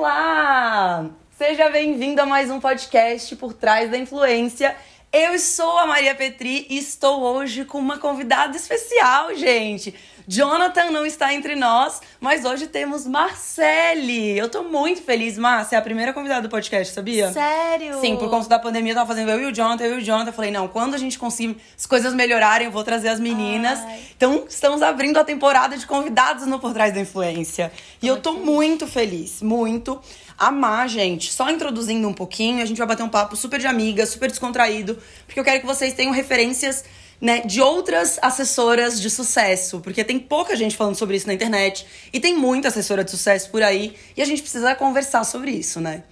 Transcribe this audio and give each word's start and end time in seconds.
Olá! 0.00 1.10
Seja 1.36 1.68
bem-vindo 1.68 2.22
a 2.22 2.24
mais 2.24 2.50
um 2.50 2.58
podcast 2.58 3.36
por 3.36 3.52
trás 3.52 3.90
da 3.90 3.98
influência. 3.98 4.74
Eu 5.12 5.38
sou 5.38 5.76
a 5.76 5.86
Maria 5.86 6.14
Petri 6.14 6.66
e 6.70 6.78
estou 6.78 7.20
hoje 7.20 7.66
com 7.66 7.78
uma 7.78 7.98
convidada 7.98 8.56
especial, 8.56 9.34
gente. 9.34 9.94
Jonathan 10.26 10.90
não 10.90 11.04
está 11.04 11.32
entre 11.34 11.56
nós, 11.56 12.00
mas 12.20 12.44
hoje 12.44 12.66
temos 12.66 13.06
Marcele. 13.06 14.36
Eu 14.36 14.48
tô 14.48 14.62
muito 14.64 15.02
feliz, 15.02 15.36
Márcia. 15.36 15.76
É 15.76 15.78
a 15.78 15.82
primeira 15.82 16.12
convidada 16.12 16.42
do 16.42 16.48
podcast, 16.48 16.94
sabia? 16.94 17.32
Sério? 17.32 18.00
Sim, 18.00 18.16
por 18.16 18.30
conta 18.30 18.48
da 18.48 18.58
pandemia, 18.58 18.92
eu 18.92 18.96
tava 18.96 19.08
fazendo 19.08 19.30
eu 19.30 19.40
e 19.40 19.46
o 19.46 19.54
Jonathan, 19.54 19.84
eu 19.84 19.98
e 19.98 20.02
o 20.02 20.04
Jonathan. 20.04 20.30
Eu 20.30 20.34
falei, 20.34 20.50
não, 20.50 20.68
quando 20.68 20.94
a 20.94 20.98
gente 20.98 21.18
conseguir 21.18 21.56
as 21.76 21.86
coisas 21.86 22.14
melhorarem, 22.14 22.66
eu 22.66 22.72
vou 22.72 22.84
trazer 22.84 23.08
as 23.08 23.20
meninas. 23.20 23.78
Ai. 23.78 24.00
Então, 24.16 24.44
estamos 24.48 24.82
abrindo 24.82 25.18
a 25.18 25.24
temporada 25.24 25.76
de 25.76 25.86
convidados 25.86 26.46
no 26.46 26.58
Por 26.58 26.72
Trás 26.72 26.92
da 26.92 27.00
Influência. 27.00 27.72
E 28.02 28.06
eu 28.06 28.20
tô 28.20 28.34
muito 28.34 28.86
feliz, 28.86 29.42
muito. 29.42 30.00
Amar, 30.38 30.88
gente. 30.88 31.32
Só 31.32 31.50
introduzindo 31.50 32.08
um 32.08 32.14
pouquinho, 32.14 32.62
a 32.62 32.64
gente 32.66 32.78
vai 32.78 32.86
bater 32.86 33.02
um 33.02 33.08
papo 33.08 33.36
super 33.36 33.60
de 33.60 33.66
amiga, 33.66 34.06
super 34.06 34.30
descontraído, 34.30 34.98
porque 35.26 35.38
eu 35.38 35.44
quero 35.44 35.60
que 35.60 35.66
vocês 35.66 35.92
tenham 35.92 36.12
referências 36.12 36.82
né, 37.20 37.40
de 37.40 37.60
outras 37.60 38.18
assessoras 38.22 39.00
de 39.00 39.10
sucesso, 39.10 39.80
porque 39.80 40.02
tem 40.02 40.18
pouca 40.18 40.56
gente 40.56 40.76
falando 40.76 40.96
sobre 40.96 41.16
isso 41.16 41.26
na 41.26 41.34
internet. 41.34 41.86
E 42.12 42.18
tem 42.18 42.36
muita 42.36 42.68
assessora 42.68 43.04
de 43.04 43.10
sucesso 43.10 43.50
por 43.50 43.62
aí. 43.62 43.94
E 44.16 44.22
a 44.22 44.24
gente 44.24 44.40
precisa 44.40 44.74
conversar 44.74 45.24
sobre 45.24 45.50
isso, 45.50 45.80
né? 45.80 46.04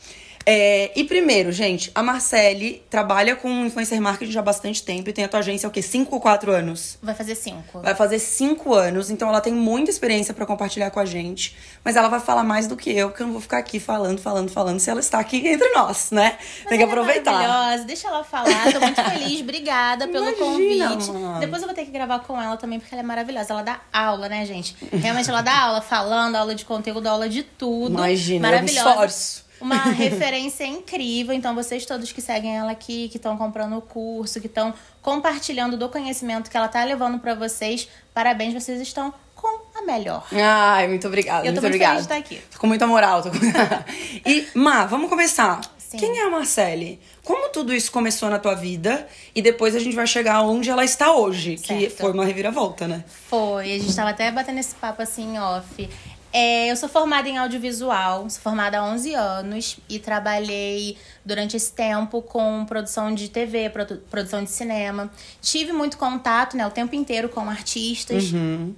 É, 0.50 0.92
e 0.96 1.04
primeiro, 1.04 1.52
gente, 1.52 1.90
a 1.94 2.02
Marcele 2.02 2.82
trabalha 2.88 3.36
com 3.36 3.66
influencer 3.66 4.00
marketing 4.00 4.32
já 4.32 4.40
há 4.40 4.42
bastante 4.42 4.82
tempo 4.82 5.10
e 5.10 5.12
tem 5.12 5.22
a 5.26 5.28
tua 5.28 5.40
agência 5.40 5.66
há 5.66 5.68
o 5.68 5.70
quê? 5.70 5.82
5 5.82 6.14
ou 6.14 6.18
4 6.22 6.50
anos? 6.50 6.96
Vai 7.02 7.14
fazer 7.14 7.34
cinco. 7.34 7.82
Vai 7.82 7.94
fazer 7.94 8.18
cinco 8.18 8.72
anos, 8.72 9.10
então 9.10 9.28
ela 9.28 9.42
tem 9.42 9.52
muita 9.52 9.90
experiência 9.90 10.32
pra 10.32 10.46
compartilhar 10.46 10.90
com 10.90 11.00
a 11.00 11.04
gente. 11.04 11.54
Mas 11.84 11.96
ela 11.96 12.08
vai 12.08 12.18
falar 12.18 12.44
mais 12.44 12.66
do 12.66 12.78
que 12.78 12.90
eu, 12.90 13.10
porque 13.10 13.22
eu 13.22 13.26
não 13.26 13.34
vou 13.34 13.42
ficar 13.42 13.58
aqui 13.58 13.78
falando, 13.78 14.22
falando, 14.22 14.50
falando, 14.50 14.80
se 14.80 14.88
ela 14.88 15.00
está 15.00 15.18
aqui 15.18 15.46
entre 15.46 15.68
nós, 15.74 16.10
né? 16.12 16.38
Mas 16.60 16.68
tem 16.70 16.78
que 16.78 16.84
é 16.84 16.86
aproveitar. 16.86 17.30
maravilhosa, 17.30 17.84
deixa 17.84 18.08
ela 18.08 18.24
falar. 18.24 18.72
Tô 18.72 18.80
muito 18.80 19.02
feliz, 19.04 19.42
obrigada 19.42 20.08
pelo 20.08 20.28
Imagina, 20.30 20.88
convite. 20.88 21.10
mano. 21.12 21.40
Depois 21.40 21.60
eu 21.60 21.68
vou 21.68 21.74
ter 21.74 21.84
que 21.84 21.90
gravar 21.90 22.20
com 22.20 22.40
ela 22.40 22.56
também, 22.56 22.80
porque 22.80 22.94
ela 22.94 23.02
é 23.02 23.06
maravilhosa. 23.06 23.52
Ela 23.52 23.62
dá 23.62 23.80
aula, 23.92 24.30
né, 24.30 24.46
gente? 24.46 24.74
Realmente 24.90 25.28
ela 25.28 25.42
dá 25.42 25.64
aula 25.64 25.82
falando, 25.82 26.36
aula 26.36 26.54
de 26.54 26.64
conteúdo, 26.64 27.06
aula 27.06 27.28
de 27.28 27.42
tudo. 27.42 27.92
Imagina, 27.92 28.36
eu 28.48 28.50
me 28.50 28.56
maravilhosa. 28.56 28.88
esforço. 28.88 29.47
Uma 29.60 29.76
referência 29.92 30.64
incrível. 30.64 31.34
Então, 31.34 31.54
vocês 31.54 31.84
todos 31.84 32.12
que 32.12 32.20
seguem 32.20 32.56
ela 32.56 32.70
aqui, 32.72 33.08
que 33.08 33.16
estão 33.16 33.36
comprando 33.36 33.76
o 33.76 33.80
curso, 33.82 34.40
que 34.40 34.46
estão 34.46 34.72
compartilhando 35.02 35.76
do 35.76 35.88
conhecimento 35.88 36.50
que 36.50 36.56
ela 36.56 36.68
tá 36.68 36.84
levando 36.84 37.18
pra 37.18 37.34
vocês, 37.34 37.88
parabéns, 38.12 38.54
vocês 38.54 38.80
estão 38.80 39.12
com 39.34 39.60
a 39.78 39.82
melhor. 39.82 40.26
Ai, 40.32 40.88
muito 40.88 41.06
obrigada, 41.06 41.46
Eu 41.46 41.54
tô 41.54 41.60
muito 41.60 41.62
muito 41.62 41.66
obrigada. 41.66 42.02
feliz 42.02 42.06
de 42.08 42.12
estar 42.14 42.36
aqui. 42.36 42.42
Tô 42.52 42.58
com 42.58 42.66
muita 42.66 42.86
moral. 42.86 43.22
Tô 43.22 43.30
com... 43.30 43.36
e, 44.28 44.46
Má, 44.54 44.84
vamos 44.84 45.08
começar. 45.08 45.60
Sim. 45.78 45.96
Quem 45.96 46.18
é 46.18 46.24
a 46.26 46.30
Marcele? 46.30 47.00
Como 47.24 47.48
tudo 47.50 47.72
isso 47.72 47.90
começou 47.90 48.28
na 48.28 48.38
tua 48.38 48.54
vida? 48.54 49.08
E 49.34 49.40
depois 49.40 49.74
a 49.74 49.78
gente 49.78 49.96
vai 49.96 50.06
chegar 50.06 50.42
onde 50.42 50.68
ela 50.68 50.84
está 50.84 51.12
hoje, 51.12 51.56
que 51.56 51.66
Certo. 51.80 51.96
foi 51.96 52.12
uma 52.12 52.26
reviravolta, 52.26 52.86
né? 52.86 53.02
Foi, 53.30 53.72
a 53.72 53.78
gente 53.78 53.96
tava 53.96 54.10
até 54.10 54.30
batendo 54.30 54.58
esse 54.58 54.74
papo 54.74 55.00
assim 55.00 55.38
off. 55.38 55.88
É, 56.32 56.70
eu 56.70 56.76
sou 56.76 56.88
formada 56.88 57.26
em 57.28 57.38
audiovisual, 57.38 58.28
sou 58.28 58.42
formada 58.42 58.78
há 58.78 58.84
11 58.84 59.14
anos 59.14 59.78
e 59.88 59.98
trabalhei 59.98 60.98
durante 61.24 61.56
esse 61.56 61.72
tempo 61.72 62.20
com 62.20 62.66
produção 62.66 63.14
de 63.14 63.28
TV, 63.30 63.70
produ- 63.70 64.02
produção 64.10 64.44
de 64.44 64.50
cinema. 64.50 65.10
Tive 65.40 65.72
muito 65.72 65.96
contato, 65.96 66.56
né, 66.56 66.66
o 66.66 66.70
tempo 66.70 66.94
inteiro 66.94 67.28
com 67.30 67.48
artistas. 67.48 68.24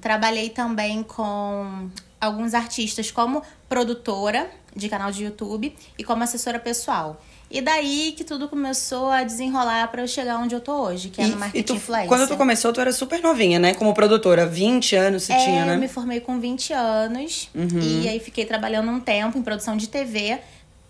Trabalhei 0.01 0.49
também 0.51 1.03
com 1.03 1.91
alguns 2.21 2.55
artistas 2.55 3.11
como 3.11 3.43
produtora 3.69 4.49
de 4.77 4.89
canal 4.89 5.11
de 5.11 5.25
YouTube 5.25 5.77
e 5.99 6.05
como 6.05 6.23
assessora 6.23 6.59
pessoal. 6.61 7.21
E 7.51 7.61
daí 7.61 8.13
que 8.17 8.23
tudo 8.23 8.49
começou 8.49 9.11
a 9.11 9.25
desenrolar 9.25 9.89
pra 9.89 10.03
eu 10.03 10.07
chegar 10.09 10.39
onde 10.39 10.55
eu 10.55 10.61
tô 10.61 10.73
hoje, 10.83 11.09
que 11.09 11.21
é 11.21 11.27
no 11.27 11.37
marketing 11.37 11.65
tu, 11.65 11.75
influencer. 11.75 12.09
quando 12.09 12.29
tu 12.29 12.37
começou, 12.37 12.73
tu 12.73 12.81
era 12.81 12.93
super 12.93 13.21
novinha, 13.21 13.59
né? 13.59 13.75
Como 13.75 13.93
produtora, 13.93 14.47
20 14.47 14.95
anos 14.95 15.25
você 15.25 15.33
É, 15.33 15.45
tinha, 15.45 15.65
né? 15.65 15.75
eu 15.75 15.79
me 15.79 15.89
formei 15.89 16.21
com 16.21 16.39
20 16.39 16.73
anos. 16.73 17.51
E 17.55 18.09
aí 18.09 18.21
fiquei 18.21 18.45
trabalhando 18.45 18.89
um 18.91 19.01
tempo 19.01 19.37
em 19.37 19.43
produção 19.43 19.77
de 19.77 19.89
TV. 19.89 20.39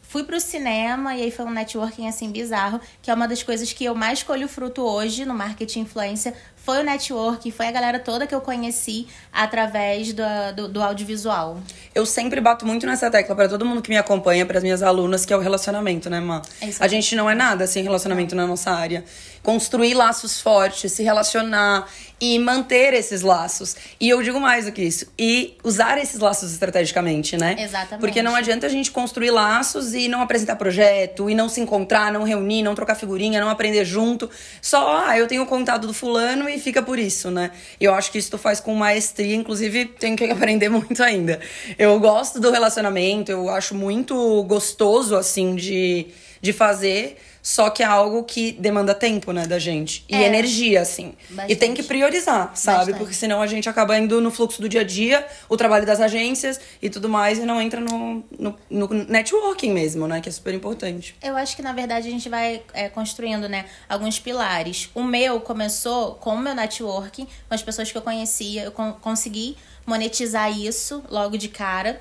Fui 0.03 0.25
pro 0.25 0.41
cinema 0.41 1.15
e 1.15 1.23
aí 1.23 1.31
foi 1.31 1.45
um 1.45 1.51
networking 1.53 2.09
assim 2.09 2.33
bizarro, 2.33 2.81
que 3.01 3.11
é 3.13 3.15
uma 3.15 3.29
das 3.29 3.45
coisas 3.45 3.73
que 3.73 3.85
eu 3.85 3.95
mais 3.95 4.25
colho 4.25 4.49
fruto 4.49 4.83
hoje 4.83 5.25
no 5.25 5.33
marketing 5.33 5.81
influência. 5.83 6.35
Foi 6.65 6.81
o 6.81 6.83
networking, 6.83 7.51
foi 7.51 7.69
a 7.69 7.71
galera 7.71 7.99
toda 7.99 8.27
que 8.27 8.35
eu 8.35 8.41
conheci 8.41 9.07
através 9.33 10.13
do, 10.13 10.23
do, 10.55 10.69
do 10.69 10.83
audiovisual. 10.83 11.59
Eu 11.95 12.05
sempre 12.05 12.41
bato 12.41 12.67
muito 12.67 12.87
nessa 12.87 13.11
tecla 13.11 13.35
pra 13.35 13.49
todo 13.49 13.65
mundo 13.65 13.81
que 13.81 13.89
me 13.89 13.97
acompanha, 13.97 14.45
para 14.45 14.59
as 14.59 14.63
minhas 14.63 14.83
alunas, 14.83 15.25
que 15.25 15.33
é 15.33 15.37
o 15.37 15.41
relacionamento, 15.41 16.11
né, 16.11 16.21
Má? 16.21 16.43
É 16.61 16.69
a 16.79 16.87
gente 16.87 17.17
não 17.17 17.29
é 17.29 17.35
nada 17.35 17.67
sem 17.67 17.83
relacionamento 17.83 18.37
na 18.37 18.47
nossa 18.47 18.71
área. 18.71 19.05
Construir 19.43 19.95
laços 19.95 20.41
fortes, 20.41 20.93
se 20.93 21.03
relacionar 21.03 21.89
e 22.21 22.39
manter 22.39 22.93
esses 22.93 23.23
laços. 23.23 23.75
E 23.99 24.09
eu 24.09 24.23
digo 24.23 24.39
mais 24.39 24.67
do 24.67 24.73
que 24.73 24.83
isso, 24.83 25.07
e 25.19 25.57
usar 25.65 25.97
esses 25.99 26.21
laços 26.21 26.53
estrategicamente, 26.53 27.37
né? 27.37 27.57
Exatamente. 27.59 28.01
Porque 28.01 28.23
não 28.23 28.37
adianta 28.37 28.67
a 28.67 28.69
gente 28.69 28.91
construir 28.91 29.31
laços 29.31 29.95
e 29.95 30.07
não 30.07 30.21
apresentar 30.21 30.57
projeto, 30.57 31.31
e 31.31 31.35
não 31.35 31.49
se 31.49 31.61
encontrar, 31.61 32.13
não 32.13 32.23
reunir, 32.23 32.63
não 32.63 32.75
trocar 32.75 32.95
figurinha, 32.95 33.41
não 33.41 33.49
aprender 33.49 33.85
junto. 33.85 34.29
Só, 34.61 35.05
ah, 35.07 35.19
eu 35.19 35.27
tenho 35.27 35.43
o 35.43 35.47
contato 35.47 35.87
do 35.87 35.95
fulano 35.95 36.49
e 36.49 36.59
fica 36.59 36.83
por 36.83 36.99
isso, 36.99 37.31
né? 37.31 37.51
Eu 37.81 37.95
acho 37.95 38.13
que 38.13 38.19
isso 38.19 38.31
tu 38.31 38.39
faz 38.39 38.61
com 38.61 38.75
maestria, 38.75 39.35
inclusive 39.35 39.87
tenho 39.87 40.17
que 40.17 40.25
aprender 40.25 40.69
muito 40.71 41.03
ainda. 41.03 41.41
Eu 41.79 41.99
gosto 41.99 42.39
do 42.39 42.51
relacionamento, 42.51 43.33
eu 43.33 43.49
acho 43.49 43.75
muito 43.75 44.43
gostoso, 44.45 45.17
assim, 45.17 45.55
de, 45.55 46.09
de 46.41 46.53
fazer. 46.53 47.17
Só 47.43 47.71
que 47.71 47.83
é 47.83 47.87
algo 47.87 48.23
que 48.25 48.53
demanda 48.53 48.95
tempo, 48.95 49.33
né, 49.33 49.47
da 49.47 49.59
gente. 49.59 50.05
E 50.09 50.15
É. 50.15 50.27
energia, 50.27 50.83
assim. 50.83 51.15
E 51.31 51.35
Bastante. 51.35 51.57
tem 51.57 51.75
que 51.75 51.83
priorizar, 51.83 52.53
sabe? 52.55 52.79
Bastante. 52.79 52.99
Porque 52.99 53.15
senão 53.15 53.41
a 53.41 53.47
gente 53.47 53.69
acaba 53.69 53.97
indo 53.99 54.21
no 54.21 54.31
fluxo 54.31 54.61
do 54.61 54.69
dia 54.69 54.83
a 54.83 54.85
dia, 54.85 55.27
o 55.49 55.57
trabalho 55.57 55.87
das 55.87 56.01
agências 56.01 56.61
e 56.83 56.91
tudo 56.91 57.09
mais, 57.09 57.39
e 57.39 57.43
não 57.47 57.61
entra 57.61 57.81
no, 57.81 58.23
no, 58.39 58.59
no 58.69 58.89
networking 59.09 59.73
mesmo, 59.73 60.07
né? 60.07 60.21
Que 60.21 60.29
é 60.29 60.33
super 60.33 60.53
importante. 60.55 61.15
Eu 61.23 61.37
acho 61.37 61.57
que, 61.57 61.63
na 61.63 61.73
verdade, 61.73 62.09
a 62.09 62.11
gente 62.11 62.29
vai 62.29 62.63
é, 62.75 62.89
construindo, 62.89 63.49
né, 63.49 63.65
alguns 63.89 64.19
pilares. 64.19 64.91
O 64.95 65.03
meu 65.03 65.41
começou 65.41 66.15
com 66.17 66.35
o 66.35 66.39
meu 66.39 66.55
networking, 66.55 67.27
com 67.49 67.55
as 67.55 67.63
pessoas 67.63 67.91
que 67.91 67.97
eu 67.97 68.03
conhecia. 68.03 68.65
Eu 68.65 68.73
con- 68.73 68.93
consegui 69.01 69.57
monetizar 69.87 70.57
isso 70.57 71.03
logo 71.11 71.37
de 71.37 71.49
cara. 71.49 72.01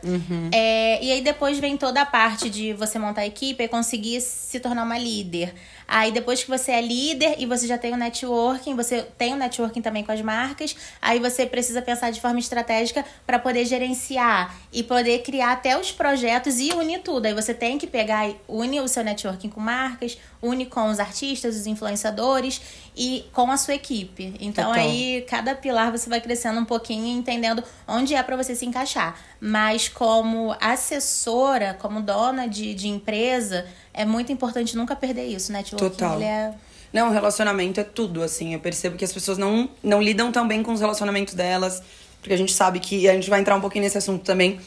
É, 0.53 1.03
e 1.03 1.12
aí 1.12 1.22
depois 1.22 1.59
vem 1.59 1.78
toda 1.78 2.01
a 2.01 2.06
parte 2.06 2.50
de 2.50 2.73
você 2.73 3.00
montar 3.00 3.22
a 3.22 3.25
equipe 3.28 3.63
e 3.63 3.67
conseguir 3.67 4.22
se 4.22 4.59
tornar 4.59 4.84
uma 4.84 4.97
líder. 4.97 5.53
Aí 5.92 6.12
depois 6.12 6.44
que 6.44 6.50
você 6.50 6.72
é 6.72 6.82
líder 6.82 7.38
e 7.40 7.48
você 7.48 7.66
já 7.66 7.76
tem 7.76 7.92
o 7.92 7.98
networking, 7.98 8.76
você 8.76 9.02
tem 9.18 9.34
o 9.34 9.36
networking 9.36 9.82
também 9.82 10.04
com 10.04 10.12
as 10.12 10.22
marcas, 10.22 10.76
aí 11.02 11.20
você 11.20 11.48
precisa 11.48 11.82
pensar 11.82 12.12
de 12.12 12.22
forma 12.22 12.38
estratégica 12.38 13.04
para 13.26 13.40
poder 13.40 13.66
gerenciar 13.66 14.56
e 14.72 14.84
poder 14.84 15.24
criar 15.24 15.54
até 15.54 15.76
os 15.76 15.92
projetos 15.92 16.60
e 16.60 16.72
unir 16.74 17.00
tudo. 17.00 17.26
Aí 17.26 17.34
você 17.34 17.56
tem 17.56 17.80
que 17.80 17.88
pegar 17.88 18.30
e 18.30 18.38
une 18.48 18.80
o 18.80 18.88
seu 18.88 19.04
networking 19.04 19.50
com 19.50 19.60
marcas, 19.60 20.16
une 20.44 20.68
com 20.68 20.92
os 20.92 21.00
artistas, 21.00 21.56
os 21.56 21.66
influenciadores 21.66 22.62
e 22.96 23.26
com 23.34 23.50
a 23.50 23.58
sua 23.58 23.74
equipe. 23.74 24.36
Então 24.40 24.66
Total. 24.66 24.84
aí 24.84 25.26
cada 25.28 25.56
pilar 25.56 25.92
você 25.92 26.08
vai 26.08 26.22
crescendo 26.22 26.60
um 26.60 26.66
pouquinho 26.66 27.08
e 27.08 27.12
entendendo 27.12 27.64
onde 27.88 28.14
é 28.14 28.22
para 28.22 28.38
você 28.38 28.54
se 28.54 28.66
encaixar. 28.66 29.20
Mas 29.42 29.90
como 29.90 30.56
assessora, 30.60 31.76
como 31.82 32.00
dona 32.00 32.48
de, 32.48 32.76
de 32.76 32.90
empresa, 32.90 33.66
é 33.94 34.06
muito 34.06 34.32
importante 34.32 34.76
nunca 34.78 34.96
perder 34.96 35.26
isso, 35.26 35.52
né? 35.52 35.64
Total. 35.64 36.16
ele 36.16 36.26
é 36.26 36.54
Não, 36.92 37.12
relacionamento 37.12 37.80
é 37.80 37.84
tudo, 37.84 38.24
assim. 38.24 38.54
Eu 38.54 38.60
percebo 38.60 38.98
que 38.98 39.06
as 39.06 39.12
pessoas 39.12 39.38
não, 39.38 39.70
não 39.84 40.02
lidam 40.02 40.32
tão 40.32 40.48
bem 40.48 40.64
com 40.64 40.72
os 40.72 40.80
relacionamentos 40.80 41.34
delas. 41.34 41.82
Porque 42.22 42.34
a 42.34 42.38
gente 42.38 42.52
sabe 42.52 42.80
que 42.80 43.08
a 43.08 43.14
gente 43.14 43.30
vai 43.30 43.40
entrar 43.40 43.56
um 43.56 43.62
pouquinho 43.62 43.84
nesse 43.84 43.98
assunto 43.98 44.24
também. 44.24 44.60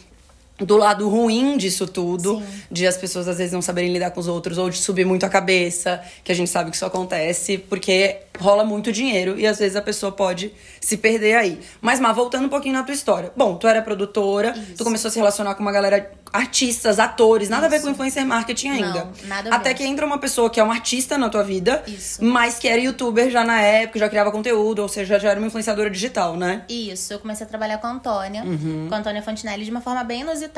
Do 0.64 0.76
lado 0.76 1.08
ruim 1.08 1.56
disso 1.56 1.86
tudo, 1.86 2.36
Sim. 2.38 2.44
de 2.70 2.86
as 2.86 2.96
pessoas 2.96 3.28
às 3.28 3.38
vezes 3.38 3.52
não 3.52 3.62
saberem 3.62 3.92
lidar 3.92 4.10
com 4.10 4.20
os 4.20 4.28
outros, 4.28 4.58
ou 4.58 4.70
de 4.70 4.78
subir 4.78 5.04
muito 5.04 5.24
a 5.24 5.28
cabeça, 5.28 6.00
que 6.24 6.30
a 6.32 6.34
gente 6.34 6.50
sabe 6.50 6.70
que 6.70 6.76
isso 6.76 6.86
acontece, 6.86 7.58
porque 7.58 8.18
rola 8.38 8.64
muito 8.64 8.90
dinheiro 8.92 9.38
e 9.38 9.46
às 9.46 9.58
vezes 9.58 9.76
a 9.76 9.82
pessoa 9.82 10.10
pode 10.12 10.52
se 10.80 10.96
perder 10.96 11.34
aí. 11.36 11.60
Mas, 11.80 12.00
Má, 12.00 12.12
voltando 12.12 12.46
um 12.46 12.48
pouquinho 12.48 12.74
na 12.74 12.82
tua 12.82 12.94
história. 12.94 13.30
Bom, 13.36 13.56
tu 13.56 13.66
era 13.66 13.82
produtora, 13.82 14.50
Isso. 14.56 14.76
tu 14.78 14.84
começou 14.84 15.08
a 15.08 15.10
se 15.12 15.18
relacionar 15.18 15.54
com 15.54 15.62
uma 15.62 15.70
galera, 15.72 16.10
artistas, 16.32 16.98
atores, 16.98 17.48
nada 17.48 17.66
a 17.66 17.68
ver 17.68 17.76
Isso. 17.76 17.84
com 17.86 17.90
influencer 17.92 18.24
marketing 18.26 18.68
ainda. 18.68 19.04
Não, 19.04 19.12
nada 19.28 19.50
a 19.50 19.56
Até 19.56 19.70
ver. 19.70 19.74
que 19.76 19.84
entra 19.84 20.04
uma 20.06 20.18
pessoa 20.18 20.48
que 20.50 20.58
é 20.58 20.64
um 20.64 20.70
artista 20.72 21.18
na 21.18 21.28
tua 21.28 21.42
vida, 21.44 21.82
Isso. 21.86 22.24
mas 22.24 22.58
que 22.58 22.66
era 22.66 22.80
youtuber 22.80 23.30
já 23.30 23.44
na 23.44 23.60
época, 23.60 23.98
já 23.98 24.08
criava 24.08 24.30
conteúdo, 24.32 24.80
ou 24.80 24.88
seja, 24.88 25.18
já 25.18 25.30
era 25.30 25.38
uma 25.38 25.46
influenciadora 25.46 25.90
digital, 25.90 26.36
né? 26.36 26.64
Isso, 26.68 27.12
eu 27.12 27.18
comecei 27.18 27.44
a 27.46 27.48
trabalhar 27.48 27.78
com 27.78 27.86
a 27.86 27.90
Antônia, 27.90 28.42
Uhum. 28.44 28.86
com 28.88 28.94
a 28.94 28.98
Antônia 28.98 29.22
Fontinelli 29.22 29.64
de 29.64 29.70
uma 29.70 29.80
forma 29.80 30.02
bem 30.04 30.22
inusitada. 30.22 30.51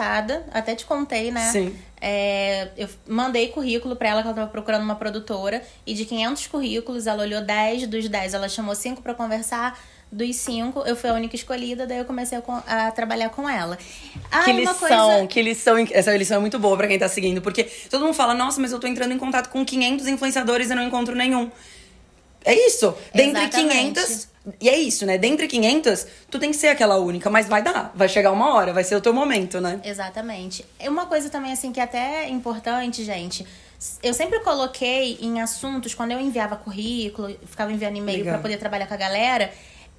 Até 0.52 0.74
te 0.74 0.84
contei, 0.84 1.30
né? 1.30 1.50
Sim. 1.50 1.76
É, 2.00 2.68
eu 2.76 2.88
mandei 3.08 3.48
currículo 3.48 3.96
pra 3.96 4.08
ela, 4.10 4.20
que 4.22 4.28
ela 4.28 4.36
tava 4.36 4.50
procurando 4.50 4.82
uma 4.82 4.96
produtora. 4.96 5.62
E 5.86 5.94
de 5.94 6.04
500 6.04 6.46
currículos, 6.48 7.06
ela 7.06 7.22
olhou 7.22 7.40
10 7.42 7.86
dos 7.86 8.08
10. 8.08 8.34
Ela 8.34 8.48
chamou 8.48 8.74
5 8.74 9.00
pra 9.02 9.14
conversar. 9.14 9.78
dos 10.12 10.36
cinco, 10.36 10.80
eu 10.86 10.94
fui 10.94 11.10
a 11.10 11.14
única 11.14 11.34
escolhida, 11.34 11.86
daí 11.88 11.98
eu 11.98 12.04
comecei 12.04 12.38
a, 12.38 12.86
a 12.86 12.90
trabalhar 12.92 13.30
com 13.30 13.48
ela. 13.48 13.76
Ah, 14.30 14.44
Que 14.44 14.52
lição, 14.52 14.74
coisa. 14.76 15.26
que 15.26 15.42
lição. 15.42 15.76
Essa 15.90 16.16
lição 16.16 16.36
é 16.36 16.40
muito 16.40 16.56
boa 16.58 16.76
pra 16.76 16.86
quem 16.86 16.98
tá 16.98 17.08
seguindo, 17.08 17.40
porque 17.42 17.64
todo 17.90 18.04
mundo 18.04 18.14
fala, 18.14 18.32
nossa, 18.32 18.60
mas 18.60 18.70
eu 18.70 18.78
tô 18.78 18.86
entrando 18.86 19.12
em 19.12 19.18
contato 19.18 19.48
com 19.48 19.64
500 19.64 20.06
influenciadores 20.06 20.70
e 20.70 20.74
não 20.74 20.82
encontro 20.84 21.16
nenhum. 21.16 21.50
É 22.44 22.54
isso. 22.54 22.94
Dentre 23.12 23.42
Exatamente. 23.42 23.94
500. 23.94 24.28
E 24.60 24.68
é 24.68 24.76
isso, 24.78 25.06
né? 25.06 25.16
Dentre 25.16 25.46
500, 25.46 26.06
tu 26.30 26.38
tem 26.38 26.50
que 26.50 26.56
ser 26.56 26.68
aquela 26.68 26.96
única, 26.98 27.30
mas 27.30 27.48
vai 27.48 27.62
dar. 27.62 27.90
Vai 27.94 28.08
chegar 28.08 28.30
uma 28.30 28.54
hora, 28.54 28.72
vai 28.72 28.84
ser 28.84 28.94
o 28.94 29.00
teu 29.00 29.12
momento, 29.14 29.60
né? 29.60 29.80
Exatamente. 29.82 30.64
E 30.78 30.88
Uma 30.88 31.06
coisa 31.06 31.30
também, 31.30 31.52
assim, 31.52 31.72
que 31.72 31.80
até 31.80 32.24
é 32.24 32.28
importante, 32.28 33.02
gente. 33.04 33.46
Eu 34.02 34.12
sempre 34.14 34.40
coloquei 34.40 35.18
em 35.20 35.40
assuntos, 35.40 35.94
quando 35.94 36.12
eu 36.12 36.20
enviava 36.20 36.56
currículo, 36.56 37.34
ficava 37.46 37.72
enviando 37.72 37.96
e-mail 37.96 38.24
pra 38.24 38.38
poder 38.38 38.56
trabalhar 38.58 38.86
com 38.86 38.94
a 38.94 38.98
galera, 38.98 39.50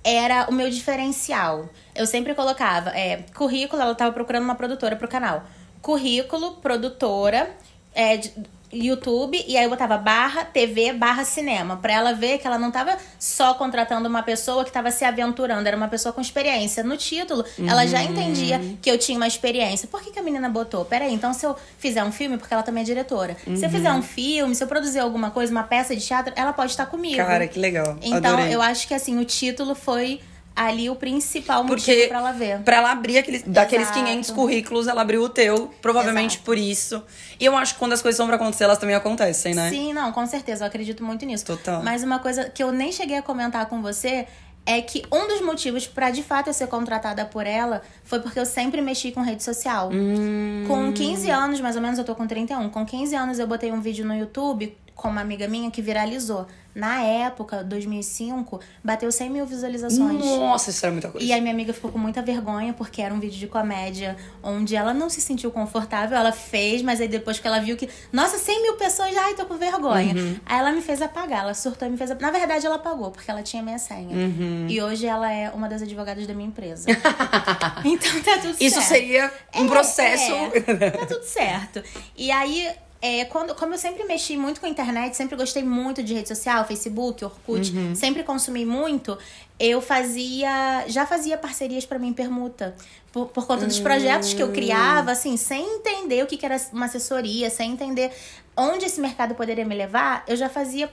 era 0.04 0.48
o 0.50 0.54
meu 0.54 0.70
diferencial. 0.70 1.68
Eu 1.96 2.06
sempre 2.06 2.34
colocava, 2.36 2.90
é, 2.92 3.24
currículo, 3.36 3.82
ela 3.82 3.96
tava 3.96 4.12
procurando 4.12 4.44
uma 4.44 4.56
produtora 4.56 4.96
pro 4.96 5.08
canal. 5.08 5.44
Currículo, 5.82 6.54
produtora, 6.58 7.50
é, 7.94 8.18
de- 8.18 8.32
YouTube, 8.76 9.44
e 9.48 9.58
aí 9.58 9.64
eu 9.64 9.70
botava 9.70 9.98
barra 9.98 10.46
TV, 10.46 10.94
barra 10.94 11.24
cinema, 11.24 11.78
pra 11.78 11.94
ela 11.94 12.14
ver 12.14 12.38
que 12.38 12.48
ela 12.48 12.58
não 12.58 12.72
tava 12.72 12.98
só 13.20 13.54
contratando 13.54 14.08
uma 14.08 14.24
pessoa 14.24 14.66
que 14.66 14.72
tava 14.72 14.92
se 14.92 15.04
aventurando, 15.06 15.68
era 15.68 15.76
uma 15.76 15.88
pessoa 15.88 16.12
com 16.14 16.22
experiência. 16.22 16.84
No 16.84 16.98
título, 16.98 17.46
ela 17.68 17.86
já 17.86 18.02
entendia 18.04 18.60
que 18.82 18.90
eu 18.90 18.98
tinha 18.98 19.18
uma 19.18 19.28
experiência. 19.28 19.88
Por 19.88 20.02
que, 20.02 20.12
que 20.12 20.20
a 20.20 20.24
menina 20.24 20.50
botou? 20.50 20.86
Peraí, 20.86 21.14
então 21.14 21.34
se 21.34 21.46
eu 21.46 21.56
fizer 21.78 22.04
um 22.04 22.12
filme, 22.12 22.38
porque 22.38 22.54
ela 22.54 22.64
também 22.64 22.82
é 22.82 22.86
diretora, 22.86 23.38
se 23.44 23.66
eu 23.66 23.70
fizer 23.70 23.92
um 23.92 24.02
filme, 24.02 24.56
se 24.56 24.64
eu 24.64 24.68
produzir 24.68 25.00
alguma 25.00 25.32
coisa, 25.32 25.52
uma 25.52 25.64
peça 25.64 25.96
de 25.96 26.06
teatro, 26.06 26.34
ela 26.36 26.54
pode 26.54 26.72
estar 26.72 26.86
comigo. 26.86 27.18
Cara, 27.18 27.48
que 27.48 27.60
legal. 27.60 27.98
Então, 28.02 28.34
Adorei. 28.34 28.54
eu 28.54 28.62
acho 28.62 28.88
que 28.88 28.94
assim, 28.94 29.20
o 29.20 29.26
título 29.26 29.76
foi 29.76 30.20
ali 30.56 30.90
o 30.90 30.96
principal 30.96 31.64
motivo 31.64 31.86
Porque 31.86 32.08
pra 32.08 32.20
ela 32.20 32.32
ver. 32.32 32.60
pra 32.62 32.78
ela 32.78 32.92
abrir 32.92 33.18
aqueles, 33.18 33.44
daqueles 33.44 33.88
Exato. 33.90 34.06
500 34.06 34.32
currículos, 34.32 34.88
ela 34.88 35.02
abriu 35.02 35.22
o 35.24 35.30
teu, 35.30 35.74
provavelmente 35.82 36.36
Exato. 36.36 36.46
por 36.46 36.58
isso. 36.58 37.04
E 37.40 37.44
eu 37.46 37.56
acho 37.58 37.74
que 37.74 37.80
quando 37.80 37.92
as 37.92 38.02
coisas 38.02 38.16
são 38.16 38.26
pra 38.28 38.38
acontecer, 38.38 38.64
elas 38.64 38.78
também 38.78 38.96
acontecem, 38.96 39.54
né? 39.54 39.70
Sim, 39.70 39.92
não, 39.94 40.12
com 40.14 40.26
certeza, 40.26 40.64
eu 40.64 40.68
acredito 40.68 41.04
muito 41.04 41.26
nisso. 41.26 41.46
Total. 41.46 41.84
Mas 41.84 42.04
uma 42.04 42.20
coisa 42.20 42.50
que 42.50 42.64
eu 42.64 42.72
nem 42.72 42.92
cheguei 42.92 43.18
a 43.18 43.22
comentar 43.22 43.66
com 43.66 43.82
você 43.82 44.28
é 44.66 44.82
que 44.82 45.04
um 45.12 45.28
dos 45.28 45.42
motivos 45.42 45.86
pra 45.86 46.10
de 46.10 46.24
fato 46.24 46.48
eu 46.48 46.54
ser 46.54 46.68
contratada 46.68 47.24
por 47.26 47.46
ela 47.46 47.82
foi 48.04 48.20
porque 48.20 48.40
eu 48.40 48.46
sempre 48.46 48.82
mexi 48.82 49.12
com 49.12 49.22
rede 49.22 49.44
social. 49.44 49.90
Hum. 49.94 50.64
Com 50.68 50.92
15 50.92 51.30
anos, 51.30 51.62
mais 51.62 51.76
ou 51.76 51.82
menos, 51.82 52.00
eu 52.00 52.06
tô 52.06 52.16
com 52.16 52.26
31. 52.26 52.70
Com 52.70 52.86
15 52.86 53.16
anos 53.16 53.40
eu 53.40 53.46
botei 53.46 53.72
um 53.72 53.82
vídeo 53.82 54.06
no 54.06 54.16
YouTube 54.16 54.76
com 54.96 55.10
uma 55.10 55.22
amiga 55.22 55.48
minha 55.48 55.70
que 55.70 55.82
viralizou. 55.82 56.48
Na 56.74 57.02
época, 57.02 57.64
2005, 57.64 58.60
bateu 58.84 59.10
100 59.10 59.30
mil 59.30 59.46
visualizações. 59.46 60.26
Nossa, 60.26 60.72
isso 60.72 60.86
era 60.86 60.92
muita 60.92 61.08
coisa. 61.08 61.26
E 61.26 61.32
aí 61.32 61.40
minha 61.40 61.54
amiga 61.54 61.72
ficou 61.74 61.90
com 61.90 61.98
muita 61.98 62.22
vergonha, 62.22 62.74
porque 62.74 63.02
era 63.02 63.14
um 63.14 63.20
vídeo 63.20 63.40
de 63.40 63.48
comédia 63.48 64.18
onde 64.44 64.76
ela 64.76 64.94
não 64.94 65.10
se 65.10 65.22
sentiu 65.22 65.52
confortável, 65.52 66.18
ela 66.18 66.34
fez, 66.34 66.82
mas 66.82 67.00
aí 67.00 67.08
depois 67.08 67.40
que 67.40 67.48
ela 67.48 67.60
viu 67.60 67.78
que, 67.78 67.88
nossa, 68.12 68.38
100 68.38 68.62
mil 68.62 68.74
pessoas, 68.76 69.16
ai, 69.16 69.36
tô 69.36 69.46
com 69.46 69.56
vergonha. 69.56 70.14
Uhum. 70.16 70.36
Aí 70.46 70.60
ela 70.60 70.74
me 70.74 70.82
fez 70.82 71.02
apagar, 71.02 71.44
ela 71.44 71.54
surtou 71.54 71.88
e 71.88 71.92
me 71.92 71.98
fez 71.98 72.12
apagar. 72.12 72.34
Na 72.34 72.38
verdade, 72.38 72.66
ela 72.66 72.76
apagou, 72.76 73.10
porque 73.10 73.32
ela 73.32 73.42
tinha 73.42 73.64
minha 73.64 73.80
senha. 73.80 74.14
Uhum. 74.14 74.68
E 74.70 74.82
hoje 74.82 75.06
ela 75.06 75.32
é 75.32 75.50
uma 75.52 75.70
das 75.70 75.82
advogadas 75.82 76.28
da 76.28 76.34
minha 76.34 76.50
empresa. 76.50 76.88
então 77.86 78.22
tá 78.22 78.38
tudo 78.40 78.56
Isso 78.60 78.76
certo. 78.82 78.88
seria 78.90 79.32
um 79.56 79.66
É, 79.66 79.70
processo. 79.70 80.32
é, 80.34 80.90
tá 80.92 81.06
tudo 81.06 81.24
certo. 81.24 81.82
E 82.18 82.30
aí, 82.32 82.70
é, 83.06 83.26
quando, 83.26 83.54
como 83.56 83.74
eu 83.74 83.78
sempre 83.78 84.04
mexi 84.06 84.36
muito 84.38 84.60
com 84.60 84.66
a 84.66 84.70
internet, 84.70 85.16
sempre 85.16 85.36
gostei 85.36 85.64
muito 85.64 86.02
de 86.02 86.14
rede 86.14 86.28
social, 86.28 86.66
Facebook, 86.66 87.24
Orkut, 87.24 87.72
Uhum. 87.76 87.94
sempre 87.96 88.24
consumi 88.24 88.66
muito, 88.66 89.18
eu 89.60 89.82
fazia. 89.82 90.84
Já 90.88 91.06
fazia 91.06 91.38
parcerias 91.38 91.86
pra 91.86 92.00
mim 92.00 92.08
em 92.10 92.14
permuta. 92.14 92.76
Por, 93.12 93.28
por 93.28 93.48
conta 93.48 93.66
dos 93.66 93.80
projetos 93.80 94.34
que 94.34 94.44
eu 94.44 94.52
criava, 94.52 95.12
assim, 95.12 95.38
sem 95.38 95.64
entender 95.78 96.22
o 96.24 96.28
que, 96.28 96.36
que 96.36 96.46
era 96.46 96.58
uma 96.74 96.86
assessoria, 96.88 97.50
sem 97.50 97.72
entender 97.72 98.12
onde 98.58 98.86
esse 98.86 99.00
mercado 99.00 99.36
poderia 99.36 99.66
me 99.66 99.76
levar, 99.76 100.24
eu 100.28 100.36
já 100.36 100.50
fazia 100.50 100.90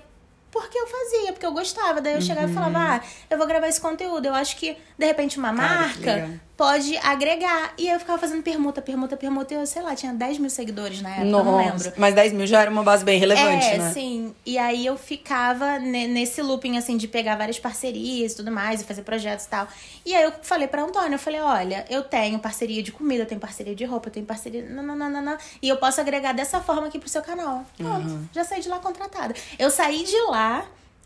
porque 0.52 0.78
eu 0.78 0.86
fazia, 0.86 1.32
porque 1.32 1.46
eu 1.46 1.52
gostava. 1.52 2.00
Daí 2.00 2.12
eu 2.14 2.20
chegava 2.20 2.48
e 2.50 2.54
falava, 2.54 2.78
ah, 2.78 3.00
eu 3.30 3.38
vou 3.38 3.46
gravar 3.46 3.66
esse 3.68 3.80
conteúdo. 3.80 4.26
Eu 4.26 4.34
acho 4.34 4.56
que, 4.56 4.76
de 4.98 5.06
repente, 5.06 5.38
uma 5.38 5.52
Cara, 5.54 5.68
marca 5.80 6.40
pode 6.54 6.96
agregar. 6.98 7.72
E 7.78 7.88
eu 7.88 7.98
ficava 7.98 8.18
fazendo 8.18 8.42
permuta, 8.42 8.80
permuta, 8.82 9.16
permuta. 9.16 9.54
E 9.54 9.56
eu, 9.56 9.66
sei 9.66 9.80
lá, 9.82 9.96
tinha 9.96 10.12
10 10.12 10.38
mil 10.38 10.50
seguidores 10.50 11.00
na 11.00 11.08
época, 11.08 11.24
eu 11.26 11.30
não 11.30 11.56
lembro. 11.56 11.72
Nossa, 11.72 11.94
mas 11.96 12.14
10 12.14 12.32
mil 12.34 12.46
já 12.46 12.60
era 12.60 12.70
uma 12.70 12.82
base 12.82 13.02
bem 13.04 13.18
relevante, 13.18 13.64
é, 13.66 13.78
né? 13.78 13.90
sim. 13.92 14.34
E 14.44 14.58
aí 14.58 14.84
eu 14.84 14.96
ficava 14.98 15.78
ne- 15.78 16.06
nesse 16.06 16.42
looping, 16.42 16.76
assim, 16.76 16.96
de 16.98 17.08
pegar 17.08 17.34
várias 17.36 17.58
parcerias 17.58 18.32
e 18.32 18.36
tudo 18.36 18.52
mais, 18.52 18.82
e 18.82 18.84
fazer 18.84 19.02
projetos 19.02 19.46
e 19.46 19.48
tal. 19.48 19.66
E 20.04 20.14
aí 20.14 20.22
eu 20.22 20.32
falei 20.42 20.68
pra 20.68 20.82
Antônio, 20.82 21.14
eu 21.14 21.18
falei, 21.18 21.40
olha, 21.40 21.84
eu 21.88 22.02
tenho 22.04 22.38
parceria 22.38 22.82
de 22.82 22.92
comida, 22.92 23.22
eu 23.22 23.26
tenho 23.26 23.40
parceria 23.40 23.74
de 23.74 23.84
roupa, 23.86 24.08
eu 24.08 24.12
tenho 24.12 24.26
parceria... 24.26 24.62
Não. 24.62 25.36
E 25.62 25.68
eu 25.68 25.76
posso 25.78 26.00
agregar 26.00 26.32
dessa 26.32 26.60
forma 26.60 26.88
aqui 26.88 26.98
pro 26.98 27.08
seu 27.08 27.22
canal. 27.22 27.64
Pronto, 27.78 28.06
Uhum. 28.08 28.26
já 28.32 28.44
saí 28.44 28.60
de 28.60 28.68
lá 28.68 28.78
contratada. 28.78 29.34
Eu 29.58 29.70
saí 29.70 30.04
de 30.04 30.16
lá 30.28 30.41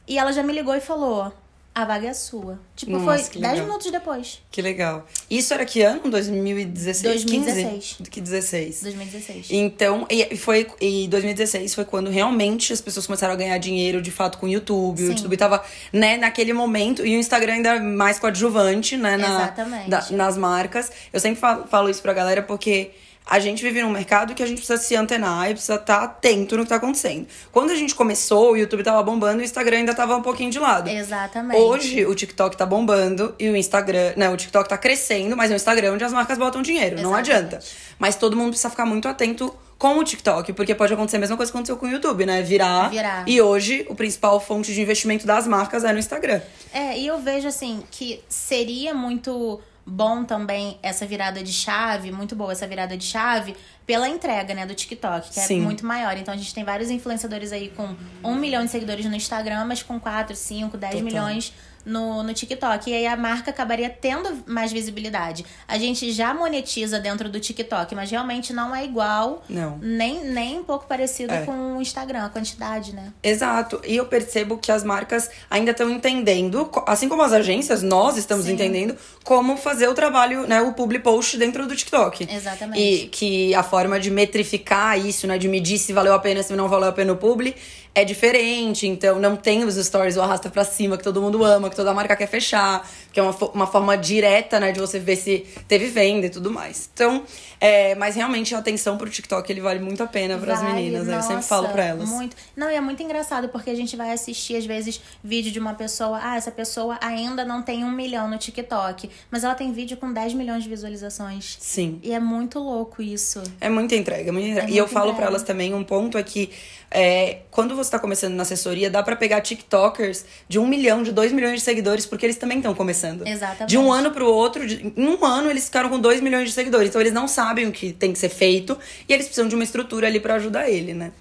e 0.09 0.19
ela 0.19 0.33
já 0.33 0.43
me 0.43 0.53
ligou 0.53 0.75
e 0.75 0.81
falou, 0.81 1.33
a 1.75 1.85
vaga 1.85 2.09
é 2.09 2.15
sua. 2.15 2.59
Tipo, 2.75 2.93
Nossa, 2.93 3.05
foi 3.05 3.17
10 3.17 3.35
legal. 3.53 3.67
minutos 3.67 3.91
depois. 3.93 4.41
Que 4.51 4.63
legal. 4.63 5.07
Isso 5.29 5.53
era 5.53 5.65
que 5.67 5.83
ano? 5.83 6.09
2016? 6.11 7.03
2016. 7.03 7.95
15? 7.99 8.11
Que 8.11 8.21
16. 8.21 8.83
2016. 8.83 9.47
Então, 9.51 10.07
e 10.09 10.37
foi 10.39 10.67
e 10.81 11.07
2016 11.09 11.75
foi 11.75 11.85
quando 11.85 12.09
realmente 12.09 12.73
as 12.73 12.81
pessoas 12.81 13.07
começaram 13.07 13.35
a 13.35 13.37
ganhar 13.37 13.59
dinheiro 13.59 14.01
de 14.01 14.11
fato 14.11 14.39
com 14.39 14.47
o 14.47 14.49
YouTube. 14.49 15.03
O 15.03 15.07
Sim. 15.09 15.13
YouTube 15.13 15.37
tava, 15.37 15.63
né, 15.93 16.17
naquele 16.17 16.55
momento. 16.55 17.05
E 17.05 17.15
o 17.15 17.19
Instagram 17.21 17.55
ainda 17.55 17.79
mais 17.81 18.19
coadjuvante, 18.19 18.97
né? 18.97 19.19
Na, 19.19 19.27
Exatamente. 19.27 19.91
da- 19.91 20.07
nas 20.13 20.39
marcas. 20.39 20.91
Eu 21.13 21.21
sempre 21.21 21.39
falo, 21.41 21.67
falo 21.67 21.91
isso 21.91 22.01
pra 22.01 22.15
galera 22.15 22.43
porque 22.43 22.93
a 23.29 23.41
gente 23.41 23.61
vive 23.61 23.83
num 23.83 23.91
mercado 23.91 24.35
que 24.35 24.43
a 24.43 24.47
gente 24.47 24.59
precisa 24.59 24.79
se 24.81 24.95
antenar 24.95 25.51
e 25.51 25.55
precisa 25.55 25.75
estar 25.75 26.05
atento 26.05 26.57
no 26.57 26.63
que 26.63 26.69
tá 26.69 26.77
acontecendo. 26.77 27.27
Quando 27.51 27.73
a 27.73 27.75
gente 27.75 27.93
começou, 27.93 28.53
o 28.53 28.57
YouTube 28.57 28.85
tava 28.85 29.03
bombando 29.03 29.41
e 29.41 29.43
o 29.43 29.45
Instagram 29.45 29.79
ainda 29.79 29.95
tava 29.95 30.17
um 30.17 30.23
pouquinho 30.23 30.51
de 30.51 30.61
lado. 30.61 30.89
Exatamente. 30.89 31.61
Hoje 31.61 32.07
o 32.07 32.15
TikTok 32.15 32.57
tá 32.57 32.65
bombando 32.65 33.35
e 33.37 33.49
o 33.49 33.57
Instagram, 33.57 34.13
né, 34.17 34.31
o 34.31 34.37
TikTok 34.37 34.69
tá 34.69 34.79
crescendo, 34.79 35.37
mas 35.37 35.51
é 35.51 35.55
o 35.55 35.57
Instagram 35.57 35.95
onde 35.95 36.05
as 36.05 36.13
marcas 36.13 36.39
botam 36.39 36.63
dinheiro, 36.63 37.03
não 37.03 37.19
Exatamente. 37.19 37.31
adianta. 37.33 37.61
Mas 37.99 38.15
todo 38.15 38.37
mundo 38.37 38.51
precisa 38.51 38.71
ficar 38.71 38.87
muito 38.87 39.09
atento 39.09 39.53
com 39.77 39.99
o 39.99 40.05
TikTok, 40.05 40.53
porque 40.53 40.75
pode 40.75 40.95
acontecer 40.95 41.17
a 41.17 41.21
mesma 41.21 41.37
coisa 41.37 41.51
que 41.51 41.57
aconteceu 41.57 41.77
com 41.77 41.87
o 41.87 41.91
YouTube, 41.91 42.25
né? 42.25 42.43
Virar. 42.43 42.91
Virar. 42.91 43.25
E 43.27 43.43
hoje 43.43 43.85
o 43.89 43.95
principal 43.95 44.39
fonte 44.41 44.73
de 44.73 44.81
investimento 44.81 45.27
das 45.27 45.47
marcas 45.49 45.85
é 45.85 45.93
no 45.93 45.99
Instagram. 45.99 46.41
É, 46.73 46.97
e 46.97 47.07
eu 47.07 47.19
vejo 47.19 47.49
assim 47.49 47.83
que 47.91 48.23
seria 48.29 48.95
muito 48.95 49.61
bom 49.87 50.25
também 50.25 50.79
essa 50.83 51.07
virada 51.07 51.43
de 51.43 51.53
chave, 51.53 52.11
muito 52.11 52.35
boa 52.35 52.51
essa 52.51 52.67
virada 52.67 52.97
de 52.97 53.05
chave, 53.05 53.57
pela 53.87 54.09
entrega, 54.09 54.53
né, 54.53 54.67
do 54.67 54.75
TikTok, 54.75 55.29
que 55.29 55.41
Sim. 55.41 55.61
é 55.61 55.63
muito 55.63 55.87
maior. 55.87 56.17
Então 56.19 56.35
a 56.35 56.37
gente 56.37 56.53
tem 56.53 56.65
vários 56.65 56.91
influenciadores 56.91 57.53
aí 57.53 57.69
com 57.69 57.95
um 58.25 58.35
milhão 58.35 58.65
de 58.65 58.71
seguidores 58.71 59.07
no 59.07 59.15
Instagram, 59.15 59.65
mas 59.65 59.83
com 59.83 60.01
4, 60.01 60.35
5, 60.35 60.77
10 60.77 60.93
Total. 60.93 61.05
milhões 61.05 61.53
no, 61.87 62.23
no 62.23 62.35
TikTok. 62.35 62.91
E 62.91 62.95
aí 62.95 63.07
a 63.07 63.17
marca 63.17 63.51
acabaria 63.51 63.89
tendo 63.89 64.43
mais 64.47 64.73
visibilidade. 64.73 65.47
A 65.67 65.79
gente 65.79 66.13
já 66.13 66.35
monetiza 66.35 66.99
dentro 66.99 67.29
do 67.29 67.39
TikTok, 67.41 67.95
mas 67.95 68.11
realmente 68.11 68.53
não 68.53 68.75
é 68.75 68.85
igual, 68.85 69.45
Não. 69.49 69.79
nem, 69.81 70.25
nem 70.25 70.59
um 70.59 70.65
pouco 70.65 70.87
parecido 70.87 71.33
É. 71.33 71.45
com 71.47 71.77
o 71.77 71.81
Instagram, 71.81 72.27
a 72.27 72.29
quantidade, 72.29 72.93
né? 72.93 73.13
Exato. 73.23 73.81
E 73.87 73.97
eu 73.97 74.07
percebo 74.07 74.59
que 74.59 74.73
as 74.73 74.83
marcas 74.83 75.31
ainda 75.49 75.71
estão 75.71 75.89
entendendo, 75.89 76.69
assim 76.87 77.09
como 77.09 77.23
as 77.23 77.33
agências, 77.33 77.83
nós 77.83 78.17
estamos 78.17 78.47
Sim. 78.47 78.53
entendendo 78.53 78.97
como 79.23 79.57
fazer 79.57 79.89
o 79.89 79.95
trabalho, 79.95 80.47
né, 80.47 80.61
o 80.61 80.73
public 80.73 81.05
post 81.05 81.37
dentro 81.39 81.67
do 81.67 81.77
TikTok. 81.77 82.29
Exatamente. 82.31 82.81
E 82.81 83.07
que 83.09 83.55
a 83.55 83.63
forma 83.63 84.01
de 84.01 84.11
metrificar 84.11 84.99
isso, 84.99 85.27
né, 85.27 85.39
de 85.39 85.49
medir 85.49 85.79
se 85.79 85.93
valeu 85.93 86.13
a 86.15 86.19
pena, 86.19 86.43
se 86.43 86.55
não 86.57 86.69
valeu 86.69 86.89
a 86.89 86.93
pena 86.93 87.13
o 87.13 87.17
publi, 87.17 87.55
é 87.97 88.05
diferente. 88.05 88.87
Então 88.87 89.19
não 89.19 89.35
tem 89.35 89.65
os 89.65 89.75
stories, 89.75 90.17
o 90.17 90.23
arrasta 90.23 90.51
pra 90.51 90.65
cima, 90.65 90.99
que 90.99 91.03
todo 91.03 91.21
mundo 91.21 91.43
ama, 91.43 91.71
que 91.71 91.75
toda 91.75 91.95
marca 91.95 92.15
quer 92.15 92.29
fechar, 92.29 92.87
que 93.17 93.21
é 93.21 93.23
uma, 93.23 93.35
uma 93.55 93.67
forma 93.67 93.97
direta, 93.97 94.61
né, 94.61 94.73
de 94.73 94.79
você 94.79 94.99
ver 94.99 95.17
se 95.17 95.47
teve 95.67 95.87
venda 95.87 96.27
e 96.27 96.29
tudo 96.29 96.51
mais. 96.51 96.91
Então, 96.93 97.25
é, 97.59 97.95
mas 97.95 98.15
realmente 98.15 98.55
a 98.55 98.59
atenção 98.59 98.99
pro 98.99 99.09
TikTok, 99.09 99.51
ele 99.51 99.63
vale 99.63 99.81
muito 99.81 100.03
a 100.03 100.07
pena 100.07 100.37
pras 100.37 100.61
Vale, 100.61 100.75
meninas, 100.75 101.07
né? 101.07 101.17
Eu 101.17 101.23
sempre 101.23 101.43
falo 101.43 101.67
pra 101.71 101.83
elas. 101.83 102.07
Muito. 102.11 102.37
Não, 102.55 102.71
e 102.71 102.75
é 102.75 102.81
muito 102.81 103.03
engraçado 103.03 103.49
porque 103.49 103.71
a 103.71 103.75
gente 103.75 103.97
vai 103.97 104.13
assistir, 104.13 104.57
às 104.57 104.67
vezes, 104.67 105.01
vídeo 105.25 105.51
de 105.51 105.59
uma 105.59 105.73
pessoa. 105.73 106.21
Ah, 106.23 106.37
essa 106.37 106.51
pessoa 106.51 106.99
ainda 107.01 107.43
não 107.43 107.63
tem 107.63 107.85
um 107.85 107.91
milhão 107.91 108.29
no 108.29 108.37
TikTok. 108.37 109.09
Mas 109.31 109.45
ela 109.45 109.55
tem 109.55 109.73
vídeo 109.73 109.97
com 109.97 110.13
10 110.13 110.35
milhões 110.35 110.65
de 110.65 110.69
visualizações. 110.69 111.57
Sim. 111.59 111.99
E 112.03 112.13
é 112.13 112.21
muito 112.21 112.59
louco 112.59 113.01
isso. 113.01 113.43
É 113.59 113.71
muita 113.71 113.97
entrega, 113.97 114.31
muita 114.31 114.49
entrega. 114.49 114.71
É 114.71 114.75
e 114.75 114.77
eu 114.77 114.87
falo 114.87 115.15
pra 115.15 115.25
elas 115.25 115.43
também 115.43 115.73
um 115.73 115.83
ponto 115.83 116.19
é 116.19 116.23
que 116.23 116.51
é, 116.91 117.41
quando 117.51 117.75
você 117.75 117.91
tá 117.91 117.99
começando 117.99 118.35
na 118.35 118.43
assessoria, 118.43 118.89
dá 118.89 119.03
pra 119.03 119.17
pegar 119.17 119.41
TikTokers 119.41 120.25
de 120.49 120.59
um 120.59 120.67
milhão, 120.67 121.03
de 121.03 121.13
dois 121.13 121.33
milhões 121.33 121.55
de 121.55 121.61
seguidores, 121.61 122.07
porque 122.07 122.25
eles 122.25 122.37
também 122.37 122.59
estão 122.59 122.75
começando. 122.75 123.06
Exatamente. 123.27 123.71
De 123.71 123.79
um 123.79 123.93
ano 123.93 124.11
pro 124.11 124.27
outro, 124.31 124.67
de- 124.67 124.93
em 124.97 125.09
um 125.09 125.25
ano 125.25 125.51
eles 125.51 125.65
ficaram 125.67 125.89
com 125.89 125.99
dois 126.01 126.21
milhões 126.21 126.49
de 126.49 126.55
seguidores. 126.55 126.89
Então 126.89 127.01
eles 127.01 127.13
não 127.13 127.27
sabem 127.29 127.67
o 127.69 127.73
que 127.73 127.93
tem 127.93 128.13
que 128.13 128.19
ser 128.19 128.29
feito 128.29 128.79
e 129.09 129.13
eles 129.13 129.27
precisam 129.27 129.49
de 129.49 129.55
uma 129.55 129.65
estrutura 129.65 130.07
ali 130.07 130.21
pra 130.21 130.35
ajudar 130.35 130.69
ele, 130.69 130.93
né? 130.95 131.13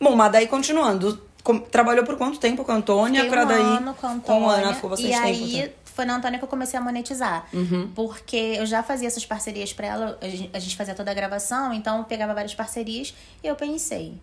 Bom, 0.00 0.14
mas 0.16 0.32
daí 0.32 0.46
continuando. 0.46 1.20
com- 1.44 1.58
trabalhou 1.58 2.06
por 2.06 2.16
quanto 2.16 2.38
tempo 2.40 2.64
com 2.64 2.72
a 2.72 2.76
Antônia? 2.76 3.22
Fiquei 3.24 3.38
um 3.38 3.46
daí. 3.46 3.60
ano 3.60 3.94
com 3.94 4.06
a 4.06 4.10
Antônia, 4.12 4.72
ficou 4.72 4.88
bastante 4.88 5.10
e 5.10 5.12
tempo. 5.12 5.26
aí 5.26 5.72
foi 5.84 6.04
na 6.06 6.16
Antônia 6.16 6.38
que 6.38 6.44
eu 6.44 6.48
comecei 6.48 6.78
a 6.78 6.82
monetizar. 6.82 7.46
Porque 7.94 8.54
eu 8.56 8.64
já 8.64 8.82
fazia 8.82 9.06
essas 9.08 9.26
parcerias 9.26 9.70
pra 9.70 9.86
ela, 9.86 10.18
a 10.54 10.58
gente 10.58 10.74
fazia 10.74 10.94
toda 10.94 11.10
a 11.10 11.14
gravação, 11.14 11.74
então 11.74 11.98
eu 11.98 12.04
pegava 12.04 12.32
várias 12.32 12.54
parcerias 12.54 13.14
e 13.42 13.46
eu 13.46 13.54
pensei. 13.56 14.14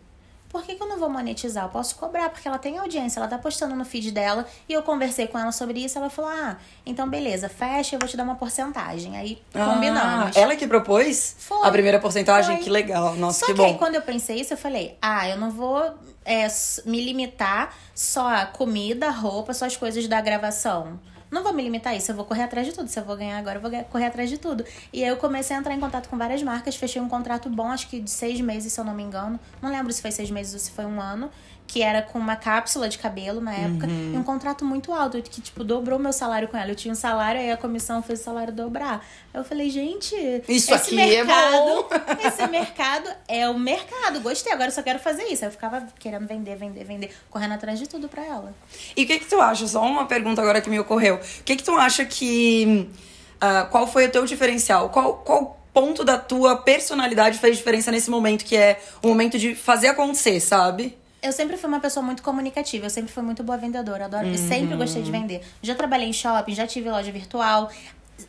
Por 0.52 0.64
que, 0.64 0.76
que 0.76 0.84
eu 0.84 0.88
não 0.88 1.00
vou 1.00 1.10
monetizar? 1.10 1.64
Eu 1.64 1.70
posso 1.70 1.96
cobrar, 1.96 2.30
porque 2.30 2.46
ela 2.46 2.58
tem 2.58 2.78
audiência, 2.78 3.20
ela 3.20 3.28
tá 3.28 3.38
postando 3.38 3.74
no 3.74 3.86
feed 3.86 4.12
dela. 4.12 4.46
E 4.68 4.74
eu 4.74 4.84
conversei 4.84 5.26
com 5.28 5.40
ela 5.40 5.52
sobre 5.52 5.84
isso. 5.84 5.98
Ela 5.98 6.10
falou: 6.10 6.30
Ah, 6.30 6.58
então 6.86 7.10
beleza, 7.10 7.48
fecha, 7.48 7.96
eu 7.96 8.00
vou 8.00 8.10
te 8.10 8.18
dar 8.18 8.24
uma 8.24 8.36
porcentagem. 8.36 9.16
Aí 9.18 9.42
combinamos. 9.54 10.36
Ah, 10.36 10.40
ela 10.40 10.56
que 10.56 10.68
propôs 10.68 11.36
Foi. 11.40 11.66
a 11.66 11.72
primeira 11.72 12.00
porcentagem? 12.00 12.56
Foi. 12.56 12.64
Que 12.66 12.70
legal. 12.70 13.16
Nossa, 13.16 13.40
Só 13.40 13.46
que 13.46 13.54
que 13.54 13.58
bom. 13.58 13.66
aí, 13.66 13.78
quando 13.78 13.96
eu 13.96 14.02
pensei 14.02 14.42
isso, 14.42 14.54
eu 14.54 14.58
falei: 14.58 14.98
ah, 15.02 15.30
eu 15.30 15.38
não 15.38 15.52
vou 15.52 15.82
é, 16.26 16.48
me 16.86 17.04
limitar 17.04 17.74
só 17.96 18.28
a 18.28 18.46
comida, 18.46 19.10
roupa, 19.10 19.54
só 19.54 19.66
as 19.66 19.78
coisas 19.78 20.06
da 20.08 20.20
gravação. 20.20 21.00
Não 21.32 21.44
vou 21.44 21.54
me 21.54 21.64
limitar 21.64 21.94
a 21.94 21.96
isso, 21.96 22.12
eu 22.12 22.16
vou 22.16 22.26
correr 22.26 22.44
atrás 22.44 22.68
de 22.68 22.74
tudo. 22.74 22.90
Se 22.90 23.00
eu 23.00 23.06
vou 23.06 23.16
ganhar 23.16 23.38
agora, 23.38 23.58
eu 23.58 23.62
vou 23.62 23.72
correr 23.86 24.08
atrás 24.08 24.30
de 24.30 24.38
tudo. 24.38 24.66
E 24.92 25.02
aí 25.02 25.10
eu 25.10 25.16
comecei 25.16 25.56
a 25.56 25.60
entrar 25.60 25.74
em 25.74 25.80
contato 25.80 26.10
com 26.10 26.18
várias 26.18 26.44
marcas, 26.44 26.76
fechei 26.76 27.02
um 27.02 27.08
contrato 27.08 27.50
bom, 27.50 27.72
acho 27.72 27.88
que 27.88 28.02
de 28.02 28.12
seis 28.12 28.42
meses, 28.42 28.74
se 28.74 28.80
eu 28.80 28.84
não 28.84 28.94
me 28.94 29.02
engano. 29.02 29.40
Não 29.62 29.72
lembro 29.72 29.94
se 29.94 30.02
foi 30.02 30.12
seis 30.12 30.30
meses 30.30 30.54
ou 30.54 30.60
se 30.60 30.72
foi 30.72 30.86
um 30.86 31.00
ano. 31.00 31.32
Que 31.72 31.82
era 31.82 32.02
com 32.02 32.20
uma 32.20 32.36
cápsula 32.36 32.90
de 32.90 32.98
cabelo 32.98 33.40
na 33.40 33.54
época. 33.54 33.88
Uhum. 33.88 34.12
E 34.14 34.18
um 34.18 34.24
contrato 34.24 34.66
muito 34.66 34.92
alto, 34.92 35.22
que, 35.22 35.40
tipo, 35.40 35.64
dobrou 35.64 35.98
meu 35.98 36.12
salário 36.12 36.50
com 36.50 36.58
ela. 36.58 36.70
Eu 36.70 36.76
tinha 36.76 36.92
um 36.92 36.96
salário, 36.96 37.40
aí 37.40 37.50
a 37.50 37.56
comissão 37.56 38.04
fez 38.04 38.20
o 38.20 38.24
salário 38.24 38.52
dobrar. 38.52 39.06
Eu 39.34 39.44
falei, 39.46 39.70
gente, 39.70 40.14
Isso 40.50 40.74
esse 40.74 40.74
aqui 40.74 41.00
é 41.00 41.24
mercado, 41.24 41.54
bom. 41.54 41.88
esse 42.28 42.48
mercado 42.48 43.10
é 43.28 43.48
o 43.48 43.58
mercado. 43.58 44.20
Gostei, 44.20 44.52
agora 44.52 44.68
eu 44.68 44.74
só 44.74 44.84
quero 44.84 45.00
fazer 45.00 45.24
isso. 45.24 45.46
Aí 45.46 45.48
eu 45.48 45.52
ficava 45.52 45.88
querendo 45.98 46.28
vender, 46.28 46.58
vender, 46.58 46.84
vender, 46.84 47.16
correndo 47.30 47.54
atrás 47.54 47.80
de 47.80 47.88
tudo 47.88 48.10
pra 48.10 48.26
ela. 48.26 48.54
E 48.98 49.04
o 49.04 49.08
que 49.08 49.20
que 49.20 49.26
tu 49.26 49.40
acha? 49.40 49.66
Só 49.66 49.82
uma 49.82 50.06
pergunta 50.06 50.42
agora 50.42 50.60
que 50.60 50.70
me 50.70 50.80
ocorreu. 50.80 51.16
O 51.16 51.44
que 51.44 51.56
que 51.56 51.64
tu 51.64 51.78
acha 51.78 52.04
que... 52.04 52.90
ah, 53.40 53.68
qual 53.72 53.88
foi 53.88 54.08
o 54.08 54.12
teu 54.12 54.26
diferencial? 54.26 54.90
Qual, 54.90 55.20
qual 55.20 55.62
ponto 55.74 56.04
da 56.04 56.18
tua 56.18 56.58
personalidade 56.58 57.40
fez 57.40 57.58
diferença 57.58 57.92
nesse 57.92 58.10
momento 58.10 58.44
que 58.44 58.56
é 58.56 58.80
o 59.02 59.08
momento 59.08 59.40
de 59.40 59.56
fazer 59.56 59.88
acontecer, 59.88 60.40
sabe? 60.40 60.98
Eu 61.22 61.32
sempre 61.32 61.56
fui 61.56 61.68
uma 61.68 61.80
pessoa 61.80 62.04
muito 62.04 62.24
comunicativa, 62.24 62.86
eu 62.88 62.90
sempre 62.90 63.12
fui 63.12 63.22
muito 63.22 63.44
boa 63.44 63.58
vendedora, 63.58 64.06
adoro, 64.06 64.28
Uhum. 64.28 64.36
sempre 64.38 64.76
gostei 64.76 65.04
de 65.04 65.12
vender. 65.12 65.42
Já 65.62 65.76
trabalhei 65.76 66.08
em 66.08 66.14
shopping, 66.14 66.56
já 66.56 66.66
tive 66.66 66.90
loja 66.90 67.12
virtual. 67.12 67.70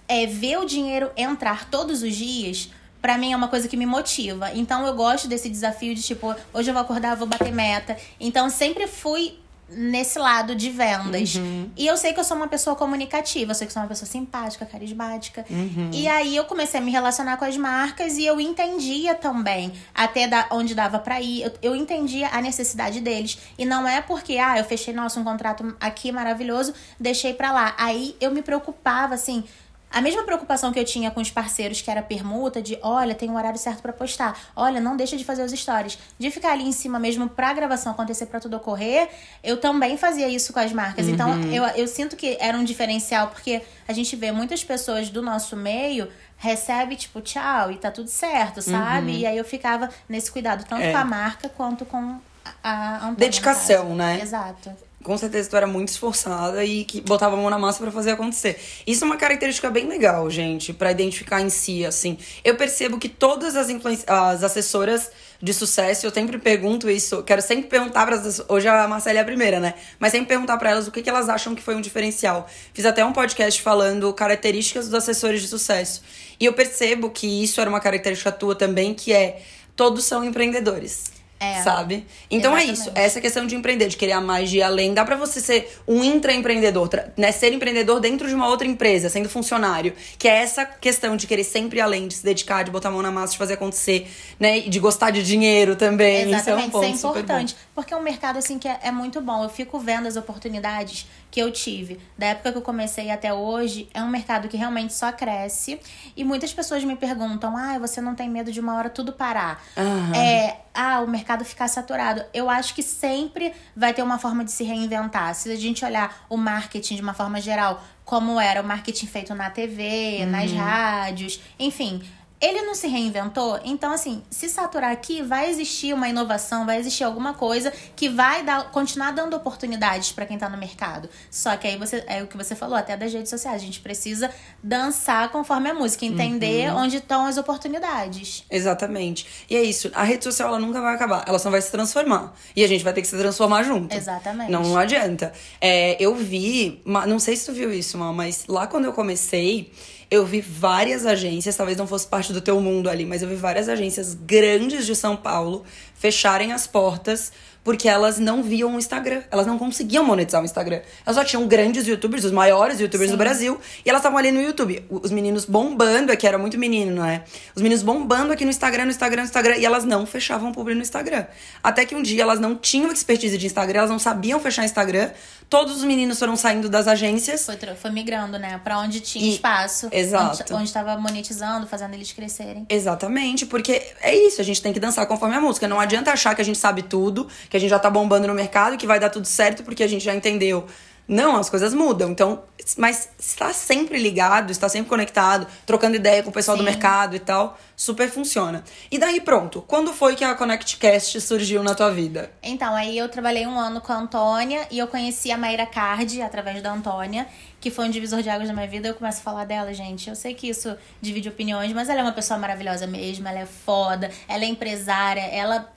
É, 0.07 0.27
ver 0.27 0.59
o 0.59 0.65
dinheiro 0.67 1.11
entrar 1.17 1.71
todos 1.71 2.03
os 2.03 2.15
dias, 2.15 2.71
pra 3.01 3.17
mim 3.17 3.33
é 3.33 3.37
uma 3.37 3.49
coisa 3.49 3.67
que 3.67 3.77
me 3.79 3.87
motiva. 3.87 4.51
Então 4.55 4.87
eu 4.87 4.95
gosto 4.95 5.27
desse 5.27 5.49
desafio 5.49 5.95
de 5.95 6.03
tipo, 6.03 6.35
hoje 6.53 6.69
eu 6.71 6.75
vou 6.75 6.83
acordar, 6.83 7.15
vou 7.17 7.27
bater 7.27 7.51
meta. 7.53 7.97
Então 8.21 8.51
sempre 8.51 8.87
fui 8.87 9.39
nesse 9.75 10.19
lado 10.19 10.55
de 10.55 10.71
vendas. 10.71 11.35
E 11.76 11.87
eu 11.87 11.97
sei 11.97 12.12
que 12.12 12.21
eu 12.21 12.25
sou 12.25 12.37
uma 12.37 12.49
pessoa 12.49 12.76
comunicativa, 12.76 13.52
eu 13.52 13.55
sei 13.55 13.67
que 13.67 13.71
eu 13.71 13.75
sou 13.75 13.83
uma 13.83 13.88
pessoa 13.88 14.09
simpática, 14.09 14.64
carismática. 14.67 15.45
E 15.93 16.07
aí 16.09 16.37
eu 16.37 16.45
comecei 16.45 16.81
a 16.81 16.83
me 16.83 16.91
relacionar 16.91 17.37
com 17.37 17.45
as 17.45 17.57
marcas 17.57 18.17
e 18.19 18.25
eu 18.25 18.41
entendia 18.41 19.14
também 19.14 19.73
até 19.95 20.26
da, 20.29 20.47
onde 20.50 20.75
dava 20.75 20.99
pra 20.99 21.21
ir. 21.21 21.43
Eu, 21.43 21.52
eu 21.62 21.76
entendia 21.76 22.29
a 22.33 22.41
necessidade 22.41 23.00
deles. 23.00 23.38
E 23.59 23.64
não 23.64 23.87
é 23.88 24.00
porque, 24.00 24.38
ah, 24.38 24.59
eu 24.59 24.64
fechei, 24.64 24.93
nossa, 24.93 25.19
um 25.19 25.25
contrato 25.25 25.76
aqui 25.81 26.12
maravilhoso, 26.12 26.75
deixei 26.99 27.33
pra 27.35 27.52
lá. 27.52 27.75
Aí 27.79 28.17
eu 28.21 28.31
me 28.31 28.43
preocupava, 28.43 29.14
assim. 29.14 29.45
A 29.93 30.01
mesma 30.01 30.23
preocupação 30.25 30.73
que 30.73 30.79
eu 30.79 30.85
tinha 30.85 31.11
com 31.11 31.21
os 31.21 31.31
parceiros, 31.31 31.81
que 31.81 31.91
era 31.91 32.03
permuta, 32.03 32.63
de 32.63 32.79
olha, 32.83 33.15
tem 33.15 33.29
um 33.31 33.37
horário 33.37 33.59
certo 33.59 33.83
pra 33.83 33.93
postar, 33.93 34.39
olha, 34.57 34.81
não 34.81 34.97
deixa 34.97 35.17
de 35.17 35.25
fazer 35.25 35.45
os 35.45 35.53
stories, 35.53 35.99
de 36.19 36.31
ficar 36.31 36.53
ali 36.53 36.65
em 36.65 36.73
cima 36.73 36.99
mesmo 36.99 37.29
pra 37.29 37.53
gravação 37.53 37.93
acontecer, 37.93 38.27
pra 38.27 38.41
tudo 38.41 38.57
ocorrer, 38.57 39.09
eu 39.45 39.59
também 39.59 39.97
fazia 39.97 40.29
isso 40.29 40.53
com 40.53 40.59
as 40.61 40.73
marcas. 40.73 41.09
Então, 41.09 41.43
eu, 41.53 41.65
eu 41.65 41.87
sinto 41.87 42.17
que 42.17 42.37
era 42.41 42.57
um 42.57 42.65
diferencial, 42.65 43.29
porque 43.29 43.63
a 43.87 43.93
gente 43.93 44.17
vê 44.17 44.33
muitas 44.33 44.65
pessoas 44.65 45.11
do 45.11 45.21
nosso 45.21 45.57
meio 45.57 46.09
recebe, 46.39 46.97
tipo, 46.97 47.21
tchau, 47.21 47.71
e 47.71 47.77
tá 47.77 47.91
tudo 47.91 48.09
certo, 48.09 48.61
sabe? 48.61 49.19
E 49.19 49.27
aí 49.27 49.39
eu 49.39 49.45
ficava 49.45 49.89
nesse 50.09 50.29
cuidado, 50.33 50.65
tanto 50.69 50.83
É. 50.83 50.91
com 50.91 50.99
a 50.99 51.05
marca 51.05 51.49
quanto 51.49 51.85
com 51.85 52.19
a, 52.45 52.71
a 52.71 52.97
Antônia, 52.97 53.15
Dedicação, 53.17 53.95
né? 53.95 54.19
Exato. 54.21 54.73
Com 55.02 55.18
certeza 55.18 55.50
tu 55.50 55.56
era 55.56 55.66
muito 55.66 55.88
esforçada 55.88 56.64
e 56.64 56.85
que 56.85 57.00
botava 57.00 57.35
a 57.35 57.37
mão 57.37 57.50
na 57.50 57.59
massa 57.59 57.80
pra 57.80 57.90
fazer 57.90 58.12
acontecer. 58.12 58.59
Isso 58.87 59.04
é 59.04 59.06
uma 59.06 59.16
característica 59.16 59.71
bem 59.71 59.87
legal, 59.87 60.28
gente, 60.30 60.73
pra 60.73 60.90
identificar 60.90 61.40
em 61.40 61.50
si, 61.50 61.85
assim. 61.85 62.16
Eu 62.44 62.56
percebo 62.56 62.99
que 62.99 63.09
todas 63.09 63.56
as, 63.56 63.68
as 64.06 64.42
assessoras 64.42 65.11
de 65.42 65.52
sucesso, 65.52 66.06
eu 66.06 66.12
sempre 66.12 66.38
pergunto 66.38 66.88
isso, 66.88 67.23
quero 67.25 67.42
sempre 67.42 67.66
perguntar 67.66 68.06
para 68.06 68.23
hoje 68.49 68.68
a 68.68 68.87
Marcela 68.87 69.18
é 69.18 69.23
a 69.23 69.25
primeira, 69.25 69.59
né? 69.59 69.75
Mas 69.99 70.12
sempre 70.12 70.28
perguntar 70.28 70.56
pra 70.56 70.71
elas 70.71 70.87
o 70.87 70.92
que, 70.92 71.02
que 71.02 71.11
elas 71.11 71.28
acham 71.28 71.52
que 71.52 71.62
foi 71.62 71.75
um 71.75 71.80
diferencial. 71.80 72.49
Fiz 72.73 72.87
até 72.87 73.04
um 73.04 73.12
podcast 73.12 73.61
falando 73.61 74.12
características 74.14 74.87
dos 74.87 74.94
assessores 74.94 75.42
de 75.42 75.49
sucesso. 75.49 76.02
E 76.38 76.44
eu 76.44 76.52
percebo 76.52 77.11
que 77.11 77.26
isso 77.42 77.61
era 77.61 77.68
uma 77.68 77.80
característica 77.80 78.30
tua 78.30 78.54
também, 78.54 78.94
que 78.94 79.12
é 79.12 79.42
todos 79.75 80.04
são 80.04 80.25
empreendedores. 80.25 81.22
É. 81.43 81.61
Sabe? 81.63 82.07
Então 82.31 82.57
é 82.57 82.63
Exatamente. 82.63 82.81
isso. 82.81 82.93
Essa 82.95 83.21
questão 83.21 83.45
de 83.47 83.57
empreender, 83.57 83.89
de 83.89 83.97
querer 83.97 84.13
a 84.13 84.21
mais 84.21 84.49
de 84.49 84.59
ir 84.59 84.63
além, 84.63 84.95
dá 84.95 85.05
pra 85.05 85.17
você 85.17 85.41
ser 85.41 85.77
um 85.89 86.05
intraempreendedor, 86.05 86.87
tra- 86.89 87.09
né? 87.17 87.33
Ser 87.33 87.53
empreendedor 87.53 87.99
dentro 87.99 88.29
de 88.29 88.35
uma 88.35 88.47
outra 88.47 88.67
empresa, 88.67 89.09
sendo 89.09 89.29
funcionário. 89.29 89.93
Que 90.19 90.29
é 90.29 90.37
essa 90.37 90.65
questão 90.65 91.17
de 91.17 91.27
querer 91.27 91.43
sempre 91.43 91.79
ir 91.79 91.83
além, 91.83 92.07
de 92.07 92.15
se 92.15 92.25
dedicar, 92.25 92.63
de 92.63 92.71
botar 92.71 92.91
a 92.91 92.93
mão 92.93 93.03
na 93.03 93.11
massa, 93.11 93.33
de 93.33 93.39
fazer 93.39 93.55
acontecer, 93.55 94.09
né? 94.39 94.59
E 94.59 94.71
de 94.71 94.79
gostar 94.79 95.11
de 95.11 95.23
dinheiro 95.23 95.75
também. 95.75 96.31
Exatamente, 96.31 96.41
isso 96.41 96.51
é 96.51 96.55
um 96.55 96.71
ponto 96.71 96.95
isso 96.95 97.07
é 97.07 97.11
importante. 97.11 97.57
Porque 97.75 97.93
é 97.93 97.97
um 97.97 98.03
mercado 98.03 98.39
assim 98.39 98.57
que 98.59 98.69
é, 98.69 98.79
é 98.85 98.93
muito 98.93 99.21
bom. 99.21 99.43
Eu 99.43 99.49
fico 99.51 99.81
vendo 99.81 100.07
as 100.07 100.17
oportunidades 100.17 101.07
que 101.33 101.41
eu 101.41 101.51
tive. 101.51 101.99
Da 102.17 102.27
época 102.27 102.53
que 102.53 102.59
eu 102.59 102.62
comecei 102.62 103.11
até 103.11 103.33
hoje, 103.33 103.89
é 103.95 104.03
um 104.03 104.09
mercado 104.09 104.49
que 104.49 104.57
realmente 104.57 104.93
só 104.93 105.11
cresce. 105.11 105.81
E 106.15 106.23
muitas 106.23 106.53
pessoas 106.53 106.85
me 106.85 106.95
perguntam: 106.95 107.57
ah, 107.57 107.79
você 107.79 108.01
não 108.03 108.15
tem 108.15 108.29
medo 108.29 108.53
de 108.53 108.61
uma 108.61 108.75
hora 108.77 108.91
tudo 108.91 109.15
parar? 109.15 109.65
Aham. 109.77 110.15
É, 110.15 110.61
ah, 110.75 111.01
o 111.01 111.09
mercado 111.09 111.43
ficar 111.45 111.69
saturado. 111.69 112.23
Eu 112.35 112.51
acho 112.51 112.75
que 112.75 112.83
sempre 112.83 113.53
vai 113.75 113.95
ter 113.95 114.03
uma 114.03 114.19
forma 114.19 114.45
de 114.45 114.53
se 114.53 114.62
reinventar. 114.62 115.35
Se 115.35 115.51
a 115.51 115.57
gente 115.57 115.83
olhar 115.85 116.25
o 116.29 116.37
marketing 116.37 116.97
de 116.97 117.03
uma 117.03 117.15
forma 117.15 117.41
geral, 117.41 117.83
como 118.05 118.39
era 118.39 118.61
o 118.61 118.65
marketing 118.65 119.07
feito 119.07 119.35
na 119.35 119.49
TV, 119.49 120.27
nas 120.27 120.51
Uhum. 120.51 120.59
rádios, 120.59 121.41
enfim. 121.59 122.03
Ele 122.43 122.63
não 122.63 122.75
se 122.75 122.89
reinventou, 122.89 123.61
então 123.65 123.93
assim, 123.93 124.21
se 124.29 124.49
saturar 124.49 124.91
aqui, 124.91 125.23
vai 125.23 125.49
existir 125.49 125.95
uma 125.95 126.09
inovação, 126.09 126.67
vai 126.67 126.79
existir 126.79 127.05
alguma 127.05 127.35
coisa 127.35 127.73
que 127.95 128.09
vai 128.09 128.43
dar, 128.43 128.71
continuar 128.73 129.13
dando 129.13 129.37
oportunidades 129.37 130.11
pra 130.11 130.27
quem 130.27 130.37
tá 130.37 130.49
no 130.49 130.59
mercado. 130.59 131.09
Só 131.31 131.57
que 131.57 131.69
aí 131.69 131.77
você 131.77 132.03
é 132.09 132.21
o 132.21 132.27
que 132.27 132.37
você 132.37 132.57
falou, 132.57 132.77
até 132.77 132.97
das 132.97 133.13
redes 133.13 133.31
sociais, 133.31 133.63
a 133.63 133.65
gente 133.65 133.79
precisa 133.79 134.29
dançar 134.63 135.31
conforme 135.31 135.71
a 135.71 135.75
música, 135.75 136.05
entender 136.05 136.71
Uhum. 136.73 136.79
onde 136.83 136.97
estão 136.97 137.27
as 137.27 137.37
oportunidades. 137.37 138.45
Exatamente. 138.51 139.25
E 139.49 139.57
é 139.57 139.63
isso. 139.63 139.91
A 139.95 140.03
rede 140.03 140.25
social 140.25 140.49
ela 140.49 140.59
nunca 140.59 140.81
vai 140.81 140.95
acabar. 140.97 141.25
Ela 141.29 141.39
só 141.39 141.49
vai 141.49 141.63
se 141.63 141.71
transformar. 141.71 142.35
E 142.57 142.65
a 142.65 142.67
gente 142.67 142.83
vai 142.83 142.93
ter 142.93 143.03
que 143.03 143.09
se 143.09 143.17
transformar 143.17 143.63
junto. 143.63 143.95
Exatamente. 143.95 144.51
Não, 144.51 144.63
não 144.63 144.77
adianta. 144.77 145.33
É, 145.61 145.97
eu 146.03 146.15
vi, 146.15 146.83
não 146.85 147.19
sei 147.21 147.37
se 147.37 147.47
tu 147.47 147.53
viu 147.53 147.73
isso, 147.73 147.97
mas 147.99 148.47
lá 148.49 148.67
quando 148.67 148.87
eu 148.87 148.93
comecei, 148.93 149.73
eu 150.12 150.26
vi 150.26 150.42
várias 150.42 151.07
agências, 151.07 151.57
talvez 151.57 151.78
não 151.78 151.87
fosse 151.87 152.07
parte 152.07 152.35
do 152.35 152.42
teu 152.42 152.61
mundo 152.61 152.90
ali, 152.90 153.07
mas 153.07 153.23
eu 153.23 153.28
vi 153.31 153.35
várias 153.35 153.66
agências 153.66 154.12
grandes 154.12 154.85
de 154.85 154.95
São 154.95 155.16
Paulo 155.16 155.64
fecharem 156.02 156.52
as 156.52 156.66
portas 156.66 157.30
porque 157.64 157.88
elas 157.88 158.18
não 158.18 158.42
viam 158.42 158.75
o 158.75 158.78
Instagram. 158.78 159.23
Elas 159.30 159.47
não 159.47 159.56
conseguiam 159.56 160.04
monetizar 160.04 160.42
o 160.42 160.44
Instagram. 160.44 160.80
Elas 161.06 161.16
só 161.16 161.23
tinham 161.25 161.47
grandes 161.47 161.87
youtubers, 161.87 162.25
os 162.25 162.32
maiores 162.32 162.80
youtubers 162.80 163.09
Sim. 163.09 163.16
do 163.16 163.18
Brasil, 163.18 163.61
e 163.85 163.88
elas 163.88 164.00
estavam 164.00 164.18
ali 164.18 164.32
no 164.32 164.40
YouTube. 164.42 164.85
Os 164.90 165.12
meninos 165.12 165.44
bombando 165.44 166.11
aqui, 166.11 166.26
era 166.26 166.37
muito 166.37 166.59
menino, 166.59 166.97
não 166.97 167.04
é? 167.04 167.23
Os 167.54 167.62
meninos 167.62 167.85
bombando 167.85 168.32
aqui 168.32 168.44
no 168.44 168.50
Instagram, 168.50 168.87
no 168.87 168.90
Instagram, 168.90 169.23
no 169.23 169.26
Instagram, 169.26 169.56
e 169.59 169.64
elas 169.64 169.85
não 169.85 170.04
fechavam 170.04 170.50
publi 170.50 170.75
no 170.75 170.82
Instagram. 170.82 171.25
Até 171.62 171.87
que 171.87 171.94
um 171.94 172.02
dia 172.02 172.23
elas 172.23 172.40
não 172.40 172.56
tinham 172.56 172.90
expertise 172.90 173.38
de 173.38 173.47
Instagram, 173.47 173.78
elas 173.78 173.90
não 173.90 173.99
sabiam 174.00 174.40
fechar 174.40 174.64
Instagram. 174.64 175.11
Todos 175.49 175.76
os 175.76 175.85
meninos 175.85 176.18
foram 176.18 176.35
saindo 176.35 176.68
das 176.68 176.88
agências. 176.88 177.47
Foi, 177.47 177.56
foi 177.76 177.90
migrando, 177.92 178.40
né? 178.40 178.61
Pra 178.64 178.78
onde 178.80 178.99
tinha 179.00 179.25
E- 179.25 179.35
espaço. 179.35 179.88
Exato. 179.92 180.42
Onde, 180.54 180.62
onde 180.62 180.73
tava 180.73 180.97
monetizando, 180.97 181.66
fazendo 181.68 181.94
eles 181.94 182.11
crescerem. 182.11 182.66
Exatamente, 182.68 183.47
porque 183.47 183.82
é 184.00 184.16
isso, 184.16 184.40
a 184.40 184.44
gente 184.44 184.61
tem 184.61 184.73
que 184.73 184.80
dançar 184.80 185.06
conforme 185.06 185.37
a 185.37 185.40
música. 185.40 185.68
Não 185.68 185.78
adianta 185.93 186.13
achar 186.13 186.35
que 186.35 186.41
a 186.41 186.45
gente 186.45 186.59
sabe 186.59 186.83
tudo, 186.83 187.29
que 187.49 187.57
a 187.57 187.61
gente 187.61 187.71
já 187.71 187.79
tá 187.79 187.91
bombando 187.91 188.27
no 188.27 188.35
mercado, 188.35 188.77
que 188.77 188.87
vai 188.87 188.99
dar 188.99 189.11
tudo 189.11 189.27
certo 189.27 189.63
porque 189.63 189.83
a 189.83 189.89
gente 189.89 190.05
já 190.05 190.15
entendeu. 190.15 190.67
Não, 191.07 191.37
as 191.37 191.51
coisas 191.51 191.75
mudam. 191.75 192.11
Então, 192.11 192.45
mas 192.77 193.09
está 193.19 193.53
sempre 193.53 193.99
ligado, 193.99 194.51
está 194.51 194.69
sempre 194.69 194.89
conectado, 194.89 195.47
trocando 195.67 195.97
ideia 195.97 196.23
com 196.23 196.31
o 196.31 196.33
pessoal 196.33 196.57
do 196.57 196.63
Sim. 196.63 196.71
mercado 196.71 197.17
e 197.17 197.19
tal, 197.19 197.59
super 197.77 198.09
funciona. 198.09 198.63
E 198.91 198.99
daí 198.99 199.21
pronto, 199.21 199.63
quando 199.67 199.93
foi 199.93 200.15
que 200.15 200.25
a 200.25 200.35
ConnectCast 200.35 201.21
surgiu 201.21 201.63
na 201.63 201.75
tua 201.75 201.91
vida? 201.91 202.31
Então, 202.43 202.75
aí 202.75 202.97
eu 202.97 203.09
trabalhei 203.09 203.47
um 203.47 203.59
ano 203.59 203.81
com 203.81 203.93
a 203.93 203.97
Antônia 203.97 204.67
e 204.71 204.79
eu 204.79 204.87
conheci 204.87 205.31
a 205.33 205.37
Mayra 205.37 205.67
Card 205.67 206.23
através 206.23 206.63
da 206.63 206.73
Antônia, 206.73 207.27
que 207.61 207.71
foi 207.71 207.87
um 207.87 207.91
divisor 207.91 208.23
de 208.23 208.31
águas 208.31 208.49
na 208.49 208.55
minha 208.55 208.69
vida. 208.69 208.89
Eu 208.89 208.95
começo 208.95 209.19
a 209.19 209.23
falar 209.23 209.45
dela, 209.45 209.75
gente. 209.75 210.09
Eu 210.09 210.17
sei 210.17 210.35
que 210.35 210.49
isso 210.49 210.75
divide 211.01 211.29
opiniões, 211.29 211.73
mas 211.73 211.89
ela 211.89 212.01
é 212.01 212.03
uma 212.03 212.13
pessoa 212.13 212.39
maravilhosa 212.39 212.87
mesmo, 212.87 213.27
ela 213.27 213.41
é 213.41 213.47
foda, 213.47 214.11
ela 214.29 214.45
é 214.45 214.47
empresária, 214.47 215.23
ela 215.23 215.71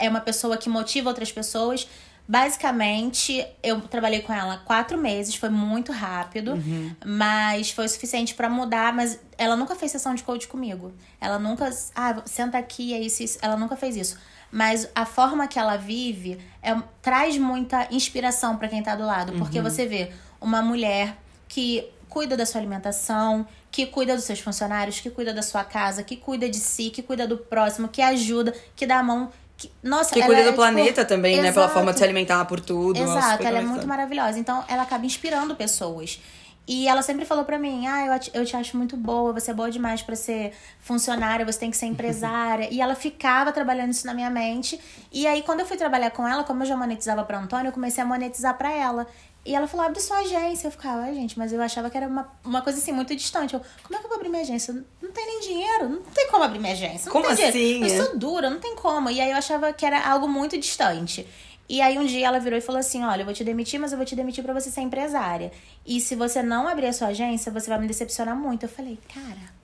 é 0.00 0.08
uma 0.08 0.20
pessoa 0.20 0.56
que 0.56 0.68
motiva 0.68 1.08
outras 1.08 1.30
pessoas. 1.32 1.86
Basicamente, 2.28 3.46
eu 3.62 3.80
trabalhei 3.82 4.20
com 4.20 4.32
ela 4.32 4.58
quatro 4.58 4.98
meses, 4.98 5.34
foi 5.34 5.48
muito 5.48 5.92
rápido, 5.92 6.52
Uhum. 6.54 6.94
mas 7.04 7.70
foi 7.70 7.86
suficiente 7.88 8.34
pra 8.34 8.48
mudar. 8.48 8.92
Mas 8.92 9.18
ela 9.38 9.54
nunca 9.56 9.74
fez 9.74 9.92
sessão 9.92 10.14
de 10.14 10.22
coach 10.22 10.48
comigo. 10.48 10.92
Ela 11.20 11.38
nunca, 11.38 11.68
ah, 11.94 12.22
senta 12.24 12.58
aqui, 12.58 12.94
é 12.94 13.00
isso, 13.00 13.22
isso. 13.22 13.38
Ela 13.42 13.56
nunca 13.56 13.76
fez 13.76 13.96
isso. 13.96 14.18
Mas 14.50 14.88
a 14.94 15.04
forma 15.04 15.46
que 15.48 15.58
ela 15.58 15.76
vive 15.76 16.38
é, 16.62 16.74
traz 17.02 17.36
muita 17.36 17.88
inspiração 17.90 18.56
pra 18.56 18.68
quem 18.68 18.82
tá 18.82 18.94
do 18.96 19.04
lado, 19.04 19.32
porque 19.34 19.60
você 19.60 19.86
vê 19.86 20.12
uma 20.40 20.62
mulher 20.62 21.16
que 21.48 21.88
cuida 22.08 22.36
da 22.36 22.46
sua 22.46 22.60
alimentação, 22.60 23.46
que 23.70 23.86
cuida 23.86 24.14
dos 24.14 24.24
seus 24.24 24.40
funcionários, 24.40 25.00
que 25.00 25.10
cuida 25.10 25.34
da 25.34 25.42
sua 25.42 25.64
casa, 25.64 26.02
que 26.02 26.16
cuida 26.16 26.48
de 26.48 26.58
si, 26.58 26.90
que 26.90 27.02
cuida 27.02 27.26
do 27.26 27.36
próximo, 27.36 27.88
que 27.88 28.00
ajuda, 28.00 28.54
que 28.74 28.86
dá 28.86 28.98
a 28.98 29.02
mão. 29.02 29.30
Que, 29.56 29.70
nossa, 29.82 30.12
Que 30.12 30.20
cuida 30.22 30.40
é, 30.40 30.44
do 30.44 30.50
tipo, 30.50 30.56
planeta 30.56 31.04
também, 31.04 31.36
né? 31.36 31.50
Pela 31.50 31.64
exato. 31.64 31.74
forma 31.74 31.92
de 31.92 31.98
se 31.98 32.04
alimentar 32.04 32.44
por 32.44 32.60
tudo. 32.60 33.00
Exato, 33.00 33.42
ela 33.42 33.58
é 33.58 33.62
muito 33.62 33.86
maravilhosa. 33.86 34.38
Então, 34.38 34.62
ela 34.68 34.82
acaba 34.82 35.06
inspirando 35.06 35.56
pessoas. 35.56 36.20
E 36.68 36.88
ela 36.88 37.00
sempre 37.00 37.24
falou 37.24 37.44
pra 37.44 37.58
mim: 37.58 37.86
Ah, 37.86 38.06
eu 38.06 38.18
te, 38.18 38.30
eu 38.34 38.44
te 38.44 38.56
acho 38.56 38.76
muito 38.76 38.96
boa, 38.96 39.32
você 39.32 39.52
é 39.52 39.54
boa 39.54 39.70
demais 39.70 40.02
pra 40.02 40.16
ser 40.16 40.52
funcionária, 40.80 41.46
você 41.46 41.60
tem 41.60 41.70
que 41.70 41.76
ser 41.76 41.86
empresária. 41.86 42.68
e 42.72 42.80
ela 42.80 42.94
ficava 42.94 43.52
trabalhando 43.52 43.92
isso 43.92 44.06
na 44.06 44.12
minha 44.12 44.28
mente. 44.28 44.80
E 45.12 45.26
aí, 45.26 45.42
quando 45.42 45.60
eu 45.60 45.66
fui 45.66 45.76
trabalhar 45.76 46.10
com 46.10 46.26
ela, 46.26 46.42
como 46.42 46.62
eu 46.62 46.66
já 46.66 46.76
monetizava 46.76 47.24
pra 47.24 47.38
Antônio, 47.38 47.68
eu 47.68 47.72
comecei 47.72 48.02
a 48.02 48.06
monetizar 48.06 48.58
pra 48.58 48.70
ela. 48.72 49.06
E 49.46 49.54
ela 49.54 49.68
falou, 49.68 49.86
abre 49.86 50.00
sua 50.00 50.18
agência. 50.18 50.66
Eu 50.66 50.72
ficava, 50.72 51.02
ai, 51.02 51.14
gente, 51.14 51.38
mas 51.38 51.52
eu 51.52 51.62
achava 51.62 51.88
que 51.88 51.96
era 51.96 52.08
uma, 52.08 52.28
uma 52.44 52.62
coisa 52.62 52.78
assim 52.80 52.90
muito 52.92 53.14
distante. 53.14 53.54
Eu, 53.54 53.60
como 53.84 53.94
é 53.96 53.98
que 54.00 54.04
eu 54.04 54.08
vou 54.08 54.16
abrir 54.16 54.28
minha 54.28 54.42
agência? 54.42 54.74
Não 55.00 55.12
tem 55.12 55.24
nem 55.24 55.40
dinheiro, 55.40 55.88
não 55.88 56.00
tem 56.02 56.28
como 56.28 56.42
abrir 56.42 56.58
minha 56.58 56.72
agência. 56.72 57.06
Não 57.06 57.12
Como 57.12 57.26
tem 57.34 57.52
dinheiro. 57.52 57.86
assim? 57.86 57.96
Eu 57.98 58.04
sou 58.06 58.18
dura, 58.18 58.50
não 58.50 58.58
tem 58.58 58.74
como. 58.74 59.08
E 59.08 59.20
aí 59.20 59.30
eu 59.30 59.36
achava 59.36 59.72
que 59.72 59.86
era 59.86 60.04
algo 60.08 60.26
muito 60.28 60.58
distante. 60.58 61.26
E 61.68 61.80
aí 61.80 61.96
um 61.98 62.04
dia 62.06 62.26
ela 62.26 62.38
virou 62.40 62.58
e 62.58 62.62
falou 62.62 62.78
assim: 62.80 63.04
Olha, 63.04 63.20
eu 63.22 63.24
vou 63.24 63.34
te 63.34 63.42
demitir, 63.44 63.78
mas 63.78 63.92
eu 63.92 63.98
vou 63.98 64.04
te 64.06 64.14
demitir 64.16 64.42
pra 64.42 64.52
você 64.52 64.70
ser 64.70 64.80
empresária. 64.80 65.52
E 65.86 66.00
se 66.00 66.14
você 66.16 66.42
não 66.42 66.66
abrir 66.68 66.86
a 66.88 66.92
sua 66.92 67.08
agência, 67.08 67.50
você 67.52 67.68
vai 67.68 67.78
me 67.80 67.86
decepcionar 67.86 68.36
muito. 68.36 68.64
Eu 68.64 68.68
falei, 68.68 68.98
cara. 69.14 69.56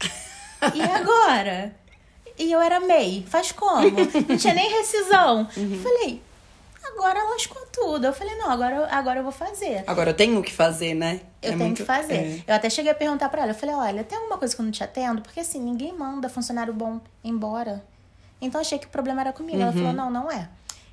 E 0.74 0.82
agora? 0.82 1.74
E 2.38 2.52
eu 2.52 2.60
era 2.60 2.80
MEI. 2.80 3.24
Faz 3.26 3.50
como? 3.52 3.80
Não 4.28 4.36
tinha 4.36 4.52
nem 4.54 4.70
rescisão. 4.70 5.48
Uhum. 5.56 5.74
Eu 5.74 5.80
falei, 5.80 6.22
agora 6.84 7.22
lascou 7.30 7.64
tudo. 7.72 8.06
Eu 8.06 8.12
falei, 8.12 8.34
não, 8.36 8.50
agora, 8.50 8.76
eu- 8.76 8.84
agora 8.90 9.18
eu 9.20 9.22
vou 9.22 9.32
fazer. 9.32 9.84
Agora 9.86 10.10
eu 10.10 10.14
tenho 10.14 10.38
o 10.38 10.42
que 10.42 10.52
fazer, 10.52 10.94
né? 10.94 11.20
Eu 11.42 11.48
É 11.48 11.52
tenho 11.52 11.58
muito- 11.58 11.76
que 11.78 11.84
fazer. 11.84 12.14
é. 12.14 12.42
Eu 12.46 12.54
até 12.54 12.68
cheguei 12.70 12.90
a 12.90 12.94
perguntar 12.94 13.28
pra 13.28 13.42
ela. 13.42 13.50
Eu 13.52 13.54
falei, 13.54 13.74
olha, 13.74 14.04
tem 14.04 14.16
alguma 14.18 14.36
coisa 14.38 14.54
que 14.54 14.60
eu 14.60 14.64
não 14.64 14.72
te 14.72 14.82
atendo? 14.84 15.22
Porque 15.22 15.40
assim, 15.40 15.60
ninguém 15.60 15.92
manda 15.96 16.28
funcionário 16.28 16.72
bom 16.72 17.00
embora. 17.24 17.84
Então 18.40 18.60
achei 18.60 18.78
que 18.78 18.86
o 18.86 18.90
problema 18.90 19.20
era 19.20 19.32
comigo. 19.32 19.58
Ela 19.60 19.70
Uhum. 19.72 19.76
falou, 19.78 19.92
não, 19.92 20.10
não 20.10 20.30
é. 20.30 20.48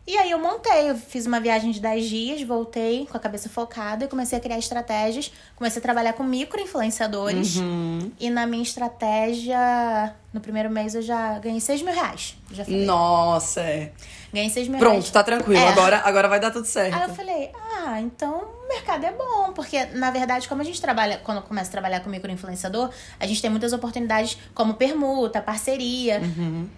E 0.07 0.17
aí 0.17 0.31
eu 0.31 0.39
montei, 0.39 0.89
eu 0.89 0.95
fiz 0.95 1.25
uma 1.25 1.37
viagem 1.37 1.69
de 1.69 1.81
10 1.81 2.05
dias, 2.05 2.41
voltei 2.41 3.05
com 3.11 3.17
a 3.17 3.19
cabeça 3.19 3.49
focada 3.49 4.05
e 4.05 4.07
comecei 4.07 4.37
a 4.37 4.41
criar 4.41 4.57
estratégias. 4.57 5.29
Comecei 5.53 5.81
a 5.81 5.83
trabalhar 5.83 6.13
com 6.13 6.23
micro-influenciadores. 6.23 7.57
Uhum. 7.57 8.09
E 8.17 8.29
na 8.29 8.47
minha 8.47 8.63
estratégia, 8.63 10.15
no 10.31 10.39
primeiro 10.39 10.69
mês 10.69 10.95
eu 10.95 11.01
já 11.01 11.37
ganhei 11.39 11.59
6 11.59 11.81
mil 11.81 11.93
reais. 11.93 12.37
Já 12.49 12.63
falei. 12.63 12.85
Nossa, 12.85 13.59
é. 13.59 13.91
Ganhei 14.31 14.49
6 14.49 14.69
mil 14.69 14.79
Pronto, 14.79 14.93
reais. 14.93 15.11
tá 15.11 15.21
tranquilo. 15.23 15.59
É. 15.59 15.67
Agora, 15.67 16.01
agora 16.05 16.29
vai 16.29 16.39
dar 16.39 16.51
tudo 16.51 16.65
certo. 16.65 16.93
Aí 16.95 17.09
eu 17.09 17.13
falei, 17.13 17.51
ah, 17.83 17.99
então 17.99 18.47
o 18.63 18.67
mercado 18.69 19.03
é 19.03 19.11
bom. 19.11 19.51
Porque, 19.51 19.87
na 19.87 20.09
verdade, 20.09 20.47
como 20.47 20.61
a 20.61 20.65
gente 20.65 20.79
trabalha, 20.79 21.19
quando 21.21 21.41
começa 21.41 21.67
a 21.67 21.71
trabalhar 21.73 21.99
com 21.99 22.09
microinfluenciador, 22.09 22.91
a 23.19 23.27
gente 23.27 23.41
tem 23.41 23.49
muitas 23.49 23.73
oportunidades 23.73 24.37
como 24.55 24.75
permuta, 24.75 25.41
parceria. 25.41 26.21
Uhum. 26.21 26.69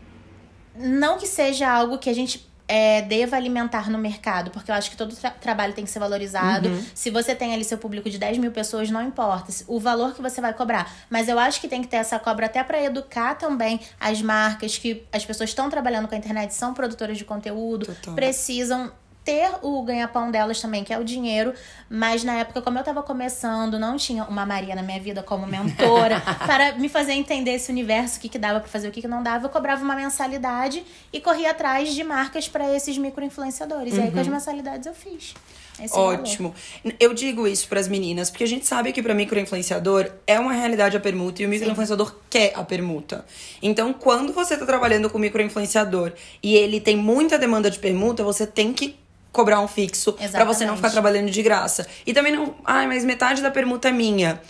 Não 0.76 1.20
que 1.20 1.28
seja 1.28 1.70
algo 1.70 2.00
que 2.00 2.10
a 2.10 2.14
gente 2.14 2.49
é, 2.72 3.02
deva 3.02 3.36
alimentar 3.36 3.90
no 3.90 3.98
mercado, 3.98 4.52
porque 4.52 4.70
eu 4.70 4.76
acho 4.76 4.92
que 4.92 4.96
todo 4.96 5.16
tra- 5.16 5.32
trabalho 5.32 5.74
tem 5.74 5.84
que 5.84 5.90
ser 5.90 5.98
valorizado. 5.98 6.70
Uhum. 6.70 6.86
Se 6.94 7.10
você 7.10 7.34
tem 7.34 7.52
ali 7.52 7.64
seu 7.64 7.80
público 7.80 8.08
de 8.12 8.20
10 8.20 8.38
mil 8.38 8.52
pessoas, 8.52 8.92
não 8.92 9.02
importa 9.02 9.52
o 9.68 9.80
valor 9.80 10.14
que 10.14 10.22
você 10.22 10.40
vai 10.40 10.54
cobrar. 10.54 10.94
Mas 11.10 11.28
eu 11.28 11.40
acho 11.40 11.60
que 11.60 11.68
tem 11.68 11.82
que 11.82 11.88
ter 11.88 11.98
essa 11.98 12.20
cobra 12.20 12.46
até 12.46 12.64
para 12.64 12.80
educar 12.84 13.34
também 13.34 13.80
as 14.00 14.22
marcas 14.22 14.78
que 14.78 15.04
as 15.12 15.26
pessoas 15.26 15.50
estão 15.50 15.68
trabalhando 15.68 16.08
com 16.08 16.14
a 16.14 16.18
internet, 16.18 16.54
são 16.54 16.74
produtoras 16.76 17.18
de 17.18 17.26
conteúdo, 17.26 17.88
Total. 17.88 18.14
precisam 18.14 18.92
ter 19.24 19.52
o 19.62 19.82
ganha-pão 19.84 20.32
delas 20.32 20.60
também, 20.60 20.84
que 20.84 20.94
é 20.94 20.98
o 20.98 21.04
dinheiro. 21.04 21.54
Mas 21.90 22.24
na 22.24 22.34
época, 22.34 22.62
como 22.62 22.78
eu 22.80 22.84
tava 22.84 23.04
começando, 23.04 23.78
não 23.78 23.98
tinha 23.98 24.24
uma 24.24 24.46
Maria 24.46 24.76
na 24.76 24.82
minha 24.82 25.00
vida 25.00 25.22
como 25.22 25.46
mentora 25.46 26.22
para 26.46 26.74
me 26.74 26.90
fazer 26.90 27.14
entender 27.14 27.52
esse 27.52 27.72
universo, 27.72 28.18
o 28.18 28.22
que, 28.22 28.30
que 28.30 28.40
dava 28.40 28.60
pra 28.60 28.70
fazer, 28.70 28.88
o 28.88 28.92
que, 28.92 29.02
que 29.02 29.08
não 29.08 29.22
dava. 29.22 29.46
Eu 29.46 29.50
cobrava 29.50 29.84
uma 29.84 29.96
mensalidade 29.96 30.84
e 31.12 31.20
corria 31.20 31.52
atrás 31.52 31.94
de 31.94 32.04
marcas 32.04 32.48
para 32.48 32.76
esses 32.76 32.98
micro-influenciadores. 32.98 33.96
E 33.96 34.02
aí, 34.02 34.12
com 34.12 34.20
as 34.20 34.28
mensalidades, 34.28 34.88
eu 34.88 34.94
fiz. 34.94 35.34
esse 35.80 35.94
valor. 35.94 36.16
Ótimo. 36.16 36.56
Eu 37.00 37.14
digo 37.14 37.48
isso 37.48 37.68
pras 37.68 37.88
meninas, 37.88 38.30
porque 38.30 38.44
a 38.44 38.48
gente 38.48 38.66
sabe 38.66 38.92
que 38.92 39.02
pra 39.02 39.14
microinfluenciador 39.14 40.12
é 40.26 40.40
uma 40.40 40.54
realidade 40.54 40.98
a 40.98 41.00
permuta 41.00 41.42
e 41.42 41.46
o 41.46 41.50
microinfluenciador 41.50 42.16
quer 42.30 42.54
a 42.56 42.64
permuta. 42.64 43.26
Então, 43.62 43.94
quando 43.94 44.34
você 44.34 44.58
tá 44.58 44.66
trabalhando 44.66 45.10
com 45.10 45.18
microinfluenciador 45.18 46.14
e 46.42 46.56
ele 46.56 46.80
tem 46.80 46.96
muita 46.96 47.38
demanda 47.38 47.70
de 47.70 47.80
permuta, 47.80 48.24
você 48.24 48.48
tem 48.48 48.74
que 48.74 48.98
cobrar 49.32 49.60
um 49.62 49.68
fixo 49.68 50.14
pra 50.32 50.44
você 50.44 50.66
não 50.66 50.76
ficar 50.76 50.90
trabalhando 50.90 51.30
de 51.30 51.42
graça. 51.42 51.88
E 52.06 52.14
também 52.14 52.34
não, 52.34 52.56
ai, 52.66 52.88
mas 52.88 53.06
metade 53.06 53.42
da 53.42 53.52
permuta 53.52 53.90
é 53.90 53.92
minha. 53.92 54.42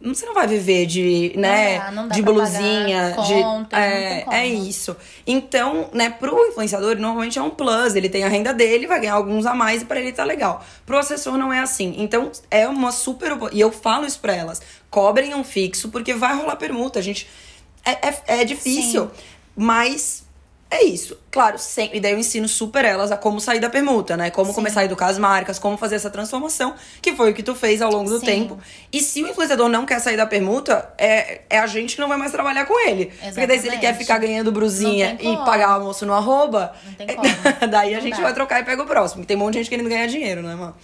Você 0.00 0.24
não 0.24 0.32
vai 0.32 0.46
viver 0.46 0.86
de, 0.86 1.32
né, 1.36 1.78
dá, 1.78 1.90
não 1.90 2.06
dá 2.06 2.14
de 2.14 2.22
blusinha, 2.22 3.14
pagar 3.16 3.26
de 3.26 3.42
conta, 3.42 3.76
não 3.76 3.84
é, 3.84 4.24
é 4.30 4.46
isso. 4.46 4.96
Então, 5.26 5.90
né, 5.92 6.08
pro 6.08 6.38
influenciador, 6.46 6.96
normalmente 6.96 7.36
é 7.36 7.42
um 7.42 7.50
plus. 7.50 7.96
Ele 7.96 8.08
tem 8.08 8.22
a 8.22 8.28
renda 8.28 8.54
dele, 8.54 8.86
vai 8.86 9.00
ganhar 9.00 9.14
alguns 9.14 9.44
a 9.44 9.54
mais 9.54 9.82
e 9.82 9.84
pra 9.84 9.98
ele 9.98 10.12
tá 10.12 10.22
legal. 10.22 10.64
Pro 10.86 10.98
assessor 10.98 11.36
não 11.36 11.52
é 11.52 11.58
assim. 11.58 11.96
Então, 11.98 12.30
é 12.48 12.68
uma 12.68 12.92
super. 12.92 13.36
E 13.50 13.58
eu 13.58 13.72
falo 13.72 14.06
isso 14.06 14.20
pra 14.20 14.32
elas: 14.32 14.62
cobrem 14.88 15.34
um 15.34 15.42
fixo, 15.42 15.88
porque 15.88 16.14
vai 16.14 16.36
rolar 16.36 16.54
permuta. 16.54 17.00
A 17.00 17.02
gente. 17.02 17.26
É, 17.84 18.08
é, 18.08 18.40
é 18.40 18.44
difícil. 18.44 19.10
Mas. 19.56 20.27
É 20.70 20.84
isso. 20.84 21.16
Claro, 21.30 21.58
sempre. 21.58 21.96
E 21.96 22.00
daí 22.00 22.12
eu 22.12 22.18
ensino 22.18 22.46
super 22.46 22.84
elas 22.84 23.10
a 23.10 23.16
como 23.16 23.40
sair 23.40 23.58
da 23.58 23.70
permuta, 23.70 24.16
né? 24.18 24.30
Como 24.30 24.48
Sim. 24.50 24.54
começar 24.54 24.80
a 24.80 24.84
educar 24.84 25.06
as 25.06 25.16
marcas, 25.18 25.58
como 25.58 25.78
fazer 25.78 25.94
essa 25.96 26.10
transformação, 26.10 26.74
que 27.00 27.14
foi 27.14 27.30
o 27.30 27.34
que 27.34 27.42
tu 27.42 27.54
fez 27.54 27.80
ao 27.80 27.90
longo 27.90 28.10
do 28.10 28.20
Sim. 28.20 28.26
tempo. 28.26 28.58
E 28.92 29.00
se 29.00 29.22
o 29.22 29.28
influenciador 29.28 29.68
não 29.68 29.86
quer 29.86 29.98
sair 29.98 30.16
da 30.16 30.26
permuta, 30.26 30.92
é, 30.98 31.40
é 31.48 31.58
a 31.58 31.66
gente 31.66 31.94
que 31.94 32.00
não 32.02 32.08
vai 32.08 32.18
mais 32.18 32.32
trabalhar 32.32 32.66
com 32.66 32.78
ele. 32.86 33.06
Porque 33.06 33.46
daí 33.46 33.58
se 33.58 33.66
ele 33.66 33.76
Exatamente. 33.76 33.80
quer 33.80 33.94
ficar 33.96 34.18
ganhando 34.18 34.52
brusinha 34.52 35.16
e 35.20 35.36
pagar 35.38 35.70
almoço 35.70 36.04
no 36.04 36.12
arroba, 36.12 36.74
daí 37.70 37.94
a 37.94 37.96
Não 37.96 38.02
gente 38.02 38.16
dá. 38.16 38.22
vai 38.22 38.34
trocar 38.34 38.60
e 38.60 38.64
pega 38.64 38.82
o 38.82 38.86
próximo. 38.86 39.24
Tem 39.24 39.36
um 39.36 39.40
monte 39.40 39.54
de 39.54 39.58
gente 39.60 39.70
querendo 39.70 39.88
ganhar 39.88 40.06
dinheiro, 40.06 40.42
né, 40.42 40.54
mano? 40.54 40.74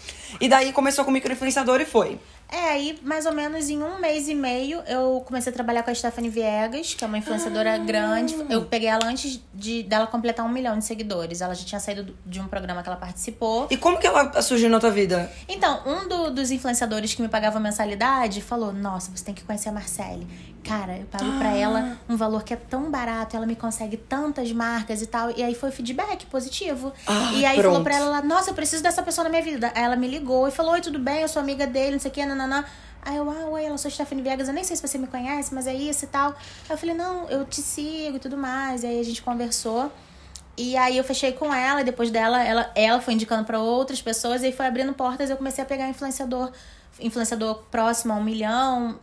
E 0.40 0.48
daí 0.48 0.72
começou 0.72 1.04
com 1.04 1.10
microinfluenciador 1.10 1.80
e 1.80 1.84
foi. 1.84 2.18
É, 2.48 2.70
aí 2.70 2.98
mais 3.02 3.26
ou 3.26 3.32
menos 3.32 3.68
em 3.68 3.82
um 3.82 3.98
mês 3.98 4.28
e 4.28 4.34
meio 4.34 4.80
eu 4.86 5.22
comecei 5.26 5.50
a 5.50 5.54
trabalhar 5.54 5.82
com 5.82 5.90
a 5.90 5.94
Stephanie 5.94 6.30
Viegas, 6.30 6.94
que 6.94 7.02
é 7.02 7.06
uma 7.06 7.18
influenciadora 7.18 7.74
Ah. 7.74 7.78
grande. 7.78 8.36
Eu 8.48 8.64
peguei 8.66 8.88
ela 8.88 9.06
antes 9.06 9.40
de 9.52 9.82
dela 9.82 10.06
completar 10.06 10.44
um 10.46 10.48
milhão 10.48 10.78
de 10.78 10.84
seguidores. 10.84 11.40
Ela 11.40 11.54
já 11.54 11.64
tinha 11.64 11.80
saído 11.80 12.04
do- 12.04 12.16
de 12.24 12.40
um 12.40 12.46
programa 12.46 12.82
que 12.82 12.88
ela 12.88 12.98
participou. 12.98 13.66
E 13.70 13.76
como 13.76 13.98
que 13.98 14.06
ela 14.06 14.40
surgiu 14.40 14.68
na 14.70 14.78
tua 14.78 14.90
vida? 14.90 15.30
Então, 15.48 15.80
um 15.86 16.06
do- 16.08 16.30
dos 16.30 16.50
influenciadores 16.50 17.12
que 17.14 17.22
me 17.22 17.28
pagava 17.28 17.58
mensalidade 17.58 18.40
falou: 18.40 18.72
Nossa, 18.72 19.10
você 19.14 19.24
tem 19.24 19.34
que 19.34 19.42
conhecer 19.42 19.70
a 19.70 19.72
Marcele. 19.72 20.26
Cara, 20.64 20.96
eu 20.96 21.04
pago 21.06 21.38
pra 21.38 21.54
ela 21.54 21.98
um 22.08 22.16
valor 22.16 22.42
que 22.42 22.54
é 22.54 22.56
tão 22.56 22.90
barato, 22.90 23.36
ela 23.36 23.46
me 23.46 23.54
consegue 23.54 23.96
tantas 23.96 24.50
marcas 24.50 25.02
e 25.02 25.06
tal. 25.06 25.30
E 25.36 25.42
aí 25.42 25.54
foi 25.54 25.70
feedback 25.70 26.26
positivo. 26.26 26.92
Ah, 27.06 27.32
e 27.34 27.44
aí 27.44 27.58
pronto. 27.58 27.72
falou 27.72 27.84
pra 27.84 27.96
ela 27.96 28.22
nossa, 28.22 28.50
eu 28.50 28.54
preciso 28.54 28.82
dessa 28.82 29.02
pessoa 29.02 29.24
na 29.24 29.30
minha 29.30 29.42
vida. 29.42 29.70
Aí 29.74 29.82
ela 29.82 29.96
me 29.96 30.08
ligou 30.08 30.48
e 30.48 30.50
falou: 30.50 30.72
Oi, 30.72 30.80
tudo 30.80 30.98
bem? 30.98 31.20
Eu 31.20 31.28
sou 31.28 31.40
amiga 31.40 31.66
dele, 31.66 31.92
não 31.92 32.00
sei 32.00 32.10
o 32.10 32.14
que, 32.14 32.24
nananã. 32.24 32.64
Aí 33.02 33.16
eu, 33.16 33.28
ah, 33.28 33.46
oi, 33.50 33.64
ela 33.64 33.76
sou 33.76 33.90
Stephanie 33.90 34.24
Viegas, 34.24 34.48
eu 34.48 34.54
nem 34.54 34.64
sei 34.64 34.76
se 34.76 34.80
você 34.80 34.96
me 34.96 35.06
conhece, 35.06 35.54
mas 35.54 35.66
é 35.66 35.74
isso 35.74 36.06
e 36.06 36.08
tal. 36.08 36.30
Aí 36.30 36.70
eu 36.70 36.78
falei, 36.78 36.94
não, 36.94 37.28
eu 37.28 37.44
te 37.44 37.60
sigo 37.60 38.16
e 38.16 38.18
tudo 38.18 38.36
mais. 38.38 38.82
E 38.82 38.86
aí 38.86 38.98
a 38.98 39.02
gente 39.02 39.20
conversou. 39.20 39.92
E 40.56 40.76
aí 40.76 40.96
eu 40.96 41.04
fechei 41.04 41.32
com 41.32 41.52
ela, 41.52 41.80
e 41.80 41.84
depois 41.84 42.10
dela, 42.10 42.42
ela, 42.42 42.70
ela 42.74 43.00
foi 43.00 43.14
indicando 43.14 43.44
pra 43.44 43.58
outras 43.58 44.00
pessoas, 44.00 44.42
e 44.42 44.46
aí 44.46 44.52
foi 44.52 44.66
abrindo 44.66 44.92
portas, 44.94 45.28
eu 45.28 45.36
comecei 45.36 45.62
a 45.62 45.66
pegar 45.66 45.88
influenciador, 45.88 46.52
influenciador 47.00 47.64
próximo 47.72 48.12
a 48.12 48.16
um 48.16 48.22
milhão, 48.22 49.00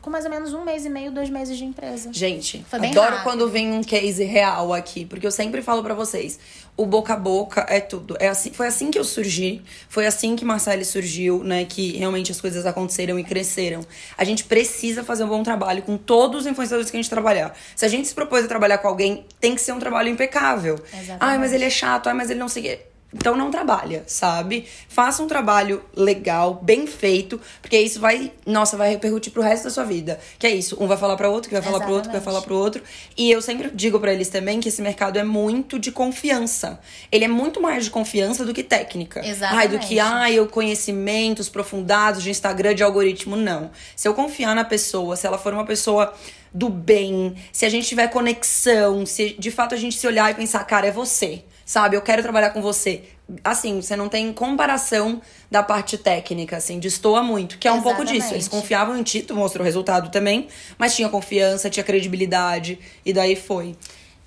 com, 0.00 0.10
mais 0.10 0.24
ou 0.24 0.30
menos 0.30 0.54
um 0.54 0.64
mês 0.64 0.86
e 0.86 0.88
meio, 0.88 1.10
dois 1.10 1.28
meses 1.28 1.56
de 1.58 1.64
empresa. 1.64 2.10
Gente, 2.12 2.64
Foi 2.68 2.78
bem 2.78 2.90
adoro 2.92 3.16
rápido. 3.16 3.24
quando 3.24 3.48
vem 3.48 3.72
um 3.72 3.82
case 3.82 4.24
real 4.24 4.72
aqui, 4.72 5.04
porque 5.04 5.26
eu 5.26 5.30
sempre 5.30 5.60
falo 5.60 5.82
pra 5.82 5.92
vocês, 5.92 6.38
o 6.76 6.86
boca 6.86 7.12
a 7.12 7.16
boca 7.16 7.66
é 7.68 7.80
tudo. 7.80 8.16
É 8.18 8.28
assim, 8.28 8.50
foi 8.52 8.66
assim 8.66 8.90
que 8.90 8.98
eu 8.98 9.04
surgi, 9.04 9.62
foi 9.88 10.06
assim 10.06 10.34
que 10.34 10.44
Marcele 10.44 10.84
surgiu, 10.84 11.44
né, 11.44 11.64
que 11.64 11.96
realmente 11.96 12.32
as 12.32 12.40
coisas 12.40 12.64
aconteceram 12.64 13.18
e 13.18 13.24
cresceram. 13.24 13.84
A 14.16 14.24
gente 14.24 14.44
precisa 14.44 15.04
fazer 15.04 15.24
um 15.24 15.28
bom 15.28 15.42
trabalho 15.42 15.82
com 15.82 15.96
todos 15.96 16.42
os 16.42 16.46
influenciadores 16.46 16.90
que 16.90 16.96
a 16.96 17.00
gente 17.00 17.10
trabalhar. 17.10 17.54
Se 17.74 17.84
a 17.84 17.88
gente 17.88 18.08
se 18.08 18.14
propôs 18.14 18.44
a 18.44 18.48
trabalhar 18.48 18.78
com 18.78 18.88
alguém, 18.88 19.26
tem 19.40 19.54
que 19.54 19.60
ser 19.60 19.72
um 19.72 19.78
trabalho 19.78 20.08
impecável. 20.08 20.76
Exatamente. 20.92 21.18
Ai, 21.20 21.38
mas 21.38 21.52
ele 21.52 21.64
é 21.64 21.70
chato, 21.70 22.08
ai, 22.08 22.14
mas 22.14 22.30
ele 22.30 22.40
não 22.40 22.48
sei. 22.48 22.80
Então 23.12 23.36
não 23.36 23.50
trabalha, 23.50 24.04
sabe? 24.06 24.66
Faça 24.88 25.22
um 25.22 25.26
trabalho 25.26 25.82
legal, 25.94 26.60
bem 26.62 26.86
feito, 26.86 27.40
porque 27.62 27.78
isso 27.78 28.00
vai, 28.00 28.32
nossa, 28.44 28.76
vai 28.76 28.90
repercutir 28.90 29.32
pro 29.32 29.42
resto 29.42 29.64
da 29.64 29.70
sua 29.70 29.84
vida. 29.84 30.18
Que 30.38 30.46
é 30.46 30.50
isso, 30.50 30.76
um 30.80 30.86
vai 30.86 30.96
falar 30.96 31.16
para 31.16 31.28
outro, 31.28 31.48
que 31.48 31.54
vai 31.54 31.62
falar 31.62 31.80
pro 31.80 31.92
outro, 31.92 32.10
que 32.10 32.16
vai 32.16 32.24
falar 32.24 32.42
pro 32.42 32.56
outro. 32.56 32.82
E 33.16 33.30
eu 33.30 33.40
sempre 33.40 33.70
digo 33.72 33.98
para 34.00 34.12
eles 34.12 34.28
também 34.28 34.60
que 34.60 34.68
esse 34.68 34.82
mercado 34.82 35.18
é 35.18 35.24
muito 35.24 35.78
de 35.78 35.92
confiança. 35.92 36.80
Ele 37.10 37.24
é 37.24 37.28
muito 37.28 37.60
mais 37.60 37.84
de 37.84 37.90
confiança 37.90 38.44
do 38.44 38.52
que 38.52 38.62
técnica. 38.62 39.26
Exatamente. 39.26 39.60
Ai, 39.60 39.68
do 39.68 39.78
que 39.78 40.00
ai, 40.00 40.40
o 40.40 40.46
conhecimentos 40.46 41.48
profundados 41.48 42.22
de 42.22 42.30
Instagram, 42.30 42.74
de 42.74 42.82
algoritmo, 42.82 43.36
não. 43.36 43.70
Se 43.94 44.08
eu 44.08 44.14
confiar 44.14 44.54
na 44.54 44.64
pessoa, 44.64 45.16
se 45.16 45.26
ela 45.26 45.38
for 45.38 45.54
uma 45.54 45.64
pessoa 45.64 46.12
do 46.52 46.68
bem, 46.68 47.36
se 47.52 47.64
a 47.64 47.68
gente 47.68 47.86
tiver 47.86 48.08
conexão, 48.08 49.06
se 49.06 49.36
de 49.38 49.50
fato 49.50 49.74
a 49.74 49.78
gente 49.78 49.96
se 49.96 50.06
olhar 50.06 50.30
e 50.30 50.34
pensar, 50.34 50.64
cara, 50.64 50.86
é 50.86 50.90
você 50.90 51.44
sabe? 51.66 51.96
Eu 51.96 52.00
quero 52.00 52.22
trabalhar 52.22 52.50
com 52.50 52.62
você. 52.62 53.02
Assim, 53.42 53.82
você 53.82 53.96
não 53.96 54.08
tem 54.08 54.32
comparação 54.32 55.20
da 55.50 55.62
parte 55.62 55.98
técnica, 55.98 56.56
assim, 56.56 56.78
destoa 56.78 57.22
muito, 57.24 57.58
que 57.58 57.66
é 57.66 57.72
um 57.72 57.78
Exatamente. 57.78 57.96
pouco 57.96 58.12
disso. 58.12 58.32
Eles 58.32 58.46
confiavam 58.46 58.96
em 58.96 59.02
ti, 59.02 59.20
tu 59.20 59.34
mostrou 59.34 59.62
o 59.62 59.64
resultado 59.64 60.10
também, 60.10 60.46
mas 60.78 60.94
tinha 60.94 61.08
confiança, 61.08 61.68
tinha 61.68 61.82
credibilidade, 61.82 62.78
e 63.04 63.12
daí 63.12 63.34
foi. 63.34 63.76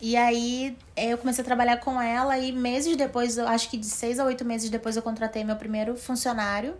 E 0.02 0.18
aí 0.18 0.76
eu 0.98 1.18
comecei 1.18 1.42
a 1.42 1.46
trabalhar 1.46 1.78
com 1.78 2.02
ela 2.02 2.38
e 2.38 2.52
meses 2.52 2.96
depois, 2.98 3.38
eu 3.38 3.48
acho 3.48 3.70
que 3.70 3.78
de 3.78 3.86
seis 3.86 4.20
a 4.20 4.26
oito 4.26 4.44
meses 4.44 4.70
depois, 4.70 4.98
eu 4.98 5.02
contratei 5.02 5.44
meu 5.44 5.56
primeiro 5.56 5.96
funcionário. 5.96 6.76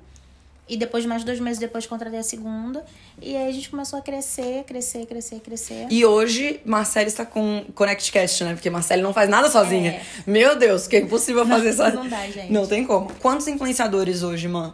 E 0.70 0.78
depois, 0.78 1.04
mais 1.04 1.24
dois 1.24 1.40
meses 1.40 1.58
depois, 1.58 1.88
contratei 1.88 2.20
a 2.20 2.24
segunda. 2.24 2.86
E 3.20 3.36
aí 3.36 3.50
a 3.50 3.52
gente 3.52 3.72
começou 3.72 3.98
a 3.98 4.02
crescer, 4.04 4.64
crescer, 4.66 5.08
crescer, 5.08 5.40
crescer. 5.40 5.88
E 5.90 6.06
hoje, 6.06 6.62
Marcele 6.64 7.08
está 7.08 7.26
com 7.26 7.66
ConnectCast, 7.74 8.44
né? 8.44 8.54
Porque 8.54 8.70
Marcele 8.70 9.02
não 9.02 9.12
faz 9.12 9.28
nada 9.28 9.50
sozinha. 9.50 9.94
É. 9.94 10.04
Meu 10.28 10.56
Deus, 10.56 10.88
que 10.88 10.98
é 10.98 11.00
impossível 11.00 11.44
fazer 11.48 11.72
isso. 11.72 11.84
não 11.92 12.08
dá, 12.08 12.28
gente. 12.28 12.54
Não 12.54 12.68
tem 12.68 12.86
como. 12.86 13.12
Quantos 13.16 13.48
influenciadores 13.48 14.22
hoje, 14.22 14.48
mãe? 14.48 14.72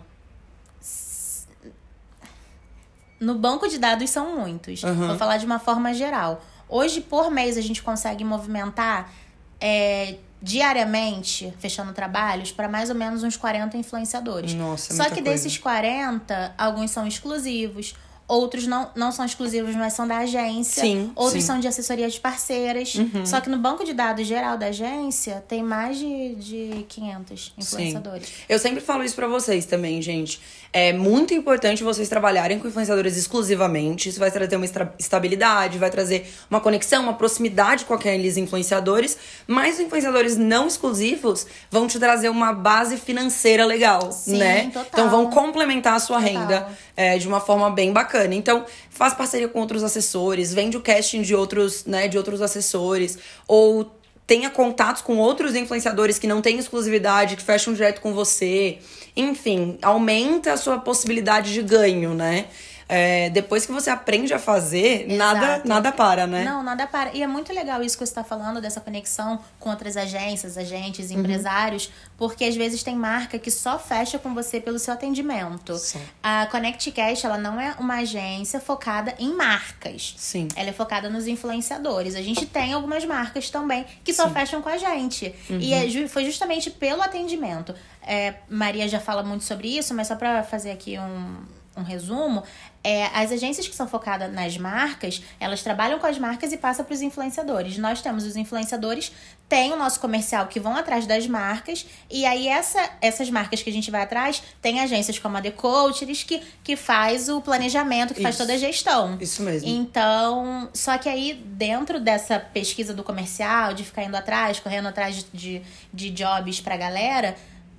No 3.18 3.36
banco 3.36 3.68
de 3.70 3.78
dados 3.78 4.10
são 4.10 4.38
muitos. 4.38 4.84
Uhum. 4.84 5.08
Vou 5.08 5.18
falar 5.18 5.38
de 5.38 5.46
uma 5.46 5.60
forma 5.60 5.94
geral. 5.94 6.44
Hoje, 6.68 7.00
por 7.00 7.32
mês, 7.32 7.58
a 7.58 7.62
gente 7.62 7.82
consegue 7.82 8.26
movimentar 8.26 9.14
é, 9.62 10.16
diariamente, 10.46 11.52
fechando 11.58 11.92
trabalhos, 11.92 12.52
para 12.52 12.70
mais 12.70 12.92
ou 12.92 12.96
menos 12.96 13.24
uns 13.24 13.36
40 13.36 13.76
influenciadores. 13.78 14.54
Nossa, 14.54 14.94
é 14.94 14.96
Só 14.96 15.06
que 15.06 15.16
coisa. 15.16 15.24
desses 15.24 15.58
40, 15.58 16.54
alguns 16.56 16.92
são 16.92 17.08
exclusivos. 17.08 17.96
Outros 18.28 18.66
não, 18.66 18.90
não 18.96 19.12
são 19.12 19.24
exclusivos, 19.24 19.76
mas 19.76 19.94
são 19.94 20.08
da 20.08 20.18
agência. 20.18 20.82
Sim, 20.82 21.12
Outros 21.16 21.44
sim. 21.44 21.48
são 21.48 21.60
de 21.60 21.68
assessoria 21.68 22.10
de 22.10 22.20
parceiras. 22.20 22.94
Só 23.24 23.40
que 23.40 23.50
no 23.50 23.58
banco 23.58 23.86
de 23.86 23.94
dados 23.94 24.26
geral 24.26 24.58
da 24.58 24.68
agência, 24.68 25.44
tem 25.48 25.62
mais 25.62 25.98
de, 26.00 26.36
de 26.36 26.86
500 26.90 27.54
influenciadores. 27.58 28.30
Eu 28.50 28.58
sempre 28.58 28.82
falo 28.82 29.04
isso 29.04 29.16
pra 29.16 29.28
vocês 29.28 29.66
também, 29.68 30.02
gente. 30.02 30.42
É 30.74 30.92
muito 30.92 31.34
importante 31.34 31.84
vocês 31.84 32.10
trabalharem 32.10 32.60
com 32.60 32.68
influenciadores 32.68 33.16
exclusivamente. 33.16 34.10
Isso 34.10 34.20
vai 34.20 34.32
trazer 34.32 34.56
uma 34.56 34.66
estabilidade, 35.00 35.78
vai 35.78 35.90
trazer 35.90 36.34
uma 36.50 36.60
conexão, 36.60 37.04
uma 37.04 37.14
proximidade 37.14 37.86
com 37.86 37.94
aqueles 37.94 38.38
influenciadores. 38.38 39.18
Mas 39.48 39.76
os 39.76 39.82
influenciadores 39.82 40.36
não 40.36 40.68
exclusivos 40.68 41.46
vão 41.70 41.88
te 41.88 42.00
trazer 42.00 42.30
uma 42.30 42.52
base 42.52 42.98
financeira 42.98 43.66
legal, 43.66 44.12
Sim, 44.12 44.38
né? 44.38 44.64
total. 44.66 44.86
Então 44.92 45.10
vão 45.10 45.30
complementar 45.30 45.94
a 45.94 46.00
sua 46.00 46.20
Total. 46.20 46.34
renda 46.34 46.68
é, 46.98 47.18
de 47.18 47.28
uma 47.28 47.40
forma 47.40 47.70
bem 47.70 47.94
bacana. 47.94 48.15
Então, 48.34 48.66
faz 48.90 49.14
parceria 49.14 49.48
com 49.48 49.60
outros 49.60 49.84
assessores, 49.84 50.54
vende 50.54 50.78
o 50.78 50.82
casting 50.82 51.22
de 51.22 51.36
outros, 51.36 51.86
né, 51.86 52.08
de 52.08 52.18
outros 52.18 52.42
assessores, 52.42 53.18
ou 53.48 53.92
tenha 54.28 54.50
contatos 54.50 55.02
com 55.02 55.18
outros 55.18 55.56
influenciadores 55.56 56.18
que 56.18 56.28
não 56.28 56.42
têm 56.42 56.58
exclusividade, 56.58 57.36
que 57.36 57.44
fecham 57.44 57.74
direto 57.74 58.02
com 58.02 58.14
você. 58.14 58.80
Enfim, 59.16 59.78
aumenta 59.82 60.54
a 60.54 60.58
sua 60.58 60.80
possibilidade 60.80 61.54
de 61.54 61.62
ganho, 61.62 62.14
né? 62.14 62.46
É, 62.88 63.32
depois 63.32 63.66
que 63.66 63.72
você 63.72 63.90
aprende 63.90 64.32
a 64.32 64.38
fazer, 64.38 65.08
nada, 65.16 65.46
Exato. 65.46 65.68
nada 65.68 65.92
para, 65.92 66.28
né? 66.28 66.44
Não, 66.44 66.62
nada 66.62 66.86
para. 66.86 67.12
E 67.16 67.24
é 67.24 67.28
muito 67.28 67.52
legal 67.52 67.82
isso 67.82 67.98
que 67.98 68.06
você 68.06 68.12
está 68.12 68.24
falando, 68.24 68.62
dessa 68.62 68.80
conexão 68.80 69.40
com 69.60 69.72
outras 69.72 69.98
agências, 69.98 70.56
agentes, 70.56 71.10
Uhum. 71.10 71.20
empresários, 71.20 71.92
porque 72.16 72.46
às 72.46 72.56
vezes 72.56 72.84
tem 72.84 72.96
marca 72.96 73.40
que 73.40 73.50
só 73.50 73.80
fecha 73.80 74.20
com 74.20 74.36
você 74.36 74.60
pelo 74.62 74.78
seu 74.78 74.94
atendimento. 74.94 75.76
Só. 75.80 75.98
A 76.22 76.46
Connect 76.46 76.92
Cash, 76.92 77.24
ela 77.26 77.40
não 77.40 77.60
é 77.60 77.74
uma 77.80 77.96
agência 77.96 78.60
focada 78.60 79.16
em 79.18 79.34
marcas. 79.36 80.14
Sim. 80.18 80.48
Ela 80.56 80.70
é 80.70 80.74
focada 80.74 81.10
nos 81.10 81.26
influenciadores. 81.28 82.14
A 82.16 82.22
gente 82.22 82.46
tem 82.46 82.74
algumas 82.74 83.04
marcas 83.04 83.50
também 83.50 83.84
que 84.04 84.14
só 84.14 84.30
fecham 84.30 84.62
com 84.62 84.70
a 84.70 84.78
gente. 84.78 85.34
E 85.50 85.74
Uhum. 85.74 85.74
é 85.74 85.88
ju- 85.88 86.08
foi 86.08 86.24
justamente 86.26 86.70
pelo 86.70 87.02
atendimento. 87.02 87.74
É, 88.06 88.36
Maria 88.48 88.88
já 88.88 89.00
fala 89.00 89.24
muito 89.24 89.44
sobre 89.44 89.76
isso, 89.76 89.92
mas 89.96 90.08
só 90.08 90.16
para 90.16 90.44
fazer 90.44 90.70
aqui 90.70 91.00
um, 91.00 91.38
um 91.76 91.84
resumo, 91.84 92.44
é, 92.84 93.08
as 93.08 93.32
agências 93.32 93.68
que 93.68 93.76
são 93.76 93.88
focadas 93.88 94.32
nas 94.32 94.58
marcas, 94.58 95.22
elas 95.40 95.64
trabalham 95.64 95.98
com 95.98 96.06
as 96.06 96.20
marcas 96.20 96.54
e 96.54 96.58
passam 96.58 96.86
para 96.86 96.94
os 96.94 97.02
influenciadores. 97.02 97.78
Nós 97.78 98.02
temos 98.02 98.24
os 98.24 98.36
influenciadores, 98.36 99.12
tem 99.50 99.74
o 99.74 99.76
nosso 99.76 100.00
comercial 100.00 100.48
que 100.48 100.60
vão 100.60 100.76
atrás 100.76 101.06
das 101.08 101.26
marcas, 101.28 101.86
e 102.10 102.26
aí 102.26 102.48
essa, 102.48 102.90
essas 103.02 103.30
marcas 103.30 103.64
que 103.64 103.70
a 103.70 103.74
gente 103.74 103.90
vai 103.90 104.04
atrás, 104.04 104.42
tem 104.62 104.80
agências 104.80 105.18
como 105.18 105.36
a 105.38 105.42
The 105.42 105.52
Coaches 105.52 106.24
que, 106.24 106.42
que 106.64 106.76
faz 106.76 107.28
o 107.28 107.42
planejamento, 107.42 108.14
que 108.14 108.22
faz 108.22 108.36
Isso. 108.36 108.44
toda 108.44 108.54
a 108.54 108.58
gestão. 108.58 109.18
Isso 109.20 109.42
mesmo. 109.42 109.68
Então, 109.68 110.70
só 110.74 110.98
que 110.98 111.10
aí, 111.10 111.34
dentro 111.34 112.00
dessa 112.00 112.40
pesquisa 112.40 112.94
do 112.94 113.04
comercial, 113.04 113.74
de 113.74 113.84
ficar 113.84 114.04
indo 114.04 114.16
atrás, 114.16 114.60
correndo 114.60 114.88
atrás 114.88 115.16
de, 115.16 115.26
de, 115.34 115.62
de 115.92 116.10
jobs 116.12 116.62
pra 116.62 116.78
galera, 116.78 117.36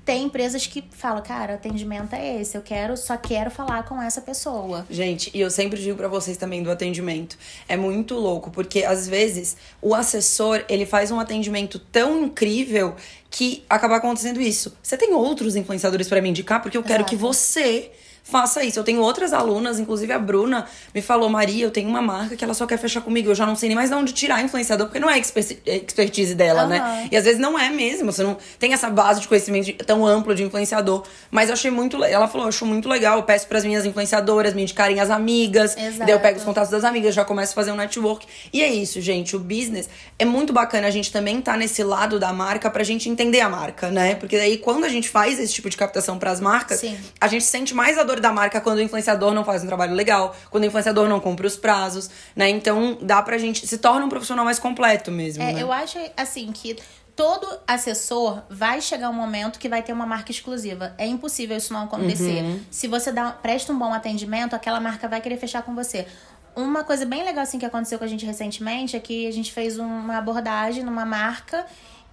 tem 0.07 0.23
empresas 0.23 0.64
que 0.69 0.85
falam, 0.92 1.21
cara, 1.21 1.55
o 1.55 1.57
atendimento 1.57 2.14
é 2.14 2.40
esse, 2.40 2.57
eu 2.57 2.62
quero, 2.62 2.97
só 2.97 3.16
quero 3.16 3.51
falar 3.51 3.83
com 3.83 4.01
essa 4.01 4.21
pessoa. 4.21 4.87
Gente, 4.88 5.33
e 5.35 5.40
eu 5.40 5.51
sempre 5.51 5.81
digo 5.81 5.97
pra 5.97 6.07
vocês 6.07 6.37
também 6.37 6.62
do 6.62 6.71
atendimento. 6.71 7.37
É 7.69 7.77
muito 7.77 8.14
louco, 8.14 8.49
porque 8.49 8.85
às 8.85 9.09
vezes 9.09 9.57
o 9.83 9.97
assessor, 9.97 10.64
ele 10.69 10.87
faz 10.87 11.11
um 11.11 11.19
atendimento 11.19 11.81
tão 11.81 12.23
incrível 12.23 12.95
que 13.29 13.64
acaba 13.69 13.97
acontecendo 13.97 14.40
isso. 14.40 14.77
Você 14.81 14.97
tem 14.97 15.12
outros 15.12 15.57
influenciadores 15.57 16.09
pra 16.09 16.23
me 16.23 16.29
indicar 16.29 16.62
porque 16.62 16.79
eu 16.79 16.85
quero 16.85 17.01
Exato. 17.01 17.11
que 17.11 17.16
você 17.16 17.90
faça 18.29 18.65
isso. 18.65 18.79
Eu 18.79 18.83
tenho 18.85 19.01
outras 19.01 19.33
alunas, 19.33 19.79
inclusive 19.79 20.12
a 20.12 20.19
Bruna 20.19 20.67
me 20.93 21.01
falou, 21.01 21.29
Maria, 21.29 21.65
eu 21.65 21.71
tenho 21.71 21.89
uma 21.89 22.03
marca 22.03 22.35
que 22.37 22.43
ela 22.45 22.55
só 22.55 22.67
quer 22.67 22.77
fechar 22.77 23.01
comigo. 23.01 23.31
Eu 23.31 23.35
já 23.37 23.47
não 23.47 23.55
sei 23.55 23.69
nem 23.69 23.77
mais 23.77 23.89
de 23.91 23.95
onde 23.97 24.12
tirar 24.12 24.43
influenciador, 24.43 24.87
porque 24.89 24.99
não 24.99 25.09
é 25.09 25.19
exper- 25.19 25.59
expertise 25.65 26.35
dela, 26.35 26.67
né? 26.67 26.79
Aham. 26.81 27.09
E 27.12 27.17
às 27.17 27.25
vezes 27.25 27.39
não 27.41 27.57
é 27.59 27.71
mesmo, 27.71 28.11
você 28.11 28.23
não 28.25 28.37
tem 28.59 28.73
essa 28.73 28.91
base 28.91 29.21
de 29.21 29.29
conhecimento 29.29 29.73
tão 29.85 30.05
amplo 30.05 30.35
de 30.35 30.43
influenciador. 30.43 31.05
Mas 31.31 31.49
eu 31.49 31.53
achei 31.55 31.71
muito. 31.71 32.03
Ela 32.03 32.27
falou, 32.27 32.47
eu 32.47 32.49
acho 32.49 32.67
muito 32.67 32.89
legal. 32.89 33.19
Eu 33.19 33.23
peço 33.23 33.47
pras 33.47 33.65
minhas 33.65 33.85
influenciadoras 33.87 34.55
me 34.55 34.62
indicarem 34.62 34.99
as 35.01 35.09
amigas. 35.11 35.77
Exato. 35.77 35.99
Daí 35.99 36.11
eu 36.11 36.21
pego 36.21 36.39
os 36.39 36.45
contatos 36.45 36.71
das 36.71 36.83
amigas, 36.85 37.15
já 37.15 37.25
começo 37.25 37.53
a 37.53 37.55
fazer 37.55 37.71
um 37.71 37.77
network. 37.77 38.27
E 38.53 38.62
é 38.62 38.69
isso, 38.69 39.01
gente. 39.01 39.37
O 39.37 39.39
business 39.39 39.89
é 40.19 40.25
muito 40.25 40.53
bacana 40.53 40.89
a 40.89 40.91
gente 40.91 41.12
também 41.12 41.41
tá 41.41 41.57
nesse 41.57 41.83
lado 41.85 42.19
da 42.19 42.33
marca 42.33 42.69
pra 42.71 42.83
gente 42.83 43.09
entender 43.09 43.41
a 43.41 43.49
marca, 43.49 43.89
né? 43.91 44.15
Porque 44.17 44.37
daí 44.37 44.59
quando 44.59 44.85
a 44.85 44.89
gente 44.89 45.09
faz 45.09 45.39
esse 45.39 45.53
tipo 45.53 45.71
de 45.71 45.77
captação 45.77 46.19
pras 46.19 46.41
marcas, 46.41 46.81
Sim. 46.81 46.97
a 47.21 47.29
gente 47.29 47.45
sente 47.45 47.75
mais 47.75 47.99
a 47.99 48.03
dor 48.03 48.16
da 48.21 48.33
marca 48.33 48.61
quando 48.61 48.79
o 48.79 48.83
influenciador 48.83 49.33
não 49.33 49.45
faz 49.45 49.63
um 49.65 49.67
trabalho 49.67 49.95
legal, 49.95 50.35
quando 50.51 50.65
o 50.65 50.67
influenciador 50.67 51.09
não 51.09 51.21
cumpre 51.21 51.47
os 51.47 51.57
prazos, 51.57 52.11
né? 52.35 52.49
Então 52.49 52.99
dá 53.01 53.23
pra 53.23 53.39
gente. 53.39 53.67
Se 53.67 53.79
torna 53.79 54.05
um 54.05 54.09
profissional 54.09 54.45
mais 54.45 54.59
completo 54.59 55.11
mesmo. 55.11 55.43
É, 55.43 55.53
né? 55.53 55.63
eu 55.63 55.73
acho, 55.73 55.99
assim, 56.17 56.51
que 56.53 56.77
todo 57.17 57.49
assessor 57.67 58.43
vai 58.51 58.81
chegar 58.81 59.09
um 59.09 59.15
momento 59.15 59.59
que 59.59 59.69
vai 59.69 59.83
ter 59.83 59.93
uma 59.93 60.07
marca 60.07 60.31
exclusiva. 60.31 60.95
É 60.99 61.07
impossível 61.07 61.57
isso 61.57 61.73
não 61.73 61.85
acontecer. 61.85 62.43
Uhum. 62.43 62.61
Se 62.71 62.87
você 62.87 63.11
dá, 63.11 63.31
presta 63.33 63.73
um 63.73 63.79
bom 63.79 63.93
atendimento, 63.93 64.55
aquela 64.55 64.79
marca 64.79 65.09
vai 65.09 65.21
querer 65.23 65.39
fechar 65.39 65.63
com 65.63 65.75
você. 65.75 66.07
Uma 66.55 66.85
coisa 66.85 67.07
bem 67.07 67.25
legal 67.25 67.43
assim 67.43 67.59
que 67.59 67.65
aconteceu 67.65 67.99
com 67.99 68.05
a 68.05 68.09
gente 68.09 68.25
recentemente 68.25 68.97
é 68.97 69.01
que 69.01 69.27
a 69.27 69.31
gente 69.31 69.51
fez 69.51 69.79
uma 69.79 70.19
abordagem 70.19 70.85
numa 70.85 71.07
marca 71.07 71.67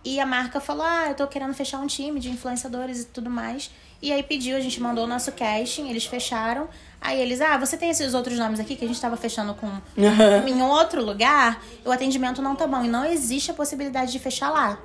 e 0.05 0.19
a 0.19 0.25
marca 0.25 0.59
falou: 0.59 0.85
"Ah, 0.85 1.07
eu 1.09 1.15
tô 1.15 1.27
querendo 1.27 1.53
fechar 1.53 1.79
um 1.79 1.87
time 1.87 2.19
de 2.19 2.29
influenciadores 2.29 3.01
e 3.01 3.05
tudo 3.05 3.29
mais". 3.29 3.71
E 4.03 4.11
aí 4.11 4.21
pediu, 4.21 4.57
a 4.57 4.59
gente 4.59 4.81
mandou 4.81 5.05
o 5.05 5.07
nosso 5.07 5.31
casting, 5.31 5.89
eles 5.89 6.05
fecharam. 6.05 6.67
Aí 6.99 7.21
eles: 7.21 7.39
"Ah, 7.39 7.57
você 7.57 7.77
tem 7.77 7.89
esses 7.89 8.13
outros 8.13 8.37
nomes 8.37 8.59
aqui 8.59 8.75
que 8.75 8.83
a 8.83 8.87
gente 8.87 8.99
tava 8.99 9.15
fechando 9.15 9.53
com 9.53 9.71
em 10.45 10.61
outro 10.61 11.01
lugar, 11.01 11.63
o 11.85 11.91
atendimento 11.91 12.41
não 12.41 12.53
tá 12.53 12.67
bom 12.67 12.83
e 12.83 12.89
não 12.89 13.05
existe 13.05 13.49
a 13.49 13.53
possibilidade 13.53 14.11
de 14.11 14.19
fechar 14.19 14.49
lá". 14.49 14.77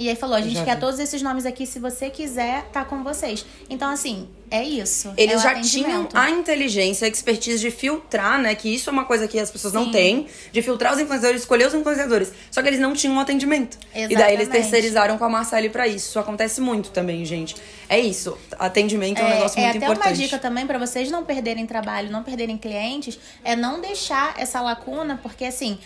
E 0.00 0.08
aí 0.08 0.16
falou, 0.16 0.34
a 0.34 0.40
gente 0.40 0.54
Já 0.54 0.64
quer 0.64 0.76
vi. 0.76 0.80
todos 0.80 0.98
esses 0.98 1.20
nomes 1.20 1.44
aqui, 1.44 1.66
se 1.66 1.78
você 1.78 2.08
quiser, 2.08 2.64
tá 2.72 2.86
com 2.86 3.04
vocês. 3.04 3.44
Então, 3.68 3.90
assim, 3.90 4.26
é 4.50 4.64
isso. 4.64 5.12
Eles 5.14 5.34
é 5.34 5.38
já 5.42 5.60
tinham 5.60 6.08
a 6.14 6.30
inteligência, 6.30 7.06
a 7.06 7.10
expertise 7.10 7.60
de 7.60 7.70
filtrar, 7.70 8.40
né? 8.40 8.54
Que 8.54 8.74
isso 8.74 8.88
é 8.88 8.92
uma 8.94 9.04
coisa 9.04 9.28
que 9.28 9.38
as 9.38 9.50
pessoas 9.50 9.74
não 9.74 9.84
Sim. 9.84 9.90
têm. 9.90 10.26
De 10.50 10.62
filtrar 10.62 10.94
os 10.94 10.98
influenciadores, 10.98 11.42
escolher 11.42 11.68
os 11.68 11.74
influenciadores. 11.74 12.32
Só 12.50 12.62
que 12.62 12.68
eles 12.68 12.80
não 12.80 12.94
tinham 12.94 13.14
um 13.14 13.20
atendimento. 13.20 13.76
E 13.94 14.08
daí 14.08 14.32
eles 14.32 14.48
Exatamente. 14.48 14.50
terceirizaram 14.50 15.18
com 15.18 15.24
a 15.26 15.28
Marcele 15.28 15.68
pra 15.68 15.86
isso. 15.86 16.08
Isso 16.08 16.18
acontece 16.18 16.62
muito 16.62 16.90
também, 16.92 17.22
gente. 17.26 17.54
É 17.86 18.00
isso. 18.00 18.38
Atendimento 18.58 19.18
é, 19.20 19.24
um 19.26 19.28
negócio 19.28 19.60
é 19.60 19.64
muito 19.64 19.76
até 19.76 19.84
importante. 19.84 20.06
uma 20.06 20.16
dica 20.16 20.38
também 20.38 20.66
pra 20.66 20.78
vocês 20.78 21.10
não 21.10 21.26
perderem 21.26 21.66
trabalho, 21.66 22.10
não 22.10 22.22
perderem 22.22 22.56
clientes, 22.56 23.18
é 23.44 23.54
não 23.54 23.82
deixar 23.82 24.34
essa 24.38 24.62
lacuna, 24.62 25.20
porque 25.22 25.44
assim, 25.44 25.78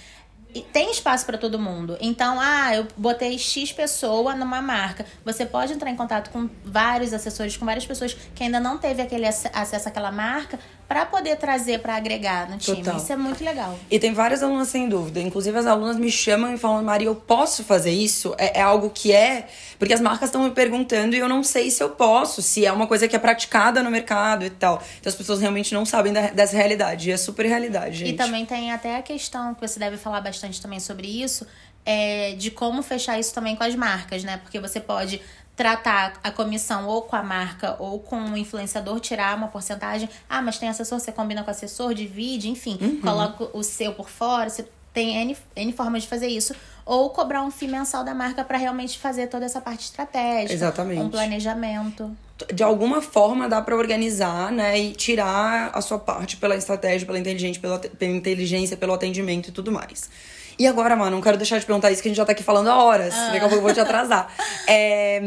e 0.55 0.63
tem 0.63 0.91
espaço 0.91 1.27
para 1.27 1.37
todo 1.37 1.59
mundo. 1.59 1.99
Então, 2.01 2.39
ah, 2.41 2.75
eu 2.75 2.87
botei 2.97 3.37
X 3.37 3.73
pessoa 3.73 4.37
numa 4.37 4.63
marca. 4.63 5.05
Você 5.25 5.45
pode 5.45 5.73
entrar 5.73 5.91
em 5.91 5.97
contato 5.97 6.31
com 6.31 6.49
vários 6.65 7.13
assessores, 7.13 7.57
com 7.57 7.67
várias 7.67 7.85
pessoas 7.85 8.15
que 8.35 8.45
ainda 8.45 8.61
não 8.61 8.79
teve 8.79 9.03
aquele 9.03 9.27
acesso 9.27 9.89
àquela 9.89 10.13
marca, 10.13 10.59
para 10.87 11.07
poder 11.07 11.37
trazer 11.37 11.81
para 11.81 11.97
agregar 11.97 12.49
no 12.49 12.59
time. 12.59 12.79
Total. 12.79 12.97
Isso 12.97 13.13
é 13.13 13.17
muito 13.17 13.43
legal. 13.43 13.79
E 13.91 13.99
tem 13.99 14.13
várias 14.13 14.43
alunas 14.43 14.69
sem 14.69 14.89
dúvida. 14.89 15.21
Inclusive 15.21 15.57
as 15.59 15.67
alunas 15.67 15.97
me 15.97 16.11
chamam 16.11 16.55
e 16.55 16.59
falam, 16.59 16.83
Maria, 16.83 17.09
eu 17.09 17.15
posso 17.15 17.65
fazer 17.65 17.91
isso? 17.91 18.35
É, 18.39 18.61
é 18.61 18.63
algo 18.63 18.91
que 18.91 19.13
é. 19.13 19.49
Porque 19.79 19.95
as 19.95 20.01
marcas 20.01 20.29
estão 20.29 20.43
me 20.45 20.51
perguntando 20.51 21.17
e 21.17 21.19
eu 21.19 21.29
não 21.29 21.43
sei 21.43 21.71
se 21.71 21.83
eu 21.83 21.91
posso, 21.91 22.43
se 22.43 22.67
é 22.67 22.73
uma 22.73 22.87
coisa 22.87 23.09
que 23.09 23.17
é 23.17 23.19
praticada 23.19 23.83
no 23.83 23.91
mercado 23.91 24.45
e 24.45 24.51
tal. 24.51 24.83
Então 25.01 25.11
as 25.11 25.17
pessoas 25.17 25.41
realmente 25.41 25.73
não 25.73 25.87
sabem 25.87 26.13
da, 26.13 26.29
dessa 26.29 26.57
realidade. 26.57 27.09
E 27.09 27.13
é 27.13 27.17
super 27.17 27.47
realidade, 27.47 27.99
gente. 27.99 28.11
E 28.11 28.17
também 28.17 28.45
tem 28.45 28.71
até 28.71 28.97
a 28.97 29.03
questão 29.03 29.55
que 29.55 29.67
você 29.67 29.79
deve 29.79 29.97
falar 29.97 30.21
bastante 30.21 30.61
também 30.61 30.81
sobre 30.81 31.07
isso. 31.07 31.47
É, 31.87 32.35
de 32.39 32.51
como 32.51 32.83
fechar 32.83 33.19
isso 33.19 33.35
também 33.35 33.55
com 33.55 33.63
as 33.63 33.75
marcas, 33.75 34.25
né? 34.25 34.39
Porque 34.39 34.59
você 34.59 34.81
pode 34.81 35.21
tratar 35.57 36.15
a 36.23 36.31
comissão 36.31 36.87
ou 36.87 37.03
com 37.03 37.15
a 37.15 37.23
marca 37.23 37.77
ou 37.79 38.01
com 38.01 38.17
o 38.17 38.37
influenciador, 38.37 38.99
tirar 39.01 39.37
uma 39.37 39.49
porcentagem. 39.49 40.09
Ah, 40.29 40.43
mas 40.43 40.59
tem 40.59 40.69
assessor, 40.69 40.99
você 40.99 41.13
combina 41.13 41.45
com 41.45 41.51
assessor, 41.51 41.95
divide, 41.95 42.49
enfim, 42.49 42.79
uhum. 42.81 43.01
coloca 43.01 43.49
o 43.57 43.63
seu 43.63 43.93
por 43.93 44.09
fora, 44.09 44.51
você 44.51 44.67
tem 44.93 45.17
N, 45.17 45.37
N 45.57 45.73
formas 45.73 46.03
de 46.03 46.09
fazer 46.09 46.29
isso. 46.29 46.55
Ou 46.87 47.11
cobrar 47.11 47.43
um 47.43 47.51
FII 47.51 47.69
mensal 47.69 48.05
da 48.05 48.15
marca 48.15 48.45
para 48.45 48.59
realmente 48.59 48.99
fazer 48.99 49.29
toda 49.29 49.47
essa 49.47 49.61
parte 49.61 49.85
estratégica. 49.85 50.53
Exatamente. 50.53 51.01
Um 51.01 51.09
planejamento. 51.09 52.15
De 52.53 52.63
alguma 52.63 53.01
forma 53.01 53.49
dá 53.49 53.63
para 53.63 53.75
organizar, 53.77 54.53
né? 54.53 54.79
E 54.79 54.93
tirar 54.93 55.71
a 55.73 55.81
sua 55.81 55.99
parte 55.99 56.37
pela 56.37 56.57
estratégia, 56.57 57.07
pela 57.07 57.19
inteligência, 57.19 57.61
pela, 57.61 57.79
pela 57.79 58.13
inteligência, 58.13 58.77
pelo 58.77 58.93
atendimento 58.93 59.49
e 59.49 59.53
tudo 59.53 59.73
mais. 59.73 60.11
E 60.59 60.67
agora, 60.67 60.95
mano, 60.95 61.17
não 61.17 61.23
quero 61.23 61.37
deixar 61.37 61.59
de 61.59 61.67
perguntar 61.67 61.91
isso 61.91 62.03
que 62.03 62.09
a 62.09 62.11
gente 62.11 62.19
já 62.19 62.25
tá 62.25 62.33
aqui 62.33 62.43
falando 62.43 62.69
há 62.69 62.83
horas. 62.83 63.15
Ah. 63.15 63.27
Daqui 63.33 63.39
a 63.39 63.49
pouco 63.49 63.57
eu 63.57 63.63
vou 63.63 63.73
te 63.73 63.81
atrasar. 63.81 64.33
É, 64.67 65.21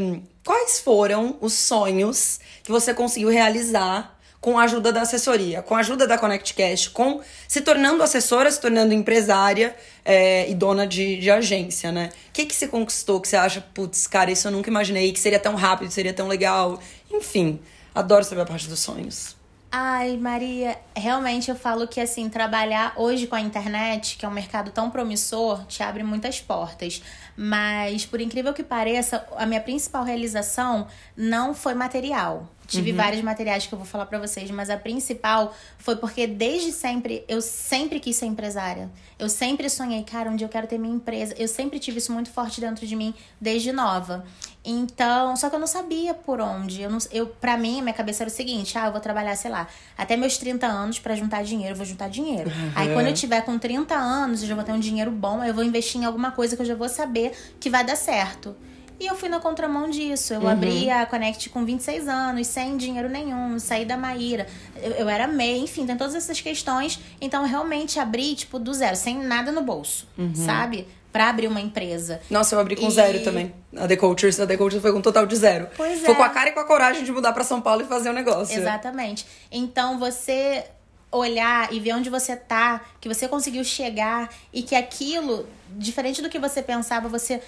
quais 0.44 0.80
foram 0.80 1.38
os 1.40 1.54
sonhos 1.54 2.40
que 2.64 2.72
você 2.72 2.92
conseguiu 2.92 3.30
realizar 3.30 4.17
com 4.40 4.58
a 4.58 4.64
ajuda 4.64 4.94
da 4.94 5.02
assessoria, 5.02 5.62
com 5.62 5.76
a 5.76 5.80
ajuda 5.80 6.08
da 6.08 6.18
ConnectCast, 6.18 6.92
com 6.92 7.22
se 7.48 7.62
tornando 7.62 8.04
assessora, 8.04 8.50
se 8.52 8.62
tornando 8.62 8.94
empresária 8.94 9.76
é, 10.06 10.50
e 10.50 10.54
dona 10.54 10.86
de, 10.86 11.18
de 11.18 11.30
agência, 11.30 11.92
né? 11.92 12.10
O 12.30 12.32
que, 12.34 12.46
que 12.46 12.56
você 12.56 12.68
conquistou 12.68 13.20
que 13.20 13.28
você 13.28 13.36
acha, 13.36 13.62
putz, 13.74 14.08
cara, 14.08 14.32
isso 14.32 14.48
eu 14.48 14.52
nunca 14.52 14.70
imaginei, 14.70 15.12
que 15.12 15.20
seria 15.20 15.40
tão 15.40 15.56
rápido, 15.56 15.92
seria 15.92 16.14
tão 16.14 16.28
legal? 16.28 16.80
Enfim, 17.12 17.60
adoro 17.94 18.24
saber 18.24 18.42
a 18.42 18.46
parte 18.46 18.68
dos 18.68 18.80
sonhos. 18.80 19.36
Ai, 19.70 20.16
Maria, 20.16 20.80
realmente 20.96 21.52
eu 21.52 21.56
falo 21.56 21.88
que 21.90 22.00
assim, 22.00 22.30
trabalhar 22.30 22.94
hoje 22.96 23.28
com 23.28 23.36
a 23.36 23.42
internet, 23.42 24.18
que 24.18 24.26
é 24.26 24.30
um 24.30 24.32
mercado 24.32 24.72
tão 24.72 24.90
promissor, 24.90 25.66
te 25.66 25.84
abre 25.84 26.04
muitas 26.04 26.40
portas. 26.40 27.02
Mas, 27.40 28.04
por 28.04 28.20
incrível 28.20 28.52
que 28.52 28.64
pareça, 28.64 29.24
a 29.38 29.46
minha 29.46 29.62
principal 29.62 30.04
realização 30.04 30.88
não 31.16 31.54
foi 31.54 31.76
material. 31.76 32.52
Tive 32.68 32.92
uhum. 32.92 32.98
vários 32.98 33.22
materiais 33.22 33.66
que 33.66 33.74
eu 33.74 33.78
vou 33.78 33.88
falar 33.88 34.08
para 34.08 34.20
vocês, 34.20 34.50
mas 34.52 34.70
a 34.70 34.76
principal 34.76 35.56
foi 35.78 35.96
porque 35.96 36.28
desde 36.28 36.72
sempre 36.72 37.24
eu 37.28 37.42
sempre 37.42 38.00
quis 38.00 38.16
ser 38.18 38.26
empresária. 38.26 38.90
Eu 39.18 39.30
sempre 39.30 39.70
sonhei, 39.70 40.04
cara, 40.04 40.30
um 40.30 40.36
dia 40.36 40.46
eu 40.46 40.50
quero 40.50 40.68
ter 40.68 40.78
minha 40.78 40.94
empresa. 40.94 41.34
Eu 41.38 41.48
sempre 41.48 41.80
tive 41.80 42.00
isso 42.00 42.12
muito 42.12 42.30
forte 42.30 42.60
dentro 42.60 42.86
de 42.86 42.96
mim 42.96 43.14
desde 43.40 43.72
nova. 43.72 44.26
Então, 44.70 45.34
só 45.38 45.50
que 45.50 45.56
eu 45.56 45.60
não 45.60 45.66
sabia 45.66 46.14
por 46.14 46.42
onde. 46.42 46.82
Eu, 46.82 46.90
não, 46.90 46.98
eu 47.10 47.26
para 47.26 47.58
mim, 47.58 47.82
minha 47.82 47.94
cabeça 47.94 48.24
era 48.24 48.30
o 48.30 48.34
seguinte: 48.34 48.78
ah, 48.78 48.88
eu 48.88 48.92
vou 48.92 49.00
trabalhar, 49.00 49.34
sei 49.38 49.50
lá, 49.50 49.66
até 49.98 50.18
meus 50.18 50.38
30 50.38 50.68
anos 50.68 51.00
para 51.00 51.16
juntar 51.16 51.42
dinheiro, 51.42 51.72
eu 51.72 51.78
vou 51.78 51.86
juntar 51.86 52.10
dinheiro. 52.10 52.50
Uhum. 52.50 52.72
Aí 52.76 52.94
quando 52.94 53.08
eu 53.08 53.14
tiver 53.14 53.40
com 53.42 53.58
30 53.58 53.96
anos, 53.96 54.42
eu 54.42 54.48
já 54.50 54.56
vou 54.56 54.66
ter 54.66 54.74
um 54.74 54.80
dinheiro 54.80 55.10
bom, 55.10 55.42
eu 55.42 55.54
vou 55.54 55.64
investir 55.64 56.02
em 56.02 56.04
alguma 56.04 56.32
coisa 56.32 56.58
que 56.58 56.62
eu 56.62 56.66
já 56.66 56.76
vou 56.76 56.90
saber 56.90 57.32
que 57.62 57.70
vai 57.70 57.86
dar 57.86 57.96
certo. 57.96 58.54
E 59.00 59.06
eu 59.06 59.16
fui 59.16 59.30
na 59.30 59.40
contramão 59.40 59.90
disso. 59.90 60.34
Eu 60.34 60.42
uhum. 60.42 60.50
abri 60.50 60.90
a 60.90 61.06
Connect 61.06 61.50
com 61.50 61.64
26 61.64 62.08
anos, 62.08 62.48
sem 62.48 62.76
dinheiro 62.76 63.08
nenhum, 63.08 63.58
saí 63.60 63.86
da 63.86 63.96
Maíra. 63.96 64.48
Eu, 64.76 64.92
eu 64.92 65.10
era 65.10 65.28
MEI, 65.28 65.60
enfim, 65.60 65.86
tem 65.86 65.96
todas 65.96 66.16
essas 66.16 66.42
questões. 66.42 67.00
Então, 67.22 67.44
eu 67.44 67.48
realmente 67.48 68.00
abri, 68.00 68.36
tipo, 68.36 68.58
do 68.58 68.74
zero, 68.74 68.96
sem 68.96 69.24
nada 69.24 69.52
no 69.52 69.62
bolso, 69.62 70.08
uhum. 70.18 70.34
sabe? 70.34 70.88
Pra 71.18 71.30
abrir 71.30 71.48
uma 71.48 71.60
empresa. 71.60 72.22
Nossa, 72.30 72.54
eu 72.54 72.60
abri 72.60 72.76
com 72.76 72.88
e... 72.88 72.92
zero 72.92 73.24
também. 73.24 73.54
A 73.76 73.88
The 73.88 73.96
Cultures, 73.96 74.40
a 74.40 74.46
The 74.46 74.56
Cultures 74.56 74.82
foi 74.82 74.92
com 74.92 75.00
um 75.00 75.02
total 75.02 75.26
de 75.26 75.36
zero. 75.36 75.68
Pois 75.76 76.02
foi 76.02 76.14
é. 76.14 76.16
com 76.16 76.24
a 76.24 76.30
cara 76.30 76.50
e 76.50 76.52
com 76.52 76.60
a 76.60 76.66
coragem 76.66 77.04
de 77.04 77.12
mudar 77.12 77.34
para 77.34 77.44
São 77.44 77.60
Paulo 77.60 77.82
e 77.82 77.86
fazer 77.86 78.10
o 78.10 78.12
um 78.12 78.16
negócio. 78.16 78.56
Exatamente. 78.56 79.26
Então, 79.52 79.98
você 79.98 80.66
olhar 81.12 81.74
e 81.74 81.80
ver 81.80 81.94
onde 81.94 82.10
você 82.10 82.36
tá, 82.36 82.82
que 83.00 83.08
você 83.08 83.28
conseguiu 83.28 83.64
chegar 83.64 84.30
e 84.54 84.62
que 84.62 84.76
aquilo, 84.76 85.48
diferente 85.72 86.22
do 86.22 86.30
que 86.30 86.38
você 86.38 86.62
pensava, 86.62 87.08
você 87.08 87.42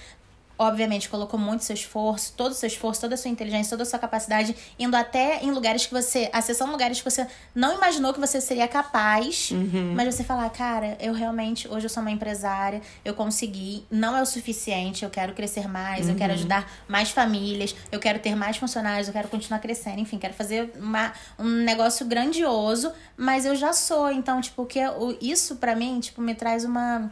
obviamente 0.60 1.08
colocou 1.08 1.40
muito 1.40 1.64
seu 1.64 1.74
esforço, 1.74 2.34
todo 2.36 2.52
o 2.52 2.54
seu 2.54 2.68
esforço, 2.68 3.00
toda 3.00 3.16
a 3.16 3.18
sua 3.18 3.32
inteligência, 3.32 3.70
toda 3.70 3.84
a 3.84 3.86
sua 3.86 3.98
capacidade, 3.98 4.54
indo 4.78 4.96
até 4.96 5.42
em 5.42 5.52
lugares 5.52 5.86
que 5.86 5.94
você. 5.94 6.30
acessando 6.34 6.74
lugares 6.74 7.00
que 7.02 7.10
você 7.10 7.26
não 7.56 7.74
imaginou 7.74 8.14
que 8.14 8.20
você 8.20 8.42
seria 8.42 8.68
capaz, 8.68 9.52
uhum. 9.52 9.94
mas 9.96 10.14
você 10.14 10.24
falar, 10.24 10.50
cara, 10.50 10.98
eu 11.00 11.14
realmente, 11.14 11.66
hoje 11.70 11.86
eu 11.86 11.90
sou 11.90 12.02
uma 12.02 12.12
empresária, 12.12 12.82
eu 13.06 13.14
consegui, 13.14 13.86
não 13.90 14.18
é 14.18 14.22
o 14.22 14.26
suficiente, 14.26 15.06
eu 15.06 15.10
quero 15.10 15.34
crescer 15.34 15.70
mais, 15.70 16.06
uhum. 16.06 16.12
eu 16.12 16.18
quero 16.18 16.34
uhum. 16.34 16.40
ajudar 16.40 16.70
mais 16.90 17.10
famílias, 17.10 17.74
eu 17.90 18.00
quero 18.00 18.20
ter 18.20 18.36
mais 18.36 18.58
funcionários, 18.58 19.08
eu 19.08 19.14
quero 19.14 19.30
continuar 19.30 19.60
crescendo, 19.60 20.02
enfim, 20.02 20.18
quero 20.18 20.34
fazer 20.34 20.74
uma, 20.76 21.14
um 21.40 21.48
negócio 21.48 22.06
grandioso, 22.06 22.92
mas 23.16 23.46
eu 23.46 23.56
já 23.56 23.72
sou, 23.72 24.12
então, 24.12 24.42
tipo, 24.42 24.66
que 24.66 24.80
isso 25.22 25.56
para 25.56 25.74
mim, 25.74 26.02
tipo, 26.02 26.22
me 26.22 26.36
traz 26.36 26.66
uma 26.66 27.10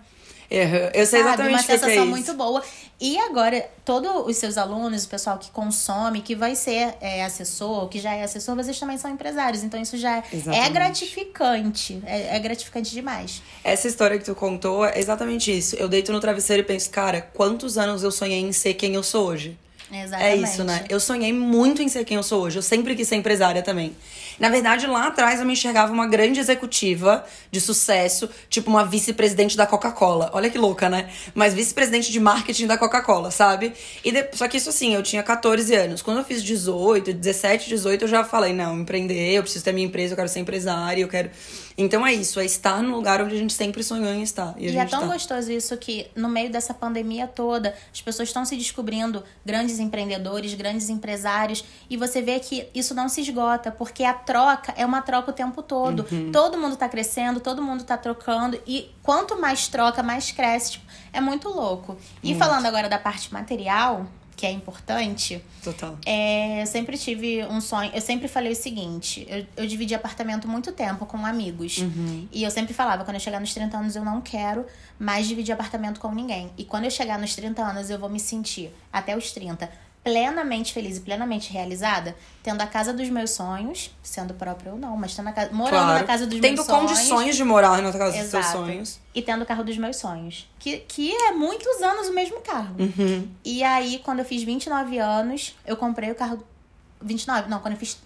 eu 0.49 1.05
sei 1.05 1.21
Sabe, 1.21 1.29
exatamente 1.29 1.53
uma 1.53 1.62
o 1.62 1.65
que 1.65 1.71
é 1.71 1.77
sensação 1.77 2.07
muito 2.07 2.33
boa. 2.33 2.63
E 2.99 3.17
agora, 3.19 3.69
todos 3.86 4.27
os 4.27 4.38
seus 4.38 4.57
alunos, 4.57 5.03
o 5.03 5.10
pessoal 5.10 5.38
que 5.38 5.51
consome, 5.51 6.21
que 6.21 6.36
vai 6.36 6.55
ser 6.55 6.95
é, 6.99 7.23
assessor, 7.23 7.88
que 7.89 7.99
já 7.99 8.13
é 8.13 8.23
assessor, 8.23 8.55
vocês 8.55 8.79
também 8.79 8.97
são 8.97 9.12
empresários. 9.12 9.63
Então, 9.63 9.79
isso 9.79 9.97
já 9.97 10.17
é 10.17 10.23
exatamente. 10.33 10.65
é 10.65 10.69
gratificante. 10.69 12.01
É, 12.05 12.36
é, 12.36 12.39
gratificante 12.39 12.91
demais. 12.91 13.41
Essa 13.63 13.88
história 13.88 14.17
que 14.17 14.25
tu 14.25 14.33
contou 14.33 14.86
é 14.86 14.97
exatamente 14.97 15.55
isso. 15.55 15.75
Eu 15.75 15.88
deito 15.88 16.12
no 16.12 16.19
travesseiro 16.19 16.63
e 16.63 16.65
penso, 16.65 16.89
cara, 16.89 17.21
quantos 17.21 17.77
anos 17.77 18.01
eu 18.01 18.12
sonhei 18.12 18.39
em 18.39 18.51
ser 18.51 18.73
quem 18.73 18.95
eu 18.95 19.03
sou 19.03 19.27
hoje? 19.27 19.57
Exatamente. 19.91 20.23
É 20.23 20.36
isso, 20.36 20.63
né? 20.63 20.86
Eu 20.89 20.99
sonhei 20.99 21.31
muito 21.31 21.81
em 21.81 21.88
ser 21.88 22.03
quem 22.03 22.17
eu 22.17 22.23
sou 22.23 22.43
hoje. 22.43 22.57
Eu 22.57 22.63
sempre 22.63 22.95
quis 22.95 23.07
ser 23.07 23.15
empresária 23.15 23.62
também. 23.62 23.95
Na 24.39 24.50
verdade, 24.50 24.86
lá 24.88 25.08
atrás 25.08 25.39
eu 25.39 25.45
me 25.45 25.54
enxergava 25.54 25.91
uma 25.91 26.08
grande 26.08 26.39
executiva 26.39 27.26
de 27.52 27.60
sucesso, 27.60 28.30
tipo 28.50 28.69
uma 28.69 28.86
vice-presidente 28.86 29.58
da 29.58 29.65
Coca-Cola. 29.65 30.30
Olha 30.34 30.50
que 30.50 30.58
louca, 30.58 30.89
né? 30.89 31.10
Mas 31.34 31.54
vice-presidente 31.54 32.12
de 32.12 32.19
marketing 32.19 32.67
da 32.67 32.78
Coca-Cola, 32.78 33.32
sabe? 33.32 33.73
E 34.04 34.12
de... 34.12 34.30
Só 34.34 34.47
que 34.47 34.58
isso 34.58 34.69
assim, 34.69 34.93
eu 34.93 35.02
tinha 35.02 35.23
14 35.23 35.73
anos. 35.73 36.02
Quando 36.02 36.17
eu 36.17 36.23
fiz 36.23 36.43
18, 36.43 37.13
17, 37.13 37.69
18, 37.69 38.04
eu 38.04 38.08
já 38.08 38.23
falei: 38.23 38.54
não, 38.54 38.80
empreender, 38.80 39.34
eu 39.34 39.41
preciso 39.41 39.63
ter 39.63 39.73
minha 39.73 39.88
empresa, 39.88 40.13
eu 40.13 40.17
quero 40.17 40.30
ser 40.30 40.39
empresária, 40.39 41.02
eu 41.02 41.08
quero. 41.08 41.30
Então 41.78 42.06
é 42.06 42.12
isso, 42.12 42.39
é 42.39 42.45
estar 42.45 42.82
no 42.82 42.95
lugar 42.95 43.21
onde 43.21 43.36
a 43.36 43.38
gente 43.38 43.54
sempre 43.54 43.84
sonhou 43.84 44.12
em 44.12 44.23
estar. 44.23 44.56
E, 44.58 44.67
e 44.67 44.78
é 44.78 44.86
tão 44.86 45.02
tá. 45.02 45.13
gostoso 45.13 45.52
isso 45.52 45.78
que, 45.78 46.08
no 46.15 46.28
meio 46.28 46.52
dessa 46.52 46.73
pandemia 46.73 47.28
toda, 47.28 47.76
as 47.93 48.02
pessoas 48.02 48.30
estão 48.30 48.43
se 48.43 48.56
descobrindo 48.56 49.23
grandes 49.45 49.78
empreendedores, 49.78 50.56
grandes 50.56 50.89
empresários, 50.89 51.63
e 51.88 51.95
você 51.95 52.19
vê 52.19 52.39
que 52.39 52.67
isso 52.73 52.95
não 52.95 53.08
se 53.08 53.21
esgota, 53.21 53.71
porque 53.71 54.04
a 54.04 54.13
troca 54.27 54.73
é 54.75 54.85
uma 54.85 55.01
troca 55.01 55.31
o 55.31 55.33
tempo 55.33 55.63
todo. 55.63 56.05
Uhum. 56.11 56.31
Todo 56.33 56.57
mundo 56.57 56.75
tá 56.75 56.89
crescendo, 56.89 57.39
todo 57.39 57.61
mundo 57.61 57.85
tá 57.85 57.97
trocando, 57.97 58.59
e 58.67 58.91
quanto 59.01 59.39
mais 59.39 59.69
troca, 59.69 60.03
mais 60.03 60.31
cresce. 60.33 60.73
Tipo, 60.73 60.85
é 61.13 61.21
muito 61.21 61.47
louco. 61.47 61.97
E 62.21 62.27
muito. 62.27 62.37
falando 62.37 62.65
agora 62.65 62.89
da 62.89 62.99
parte 62.99 63.33
material, 63.33 64.05
que 64.35 64.45
é 64.45 64.51
importante. 64.51 65.41
Total. 65.63 65.97
É, 66.05 66.61
eu 66.61 66.67
sempre 66.67 66.97
tive 66.97 67.43
um 67.45 67.61
sonho. 67.61 67.89
Eu 67.93 68.01
sempre 68.01 68.27
falei 68.27 68.51
o 68.51 68.55
seguinte: 68.55 69.25
eu, 69.29 69.45
eu 69.63 69.65
dividi 69.65 69.95
apartamento 69.95 70.45
muito 70.45 70.73
tempo 70.73 71.05
com 71.05 71.25
amigos. 71.25 71.77
Uhum. 71.77 72.27
E 72.31 72.43
eu 72.43 72.51
sempre 72.51 72.73
falava: 72.73 73.05
quando 73.05 73.15
eu 73.15 73.21
chegar 73.21 73.39
nos 73.39 73.53
30 73.53 73.77
anos, 73.77 73.95
eu 73.95 74.03
não 74.03 74.21
quero 74.21 74.65
mais 74.99 75.25
dividir 75.25 75.53
apartamento 75.53 76.01
com 76.01 76.11
ninguém. 76.11 76.51
E 76.57 76.65
quando 76.65 76.83
eu 76.83 76.91
chegar 76.91 77.17
nos 77.17 77.33
30 77.33 77.61
anos, 77.61 77.89
eu 77.89 77.97
vou 77.97 78.09
me 78.09 78.19
sentir, 78.19 78.71
até 78.91 79.17
os 79.17 79.31
30, 79.31 79.69
plenamente 80.03 80.73
feliz 80.73 80.97
e 80.97 81.01
plenamente 81.01 81.51
realizada, 81.51 82.15
tendo 82.41 82.62
a 82.62 82.67
casa 82.67 82.93
dos 82.93 83.10
meus 83.10 83.31
sonhos, 83.31 83.91
sendo 84.01 84.33
própria 84.33 84.71
ou 84.71 84.77
não, 84.77 84.95
mas 84.95 85.13
tendo 85.13 85.27
a 85.29 85.31
casa, 85.33 85.51
morando 85.51 85.83
claro. 85.83 85.99
na 85.99 86.03
casa 86.05 86.25
dos 86.25 86.39
tendo 86.39 86.55
meus 86.55 86.65
sonhos. 86.65 86.91
Tendo 86.91 86.95
condições 86.95 87.36
de 87.36 87.43
morar 87.43 87.81
na 87.81 87.91
casa 87.91 88.17
dos 88.17 88.29
seus 88.29 88.45
sonhos. 88.45 88.99
E 89.13 89.21
tendo 89.21 89.41
o 89.41 89.45
carro 89.45 89.63
dos 89.63 89.77
meus 89.77 89.97
sonhos. 89.97 90.49
Que, 90.60 90.77
que 90.77 91.12
é 91.12 91.31
muitos 91.31 91.81
anos 91.81 92.07
o 92.07 92.13
mesmo 92.13 92.39
carro. 92.39 92.75
Uhum. 92.79 93.27
E 93.43 93.63
aí, 93.63 93.99
quando 93.99 94.19
eu 94.19 94.25
fiz 94.25 94.43
29 94.43 94.97
anos, 94.97 95.55
eu 95.65 95.75
comprei 95.75 96.10
o 96.10 96.15
carro. 96.15 96.41
29? 97.01 97.49
Não, 97.49 97.60
quando 97.60 97.73
eu 97.73 97.79
fiz. 97.79 97.99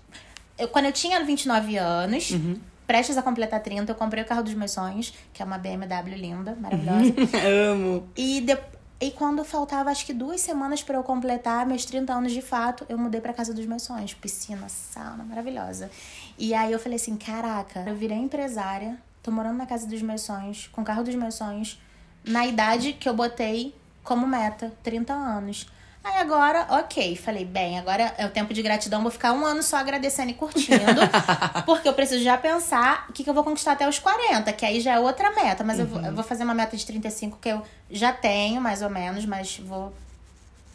Eu, 0.57 0.67
quando 0.67 0.85
eu 0.85 0.91
tinha 0.91 1.23
29 1.23 1.77
anos, 1.77 2.31
uhum 2.31 2.59
prestes 2.87 3.17
a 3.17 3.21
completar 3.21 3.61
30, 3.61 3.89
eu 3.89 3.95
comprei 3.95 4.21
o 4.21 4.25
carro 4.25 4.43
dos 4.43 4.53
meus 4.53 4.71
sonhos, 4.71 5.13
que 5.33 5.41
é 5.41 5.45
uma 5.45 5.57
BMW 5.57 6.13
linda, 6.17 6.57
maravilhosa. 6.59 7.13
Amo. 7.71 8.09
E 8.17 8.41
depois 8.41 8.80
e 9.01 9.09
quando 9.09 9.43
faltava 9.43 9.89
acho 9.89 10.05
que 10.05 10.13
duas 10.13 10.39
semanas 10.41 10.83
para 10.83 10.95
eu 10.95 11.03
completar 11.03 11.65
meus 11.65 11.83
30 11.85 12.13
anos 12.13 12.31
de 12.31 12.41
fato, 12.41 12.85
eu 12.87 12.99
mudei 12.99 13.19
para 13.19 13.33
casa 13.33 13.51
dos 13.51 13.65
meus 13.65 13.81
sonhos, 13.81 14.13
piscina, 14.13 14.69
sauna, 14.69 15.23
maravilhosa. 15.23 15.89
E 16.37 16.53
aí 16.53 16.71
eu 16.71 16.77
falei 16.77 16.97
assim, 16.97 17.17
caraca, 17.17 17.83
eu 17.87 17.95
virei 17.95 18.17
empresária, 18.17 18.95
tô 19.23 19.31
morando 19.31 19.57
na 19.57 19.65
casa 19.65 19.87
dos 19.87 20.03
meus 20.03 20.21
sonhos, 20.21 20.69
com 20.71 20.81
o 20.81 20.85
carro 20.85 21.03
dos 21.03 21.15
meus 21.15 21.33
sonhos, 21.33 21.81
na 22.23 22.45
idade 22.45 22.93
que 22.93 23.09
eu 23.09 23.15
botei 23.15 23.73
como 24.03 24.27
meta, 24.27 24.71
30 24.83 25.11
anos. 25.11 25.67
Aí 26.03 26.17
agora, 26.17 26.65
ok, 26.69 27.15
falei, 27.15 27.45
bem, 27.45 27.77
agora 27.77 28.13
é 28.17 28.25
o 28.25 28.29
tempo 28.29 28.53
de 28.55 28.61
gratidão, 28.63 29.03
vou 29.03 29.11
ficar 29.11 29.33
um 29.33 29.45
ano 29.45 29.61
só 29.61 29.77
agradecendo 29.77 30.31
e 30.31 30.33
curtindo, 30.33 30.79
porque 31.63 31.87
eu 31.87 31.93
preciso 31.93 32.23
já 32.23 32.35
pensar 32.37 33.05
o 33.07 33.13
que, 33.13 33.23
que 33.23 33.29
eu 33.29 33.33
vou 33.35 33.43
conquistar 33.43 33.73
até 33.73 33.87
os 33.87 33.99
40, 33.99 34.51
que 34.53 34.65
aí 34.65 34.81
já 34.81 34.95
é 34.95 34.99
outra 34.99 35.29
meta, 35.29 35.63
mas 35.63 35.77
uhum. 35.77 35.83
eu, 35.83 35.87
vou, 35.87 36.01
eu 36.01 36.13
vou 36.13 36.23
fazer 36.23 36.43
uma 36.43 36.55
meta 36.55 36.75
de 36.75 36.83
35 36.87 37.37
que 37.39 37.49
eu 37.49 37.61
já 37.89 38.11
tenho, 38.11 38.59
mais 38.59 38.81
ou 38.81 38.89
menos, 38.89 39.25
mas 39.25 39.59
vou 39.59 39.93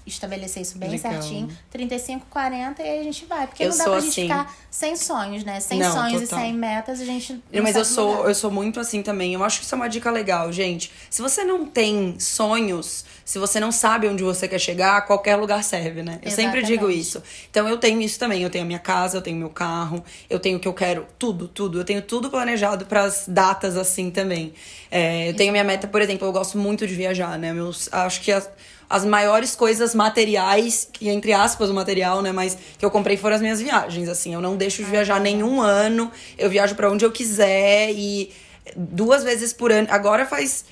estabelecer 0.06 0.62
isso 0.62 0.78
bem 0.78 0.90
Legal. 0.90 1.12
certinho. 1.12 1.48
35, 1.70 2.26
40 2.30 2.82
e 2.82 2.88
aí 2.88 3.00
a 3.00 3.02
gente 3.02 3.24
vai. 3.26 3.46
Porque 3.46 3.64
eu 3.64 3.70
não 3.70 3.76
dá 3.76 3.84
pra 3.84 4.00
gente 4.00 4.08
assim. 4.10 4.22
ficar 4.22 4.54
sem 4.70 4.96
sonhos, 4.96 5.44
né? 5.44 5.58
Sem 5.60 5.80
não, 5.80 5.92
sonhos 5.92 6.22
total. 6.22 6.38
e 6.38 6.42
sem 6.42 6.54
metas, 6.54 7.00
a 7.00 7.04
gente. 7.04 7.42
Não 7.52 7.62
mas 7.62 7.76
eu 7.76 7.84
sou, 7.84 8.26
eu 8.28 8.34
sou 8.34 8.50
muito 8.50 8.78
assim 8.78 9.02
também. 9.02 9.34
Eu 9.34 9.42
acho 9.42 9.58
que 9.58 9.64
isso 9.64 9.74
é 9.74 9.76
uma 9.76 9.88
dica 9.88 10.10
legal, 10.10 10.52
gente. 10.52 10.92
Se 11.10 11.20
você 11.20 11.44
não 11.44 11.66
tem 11.66 12.18
sonhos, 12.20 13.04
se 13.26 13.40
você 13.40 13.58
não 13.58 13.72
sabe 13.72 14.06
onde 14.06 14.22
você 14.22 14.46
quer 14.46 14.60
chegar, 14.60 15.04
qualquer 15.04 15.34
lugar 15.34 15.64
serve, 15.64 16.00
né? 16.00 16.20
Eu 16.22 16.28
Exatamente. 16.28 16.34
sempre 16.36 16.62
digo 16.62 16.88
isso. 16.88 17.20
Então 17.50 17.68
eu 17.68 17.76
tenho 17.76 18.00
isso 18.00 18.20
também. 18.20 18.40
Eu 18.40 18.48
tenho 18.48 18.62
a 18.62 18.66
minha 18.66 18.78
casa, 18.78 19.18
eu 19.18 19.20
tenho 19.20 19.36
meu 19.36 19.50
carro, 19.50 20.04
eu 20.30 20.38
tenho 20.38 20.58
o 20.58 20.60
que 20.60 20.68
eu 20.68 20.72
quero, 20.72 21.04
tudo, 21.18 21.48
tudo. 21.48 21.80
Eu 21.80 21.84
tenho 21.84 22.00
tudo 22.00 22.30
planejado 22.30 22.86
para 22.86 23.02
as 23.02 23.24
datas 23.26 23.76
assim 23.76 24.12
também. 24.12 24.54
É, 24.92 25.28
eu 25.28 25.34
tenho 25.34 25.50
minha 25.50 25.64
meta, 25.64 25.88
por 25.88 26.00
exemplo, 26.00 26.24
eu 26.24 26.30
gosto 26.30 26.56
muito 26.56 26.86
de 26.86 26.94
viajar, 26.94 27.36
né? 27.36 27.52
Meus, 27.52 27.92
acho 27.92 28.20
que 28.20 28.30
as, 28.30 28.48
as 28.88 29.04
maiores 29.04 29.56
coisas 29.56 29.92
materiais, 29.92 30.88
que 30.92 31.08
entre 31.08 31.32
aspas 31.32 31.68
o 31.68 31.74
material, 31.74 32.22
né, 32.22 32.30
mas 32.30 32.56
que 32.78 32.84
eu 32.84 32.92
comprei 32.92 33.16
foram 33.16 33.34
as 33.34 33.42
minhas 33.42 33.60
viagens, 33.60 34.08
assim, 34.08 34.34
eu 34.34 34.40
não 34.40 34.56
deixo 34.56 34.84
de 34.84 34.88
viajar 34.88 35.20
nenhum 35.20 35.60
ano, 35.60 36.12
eu 36.38 36.48
viajo 36.48 36.76
para 36.76 36.88
onde 36.88 37.04
eu 37.04 37.10
quiser 37.10 37.90
e 37.90 38.30
duas 38.76 39.24
vezes 39.24 39.52
por 39.52 39.72
ano. 39.72 39.88
Agora 39.90 40.24
faz 40.24 40.64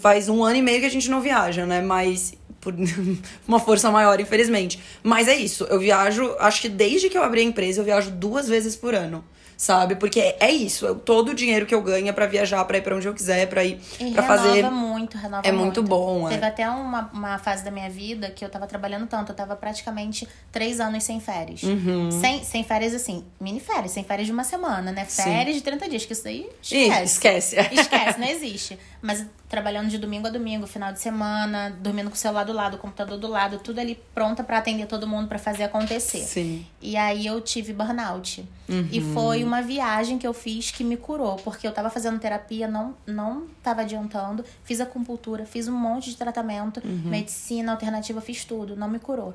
faz 0.00 0.28
um 0.28 0.42
ano 0.44 0.56
e 0.56 0.62
meio 0.62 0.80
que 0.80 0.86
a 0.86 0.90
gente 0.90 1.10
não 1.10 1.20
viaja, 1.20 1.66
né, 1.66 1.80
mas 1.80 2.34
por 2.60 2.74
uma 3.46 3.58
força 3.58 3.90
maior, 3.90 4.20
infelizmente. 4.20 4.80
Mas 5.02 5.28
é 5.28 5.34
isso, 5.34 5.64
eu 5.64 5.78
viajo, 5.78 6.34
acho 6.38 6.60
que 6.62 6.68
desde 6.68 7.08
que 7.08 7.18
eu 7.18 7.22
abri 7.22 7.40
a 7.40 7.44
empresa, 7.44 7.80
eu 7.80 7.84
viajo 7.84 8.10
duas 8.10 8.48
vezes 8.48 8.76
por 8.76 8.94
ano 8.94 9.24
sabe? 9.62 9.94
Porque 9.94 10.34
é 10.40 10.50
isso, 10.50 10.92
todo 10.96 11.28
o 11.30 11.34
dinheiro 11.34 11.64
que 11.64 11.74
eu 11.74 11.80
ganho 11.80 12.08
é 12.08 12.12
pra 12.12 12.26
viajar, 12.26 12.64
pra 12.64 12.78
ir 12.78 12.82
pra 12.82 12.96
onde 12.96 13.06
eu 13.06 13.14
quiser, 13.14 13.46
pra 13.48 13.64
ir 13.64 13.80
e 14.00 14.10
pra 14.10 14.24
fazer. 14.24 14.54
Renova 14.56 14.74
muito, 14.74 15.16
renova 15.16 15.46
É 15.46 15.52
muito, 15.52 15.80
muito 15.80 15.82
bom, 15.84 16.28
Teve 16.28 16.44
é. 16.44 16.48
até 16.48 16.68
uma, 16.68 17.08
uma 17.12 17.38
fase 17.38 17.64
da 17.64 17.70
minha 17.70 17.88
vida 17.88 18.28
que 18.30 18.44
eu 18.44 18.48
tava 18.48 18.66
trabalhando 18.66 19.06
tanto, 19.06 19.30
eu 19.30 19.36
tava 19.36 19.54
praticamente 19.54 20.26
três 20.50 20.80
anos 20.80 21.04
sem 21.04 21.20
férias. 21.20 21.62
Uhum. 21.62 22.10
Sem, 22.10 22.42
sem 22.42 22.64
férias, 22.64 22.92
assim, 22.92 23.24
mini 23.40 23.60
férias, 23.60 23.92
sem 23.92 24.02
férias 24.02 24.26
de 24.26 24.32
uma 24.32 24.42
semana, 24.42 24.90
né? 24.90 25.04
Férias 25.04 25.54
Sim. 25.54 25.60
de 25.60 25.62
30 25.62 25.88
dias, 25.88 26.04
que 26.06 26.12
isso 26.12 26.24
daí 26.24 26.48
Ih, 26.72 26.88
esquece. 26.88 27.04
esquece. 27.04 27.56
Esquece, 27.72 28.18
não 28.18 28.26
existe. 28.26 28.76
Mas 29.00 29.24
trabalhando 29.52 29.90
de 29.90 29.98
domingo 29.98 30.26
a 30.26 30.30
domingo, 30.30 30.66
final 30.66 30.90
de 30.94 30.98
semana, 30.98 31.68
dormindo 31.78 32.08
com 32.08 32.14
o 32.14 32.18
celular 32.18 32.42
do 32.44 32.54
lado, 32.54 32.76
o 32.76 32.78
computador 32.78 33.18
do 33.18 33.28
lado, 33.28 33.58
tudo 33.58 33.78
ali 33.80 34.00
pronta 34.14 34.42
para 34.42 34.56
atender 34.56 34.86
todo 34.86 35.06
mundo, 35.06 35.28
para 35.28 35.38
fazer 35.38 35.64
acontecer. 35.64 36.20
Sim. 36.24 36.64
E 36.80 36.96
aí 36.96 37.26
eu 37.26 37.38
tive 37.38 37.74
burnout. 37.74 38.48
Uhum. 38.66 38.88
E 38.90 38.98
foi 39.12 39.44
uma 39.44 39.60
viagem 39.60 40.16
que 40.16 40.26
eu 40.26 40.32
fiz 40.32 40.70
que 40.70 40.82
me 40.82 40.96
curou, 40.96 41.36
porque 41.36 41.68
eu 41.68 41.72
tava 41.72 41.90
fazendo 41.90 42.18
terapia, 42.18 42.66
não 42.66 42.94
não 43.06 43.46
tava 43.62 43.82
adiantando, 43.82 44.42
fiz 44.64 44.80
acupuntura, 44.80 45.44
fiz 45.44 45.68
um 45.68 45.76
monte 45.76 46.08
de 46.08 46.16
tratamento, 46.16 46.80
Uhum. 46.82 47.10
medicina 47.10 47.72
alternativa, 47.72 48.22
fiz 48.22 48.46
tudo, 48.46 48.74
não 48.74 48.88
me 48.88 48.98
curou. 48.98 49.34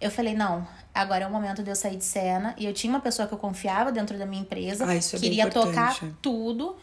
Eu 0.00 0.10
falei, 0.10 0.34
não, 0.34 0.66
agora 0.92 1.22
é 1.22 1.26
o 1.28 1.30
momento 1.30 1.62
de 1.62 1.70
eu 1.70 1.76
sair 1.76 1.96
de 1.96 2.04
cena. 2.04 2.56
E 2.58 2.66
eu 2.66 2.74
tinha 2.74 2.92
uma 2.92 3.00
pessoa 3.00 3.28
que 3.28 3.32
eu 3.32 3.38
confiava 3.38 3.92
dentro 3.92 4.18
da 4.18 4.26
minha 4.26 4.42
empresa, 4.42 4.84
Ah, 4.84 4.96
isso 4.96 5.14
é 5.14 5.18
queria 5.20 5.48
tocar 5.48 5.96
tudo. 6.20 6.74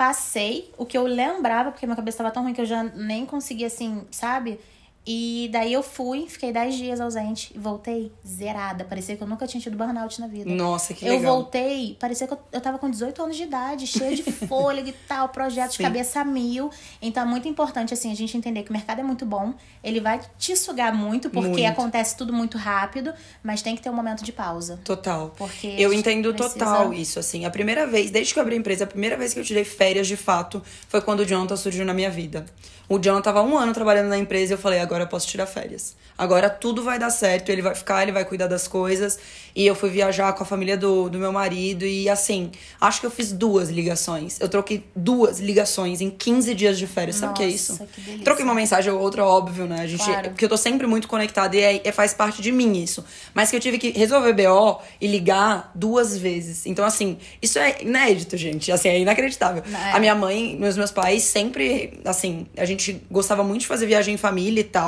Passei 0.00 0.72
o 0.78 0.86
que 0.86 0.96
eu 0.96 1.04
lembrava, 1.04 1.70
porque 1.70 1.84
minha 1.84 1.94
cabeça 1.94 2.16
tava 2.16 2.30
tão 2.30 2.42
ruim 2.42 2.54
que 2.54 2.60
eu 2.62 2.64
já 2.64 2.82
nem 2.82 3.26
conseguia, 3.26 3.66
assim, 3.66 4.06
sabe? 4.10 4.58
E 5.06 5.48
daí 5.50 5.72
eu 5.72 5.82
fui, 5.82 6.26
fiquei 6.28 6.52
10 6.52 6.74
dias 6.76 7.00
ausente 7.00 7.50
e 7.54 7.58
voltei 7.58 8.12
zerada. 8.26 8.84
Parecia 8.84 9.16
que 9.16 9.22
eu 9.22 9.26
nunca 9.26 9.46
tinha 9.46 9.60
tido 9.60 9.74
burnout 9.76 10.20
na 10.20 10.26
vida. 10.26 10.48
Nossa, 10.50 10.92
que 10.92 11.06
eu 11.06 11.14
legal. 11.14 11.34
voltei, 11.36 11.96
parecia 11.98 12.26
que 12.26 12.34
eu, 12.34 12.38
eu 12.52 12.60
tava 12.60 12.78
com 12.78 12.88
18 12.88 13.22
anos 13.22 13.36
de 13.36 13.44
idade, 13.44 13.86
cheia 13.86 14.14
de 14.14 14.22
fôlego 14.46 14.88
e 14.88 14.92
tal, 15.08 15.30
projetos 15.30 15.72
de 15.72 15.76
Sim. 15.78 15.82
cabeça 15.84 16.22
mil. 16.22 16.70
Então 17.00 17.22
é 17.22 17.26
muito 17.26 17.48
importante, 17.48 17.94
assim, 17.94 18.12
a 18.12 18.14
gente 18.14 18.36
entender 18.36 18.62
que 18.62 18.70
o 18.70 18.72
mercado 18.74 19.00
é 19.00 19.02
muito 19.02 19.24
bom, 19.24 19.54
ele 19.82 20.00
vai 20.00 20.20
te 20.38 20.54
sugar 20.54 20.94
muito, 20.94 21.30
porque 21.30 21.48
Muito. 21.48 21.66
acontece 21.66 22.14
tudo 22.16 22.32
muito 22.32 22.58
rápido, 22.58 23.12
mas 23.42 23.62
tem 23.62 23.74
que 23.74 23.80
ter 23.82 23.88
um 23.88 23.94
momento 23.94 24.22
de 24.22 24.32
pausa. 24.32 24.78
Total. 24.84 25.32
Porque 25.36 25.66
eu 25.78 25.94
entendo 25.94 26.32
precisa- 26.34 26.58
total 26.58 26.92
isso, 26.92 27.18
assim. 27.18 27.46
A 27.46 27.50
primeira 27.50 27.86
vez, 27.86 28.10
desde 28.10 28.34
que 28.34 28.38
eu 28.38 28.42
abri 28.42 28.54
a 28.54 28.58
empresa, 28.58 28.84
a 28.84 28.86
primeira 28.86 29.16
vez 29.16 29.32
que 29.32 29.40
eu 29.40 29.44
tirei 29.44 29.64
férias 29.64 30.06
de 30.06 30.16
fato 30.16 30.62
foi 30.88 31.00
quando 31.00 31.20
o 31.20 31.24
Jonathan 31.26 31.56
surgiu 31.56 31.86
na 31.86 31.94
minha 31.94 32.10
vida. 32.10 32.44
O 32.88 32.98
Jonathan 32.98 33.22
tava 33.22 33.42
um 33.42 33.56
ano 33.56 33.72
trabalhando 33.72 34.08
na 34.08 34.18
empresa 34.18 34.52
e 34.52 34.54
eu 34.54 34.58
falei, 34.58 34.80
agora 34.80 34.99
eu 35.02 35.08
posso 35.08 35.26
tirar 35.26 35.46
férias. 35.46 35.96
Agora 36.16 36.50
tudo 36.50 36.82
vai 36.82 36.98
dar 36.98 37.10
certo, 37.10 37.48
ele 37.50 37.62
vai 37.62 37.74
ficar, 37.74 38.02
ele 38.02 38.12
vai 38.12 38.24
cuidar 38.24 38.46
das 38.46 38.68
coisas. 38.68 39.18
E 39.56 39.66
eu 39.66 39.74
fui 39.74 39.88
viajar 39.90 40.32
com 40.34 40.42
a 40.42 40.46
família 40.46 40.76
do, 40.76 41.08
do 41.08 41.18
meu 41.18 41.32
marido 41.32 41.84
e 41.84 42.08
assim, 42.08 42.50
acho 42.80 43.00
que 43.00 43.06
eu 43.06 43.10
fiz 43.10 43.32
duas 43.32 43.70
ligações. 43.70 44.38
Eu 44.40 44.48
troquei 44.48 44.84
duas 44.94 45.40
ligações 45.40 46.00
em 46.00 46.10
15 46.10 46.54
dias 46.54 46.78
de 46.78 46.86
férias. 46.86 47.16
Sabe 47.16 47.32
o 47.32 47.36
que 47.36 47.42
é 47.42 47.48
isso? 47.48 47.80
Que. 47.94 48.18
Troquei 48.18 48.44
uma 48.44 48.54
mensagem 48.54 48.92
ou 48.92 49.00
outra, 49.00 49.24
óbvio, 49.24 49.66
né? 49.66 49.80
A 49.80 49.86
gente, 49.86 50.04
Claro. 50.04 50.30
Porque 50.30 50.44
eu 50.44 50.48
tô 50.48 50.56
sempre 50.56 50.86
muito 50.86 51.08
conectada 51.08 51.56
e 51.56 51.60
é, 51.60 51.80
é- 51.84 51.92
faz 51.92 52.12
parte 52.14 52.40
de 52.42 52.52
mim 52.52 52.80
isso. 52.82 53.04
Mas 53.34 53.50
que 53.50 53.56
eu 53.56 53.60
tive 53.60 53.78
que 53.78 53.90
resolver 53.90 54.32
BO 54.34 54.80
e 55.00 55.06
ligar 55.06 55.70
duas 55.74 56.16
vezes. 56.16 56.66
Então, 56.66 56.84
assim, 56.84 57.18
isso 57.42 57.58
é 57.58 57.82
inédito, 57.82 58.36
gente. 58.36 58.70
Assim, 58.70 58.88
é 58.88 58.98
inacreditável. 59.00 59.62
É. 59.72 59.92
A 59.92 59.98
minha 59.98 60.14
mãe, 60.14 60.56
meus 60.58 60.76
meus 60.76 60.90
pais 60.90 61.22
sempre, 61.24 62.00
assim, 62.04 62.46
a 62.56 62.64
gente 62.64 63.02
gostava 63.10 63.42
muito 63.42 63.62
de 63.62 63.66
fazer 63.66 63.86
viagem 63.86 64.14
em 64.14 64.18
família 64.18 64.60
e 64.60 64.64
tal. 64.64 64.79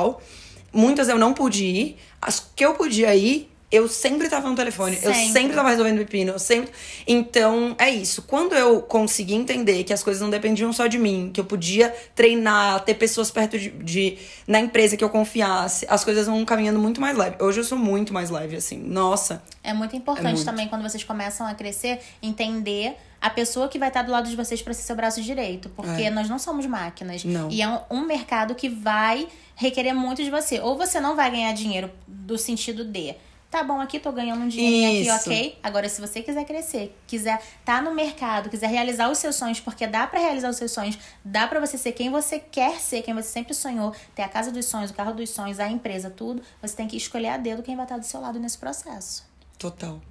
Muitas 0.71 1.07
eu 1.07 1.17
não 1.17 1.33
pude 1.33 1.63
ir. 1.65 1.97
As 2.21 2.39
que 2.39 2.65
eu 2.65 2.73
podia 2.73 3.15
ir, 3.15 3.52
eu 3.75 3.87
sempre 3.87 4.29
tava 4.29 4.47
no 4.49 4.55
telefone. 4.55 4.97
Eu 5.01 5.13
Sempre. 5.13 5.31
sempre 5.33 5.55
tava 5.55 5.69
resolvendo 5.69 5.97
pepino. 5.97 6.33
Eu 6.33 6.39
sempre. 6.39 6.71
Então, 7.07 7.75
é 7.79 7.89
isso. 7.89 8.21
Quando 8.21 8.53
eu 8.53 8.81
consegui 8.81 9.33
entender 9.33 9.83
que 9.83 9.91
as 9.91 10.03
coisas 10.03 10.21
não 10.21 10.29
dependiam 10.29 10.71
só 10.71 10.87
de 10.87 10.97
mim, 10.99 11.31
que 11.33 11.39
eu 11.41 11.45
podia 11.45 11.93
treinar, 12.15 12.81
ter 12.83 12.93
pessoas 12.93 13.31
perto 13.31 13.57
de, 13.57 13.69
de- 13.69 14.17
na 14.47 14.59
empresa 14.59 14.95
que 14.95 15.03
eu 15.03 15.09
confiasse, 15.09 15.85
as 15.89 16.03
coisas 16.03 16.27
vão 16.27 16.43
caminhando 16.45 16.79
muito 16.79 17.01
mais 17.01 17.17
leve. 17.17 17.37
Hoje 17.41 17.59
eu 17.61 17.63
sou 17.63 17.77
muito 17.77 18.13
mais 18.13 18.29
leve, 18.29 18.55
assim. 18.55 18.77
Nossa. 18.77 19.41
É 19.63 19.73
muito 19.73 19.95
importante 19.95 20.27
É 20.27 20.31
muito. 20.33 20.45
também 20.45 20.67
quando 20.67 20.83
vocês 20.83 21.03
começam 21.03 21.45
a 21.47 21.53
crescer, 21.53 21.99
entender 22.21 22.95
a 23.21 23.29
pessoa 23.29 23.69
que 23.69 23.79
vai 23.79 23.87
estar 23.87 24.01
do 24.01 24.11
lado 24.11 24.29
de 24.29 24.35
vocês 24.35 24.61
para 24.61 24.73
ser 24.73 24.83
seu 24.83 24.95
braço 24.95 25.21
direito, 25.21 25.69
porque 25.69 26.03
É. 26.03 26.09
nós 26.11 26.29
não 26.29 26.37
somos 26.37 26.65
máquinas 26.65 27.23
Não. 27.23 27.49
e 27.49 27.61
é 27.61 27.67
um, 27.67 27.79
um 27.89 28.01
mercado 28.05 28.53
que 28.53 28.67
vai 28.67 29.27
requerer 29.55 29.93
muito 29.93 30.21
de 30.23 30.29
você. 30.29 30.59
Ou 30.59 30.77
você 30.77 30.99
não 30.99 31.15
vai 31.15 31.31
ganhar 31.31 31.53
dinheiro 31.53 31.89
do 32.07 32.37
sentido 32.37 32.83
de 32.83 33.15
Tá 33.53 33.63
bom, 33.63 33.79
aqui 33.79 33.99
tô 33.99 34.11
ganhando 34.11 34.41
um 34.41 34.47
dinheirinho 34.47 35.03
Isso. 35.03 35.11
aqui, 35.11 35.29
ok? 35.29 35.59
Agora, 35.61 35.87
se 35.87 36.01
você 36.01 36.23
quiser 36.23 36.43
crescer, 36.43 36.91
quiser 37.05 37.39
estar 37.59 37.83
no 37.83 37.93
mercado, 37.93 38.49
quiser 38.49 38.65
realizar 38.65 39.11
os 39.11 39.19
seus 39.19 39.35
sonhos, 39.35 39.59
porque 39.59 39.85
dá 39.85 40.07
pra 40.07 40.19
realizar 40.19 40.49
os 40.49 40.55
seus 40.55 40.71
sonhos, 40.71 40.97
dá 41.23 41.47
pra 41.47 41.59
você 41.59 41.77
ser 41.77 41.91
quem 41.91 42.09
você 42.09 42.39
quer 42.39 42.79
ser, 42.79 43.03
quem 43.03 43.13
você 43.13 43.29
sempre 43.29 43.53
sonhou, 43.53 43.93
ter 44.15 44.23
a 44.23 44.27
casa 44.27 44.51
dos 44.51 44.65
sonhos, 44.65 44.89
o 44.89 44.95
carro 44.95 45.13
dos 45.13 45.29
sonhos, 45.29 45.59
a 45.59 45.69
empresa, 45.69 46.09
tudo, 46.09 46.41
você 46.59 46.75
tem 46.75 46.87
que 46.87 46.97
escolher 46.97 47.27
a 47.27 47.37
dedo 47.37 47.61
quem 47.61 47.75
vai 47.75 47.85
estar 47.85 47.99
do 47.99 48.05
seu 48.07 48.19
lado 48.19 48.39
nesse 48.39 48.57
processo. 48.57 49.23
Total. 49.59 50.01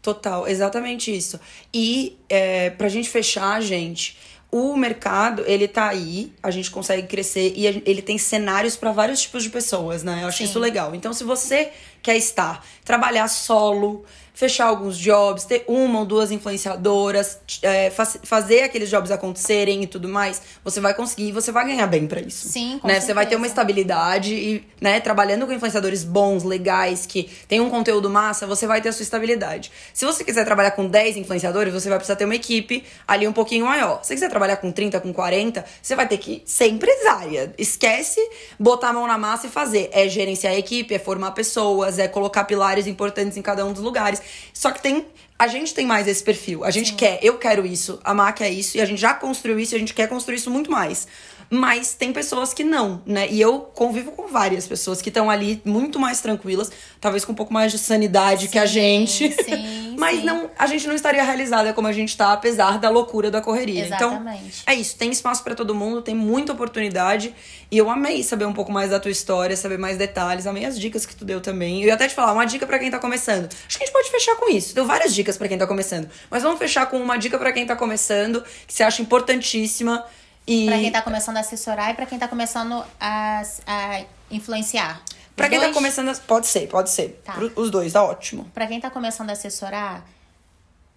Total, 0.00 0.46
exatamente 0.46 1.10
isso. 1.16 1.40
E 1.72 2.16
é, 2.28 2.70
pra 2.70 2.88
gente 2.88 3.08
fechar, 3.08 3.60
gente, 3.60 4.16
o 4.56 4.76
mercado, 4.76 5.42
ele 5.48 5.66
tá 5.66 5.88
aí, 5.88 6.32
a 6.40 6.48
gente 6.48 6.70
consegue 6.70 7.08
crescer 7.08 7.52
e 7.56 7.66
ele 7.66 8.00
tem 8.00 8.16
cenários 8.16 8.76
pra 8.76 8.92
vários 8.92 9.20
tipos 9.20 9.42
de 9.42 9.50
pessoas, 9.50 10.04
né? 10.04 10.20
Eu 10.22 10.28
acho 10.28 10.38
Sim. 10.38 10.44
isso 10.44 10.60
legal. 10.60 10.94
Então, 10.94 11.12
se 11.12 11.24
você 11.24 11.72
quer 12.00 12.16
estar, 12.16 12.64
trabalhar 12.84 13.26
solo, 13.26 14.04
fechar 14.34 14.66
alguns 14.66 14.98
jobs, 14.98 15.44
ter 15.44 15.64
uma 15.68 16.00
ou 16.00 16.04
duas 16.04 16.32
influenciadoras, 16.32 17.38
é, 17.62 17.88
faz- 17.90 18.18
fazer 18.24 18.62
aqueles 18.64 18.90
jobs 18.90 19.10
acontecerem 19.12 19.82
e 19.82 19.86
tudo 19.86 20.08
mais, 20.08 20.42
você 20.64 20.80
vai 20.80 20.92
conseguir 20.92 21.28
e 21.28 21.32
você 21.32 21.52
vai 21.52 21.64
ganhar 21.66 21.86
bem 21.86 22.06
pra 22.06 22.20
isso. 22.20 22.48
Sim, 22.48 22.78
com 22.80 22.88
né? 22.88 23.00
Você 23.00 23.14
vai 23.14 23.26
ter 23.26 23.36
uma 23.36 23.46
certeza. 23.46 23.60
estabilidade 23.62 24.34
e, 24.34 24.64
né, 24.80 24.98
trabalhando 25.00 25.46
com 25.46 25.52
influenciadores 25.52 26.02
bons, 26.02 26.42
legais, 26.42 27.06
que 27.06 27.30
tem 27.46 27.60
um 27.60 27.70
conteúdo 27.70 28.10
massa, 28.10 28.46
você 28.46 28.66
vai 28.66 28.80
ter 28.82 28.88
a 28.88 28.92
sua 28.92 29.04
estabilidade. 29.04 29.70
Se 29.92 30.04
você 30.04 30.24
quiser 30.24 30.44
trabalhar 30.44 30.72
com 30.72 30.86
10 30.88 31.16
influenciadores, 31.16 31.72
você 31.72 31.88
vai 31.88 31.98
precisar 31.98 32.16
ter 32.16 32.24
uma 32.24 32.34
equipe 32.34 32.82
ali 33.06 33.28
um 33.28 33.32
pouquinho 33.32 33.66
maior. 33.66 34.00
Se 34.02 34.08
você 34.08 34.14
quiser 34.14 34.30
trabalhar 34.30 34.56
com 34.56 34.72
30, 34.72 35.00
com 35.00 35.12
40, 35.12 35.64
você 35.80 35.94
vai 35.94 36.08
ter 36.08 36.18
que 36.18 36.42
ser 36.44 36.66
empresária. 36.68 37.54
Esquece 37.56 38.20
botar 38.58 38.88
a 38.88 38.92
mão 38.92 39.06
na 39.06 39.16
massa 39.16 39.46
e 39.46 39.50
fazer. 39.50 39.90
É 39.92 40.08
gerenciar 40.08 40.54
a 40.54 40.56
equipe, 40.58 40.92
é 40.92 40.98
formar 40.98 41.30
pessoas, 41.32 41.98
é 41.98 42.08
colocar 42.08 42.44
pilares 42.44 42.86
importantes 42.88 43.36
em 43.36 43.42
cada 43.42 43.64
um 43.64 43.72
dos 43.72 43.82
lugares. 43.82 44.20
Só 44.52 44.70
que 44.70 44.82
tem 44.82 45.06
a 45.38 45.48
gente 45.48 45.74
tem 45.74 45.84
mais 45.84 46.06
esse 46.06 46.22
perfil. 46.22 46.64
A 46.64 46.70
gente 46.70 46.94
quer, 46.94 47.18
eu 47.22 47.38
quero 47.38 47.66
isso, 47.66 47.98
a 48.04 48.14
Má 48.14 48.32
quer 48.32 48.50
isso, 48.50 48.76
e 48.76 48.80
a 48.80 48.84
gente 48.84 49.00
já 49.00 49.12
construiu 49.12 49.58
isso 49.58 49.74
e 49.74 49.76
a 49.76 49.78
gente 49.78 49.92
quer 49.92 50.08
construir 50.08 50.36
isso 50.36 50.50
muito 50.50 50.70
mais. 50.70 51.06
Mas 51.50 51.94
tem 51.94 52.12
pessoas 52.12 52.54
que 52.54 52.64
não, 52.64 53.02
né? 53.04 53.28
E 53.30 53.40
eu 53.40 53.60
convivo 53.60 54.12
com 54.12 54.28
várias 54.28 54.66
pessoas 54.66 55.02
que 55.02 55.10
estão 55.10 55.28
ali 55.28 55.60
muito 55.64 55.98
mais 56.00 56.20
tranquilas, 56.20 56.70
talvez 57.00 57.24
com 57.24 57.32
um 57.32 57.34
pouco 57.34 57.52
mais 57.52 57.70
de 57.70 57.78
sanidade 57.78 58.48
que 58.48 58.58
a 58.58 58.64
gente. 58.64 59.30
sim, 59.44 59.83
Mas 60.04 60.20
Sim. 60.20 60.26
não, 60.26 60.50
a 60.58 60.66
gente 60.66 60.86
não 60.86 60.94
estaria 60.94 61.24
realizada 61.24 61.72
como 61.72 61.88
a 61.88 61.92
gente 61.92 62.14
tá, 62.14 62.32
apesar 62.34 62.78
da 62.78 62.90
loucura 62.90 63.30
da 63.30 63.40
correria. 63.40 63.86
Exatamente. 63.86 64.62
Então, 64.62 64.74
é 64.74 64.76
isso. 64.76 64.96
Tem 64.96 65.10
espaço 65.10 65.42
pra 65.42 65.54
todo 65.54 65.74
mundo, 65.74 66.02
tem 66.02 66.14
muita 66.14 66.52
oportunidade. 66.52 67.34
E 67.70 67.78
eu 67.78 67.88
amei 67.88 68.22
saber 68.22 68.44
um 68.44 68.52
pouco 68.52 68.70
mais 68.70 68.90
da 68.90 69.00
tua 69.00 69.10
história, 69.10 69.56
saber 69.56 69.78
mais 69.78 69.96
detalhes. 69.96 70.46
Amei 70.46 70.66
as 70.66 70.78
dicas 70.78 71.06
que 71.06 71.16
tu 71.16 71.24
deu 71.24 71.40
também. 71.40 71.80
Eu 71.80 71.88
ia 71.88 71.94
até 71.94 72.06
te 72.06 72.14
falar, 72.14 72.32
uma 72.32 72.44
dica 72.44 72.66
pra 72.66 72.78
quem 72.78 72.90
tá 72.90 72.98
começando. 72.98 73.46
Acho 73.66 73.78
que 73.78 73.84
a 73.84 73.86
gente 73.86 73.94
pode 73.94 74.10
fechar 74.10 74.36
com 74.36 74.50
isso. 74.50 74.74
Deu 74.74 74.84
várias 74.84 75.14
dicas 75.14 75.38
pra 75.38 75.48
quem 75.48 75.56
tá 75.56 75.66
começando. 75.66 76.10
Mas 76.30 76.42
vamos 76.42 76.58
fechar 76.58 76.84
com 76.86 76.98
uma 76.98 77.16
dica 77.16 77.38
pra 77.38 77.50
quem 77.50 77.64
tá 77.66 77.74
começando, 77.74 78.44
que 78.66 78.74
você 78.74 78.82
acha 78.82 79.00
importantíssima. 79.00 80.04
E 80.46 80.66
Pra 80.66 80.78
quem 80.78 80.92
tá 80.92 81.00
começando 81.00 81.38
a 81.38 81.40
assessorar 81.40 81.90
e 81.90 81.94
pra 81.94 82.04
quem 82.04 82.18
tá 82.18 82.28
começando 82.28 82.84
a, 83.00 83.42
a 83.66 84.02
influenciar. 84.30 85.00
Pra 85.36 85.48
quem 85.48 85.58
tá 85.58 85.64
dois- 85.66 85.76
começando. 85.76 86.08
a- 86.08 86.14
Pode 86.14 86.46
ser, 86.46 86.68
pode 86.68 86.90
ser. 86.90 87.20
Tá. 87.24 87.36
Os 87.56 87.70
dois, 87.70 87.92
tá 87.92 88.02
ótimo. 88.02 88.44
Pra 88.54 88.66
quem 88.66 88.80
tá 88.80 88.90
começando 88.90 89.30
a 89.30 89.32
assessorar, 89.32 90.04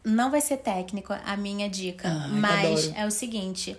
não 0.04 0.32
vai 0.32 0.42
ser 0.42 0.58
técnico 0.58 1.14
a 1.26 1.36
minha 1.38 1.70
dica. 1.70 2.08
Ai, 2.10 2.30
mas 2.30 2.92
é 2.96 3.06
o 3.06 3.12
seguinte: 3.12 3.78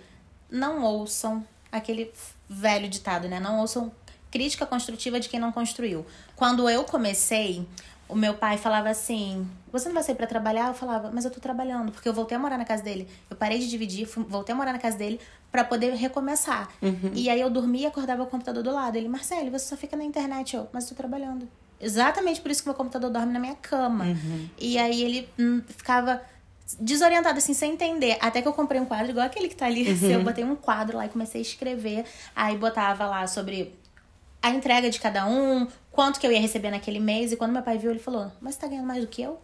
não 0.49 0.83
ouçam 0.83 1.45
aquele 1.71 2.11
velho 2.49 2.87
ditado, 2.89 3.27
né? 3.27 3.39
Não 3.39 3.59
ouçam 3.59 3.91
crítica 4.31 4.65
construtiva 4.65 5.19
de 5.19 5.27
quem 5.29 5.39
não 5.39 5.51
construiu. 5.51 6.05
Quando 6.35 6.69
eu 6.69 6.83
comecei, 6.83 7.67
o 8.09 8.15
meu 8.15 8.33
pai 8.33 8.57
falava 8.57 8.89
assim: 8.89 9.47
Você 9.71 9.87
não 9.87 9.93
vai 9.95 10.03
sair 10.03 10.15
pra 10.15 10.27
trabalhar? 10.27 10.67
Eu 10.67 10.73
falava, 10.73 11.11
mas 11.13 11.23
eu 11.25 11.31
tô 11.31 11.39
trabalhando, 11.39 11.91
porque 11.91 12.09
eu 12.09 12.13
voltei 12.13 12.35
a 12.35 12.39
morar 12.39 12.57
na 12.57 12.65
casa 12.65 12.83
dele. 12.83 13.07
Eu 13.29 13.37
parei 13.37 13.59
de 13.59 13.69
dividir, 13.69 14.05
fui- 14.07 14.25
voltei 14.27 14.53
a 14.53 14.57
morar 14.57 14.73
na 14.73 14.79
casa 14.79 14.97
dele 14.97 15.19
pra 15.51 15.63
poder 15.63 15.93
recomeçar. 15.93 16.67
E 17.13 17.29
aí 17.29 17.39
eu 17.39 17.49
dormia 17.49 17.83
e 17.83 17.85
acordava 17.85 18.23
o 18.23 18.27
computador 18.27 18.63
do 18.63 18.71
lado. 18.71 18.95
Ele, 18.97 19.07
Marcelo, 19.07 19.49
você 19.51 19.65
só 19.65 19.77
fica 19.77 19.95
na 19.95 20.03
internet. 20.03 20.55
Eu, 20.55 20.67
mas 20.73 20.83
eu 20.83 20.89
tô 20.89 20.95
trabalhando. 20.95 21.47
Exatamente 21.79 22.41
por 22.41 22.51
isso 22.51 22.61
que 22.63 22.67
meu 22.67 22.75
computador 22.75 23.09
dorme 23.09 23.31
na 23.31 23.39
minha 23.39 23.55
cama. 23.55 24.05
E 24.57 24.77
aí 24.77 25.01
ele 25.01 25.29
hum, 25.39 25.61
ficava 25.67 26.21
desorientado, 26.79 27.37
assim, 27.37 27.53
sem 27.53 27.73
entender. 27.73 28.17
Até 28.19 28.41
que 28.41 28.47
eu 28.47 28.53
comprei 28.53 28.79
um 28.81 28.85
quadro 28.85 29.11
igual 29.11 29.25
aquele 29.25 29.47
que 29.47 29.55
tá 29.55 29.65
ali. 29.65 29.89
assim, 29.89 30.11
Eu 30.13 30.23
botei 30.23 30.43
um 30.43 30.55
quadro 30.55 30.97
lá 30.97 31.05
e 31.05 31.09
comecei 31.09 31.39
a 31.39 31.41
escrever. 31.41 32.05
Aí 32.35 32.57
botava 32.57 33.05
lá 33.05 33.25
sobre 33.27 33.75
a 34.41 34.49
entrega 34.51 34.89
de 34.89 34.99
cada 34.99 35.25
um, 35.25 35.67
quanto 35.99 36.17
que 36.17 36.25
eu 36.25 36.31
ia 36.31 36.39
receber 36.39 36.71
naquele 36.71 36.97
mês. 36.97 37.33
E 37.33 37.35
quando 37.35 37.51
meu 37.51 37.61
pai 37.61 37.77
viu, 37.77 37.91
ele 37.91 37.99
falou: 37.99 38.31
Mas 38.39 38.55
você 38.55 38.61
tá 38.61 38.67
ganhando 38.67 38.87
mais 38.87 39.01
do 39.01 39.09
que 39.09 39.21
eu? 39.21 39.37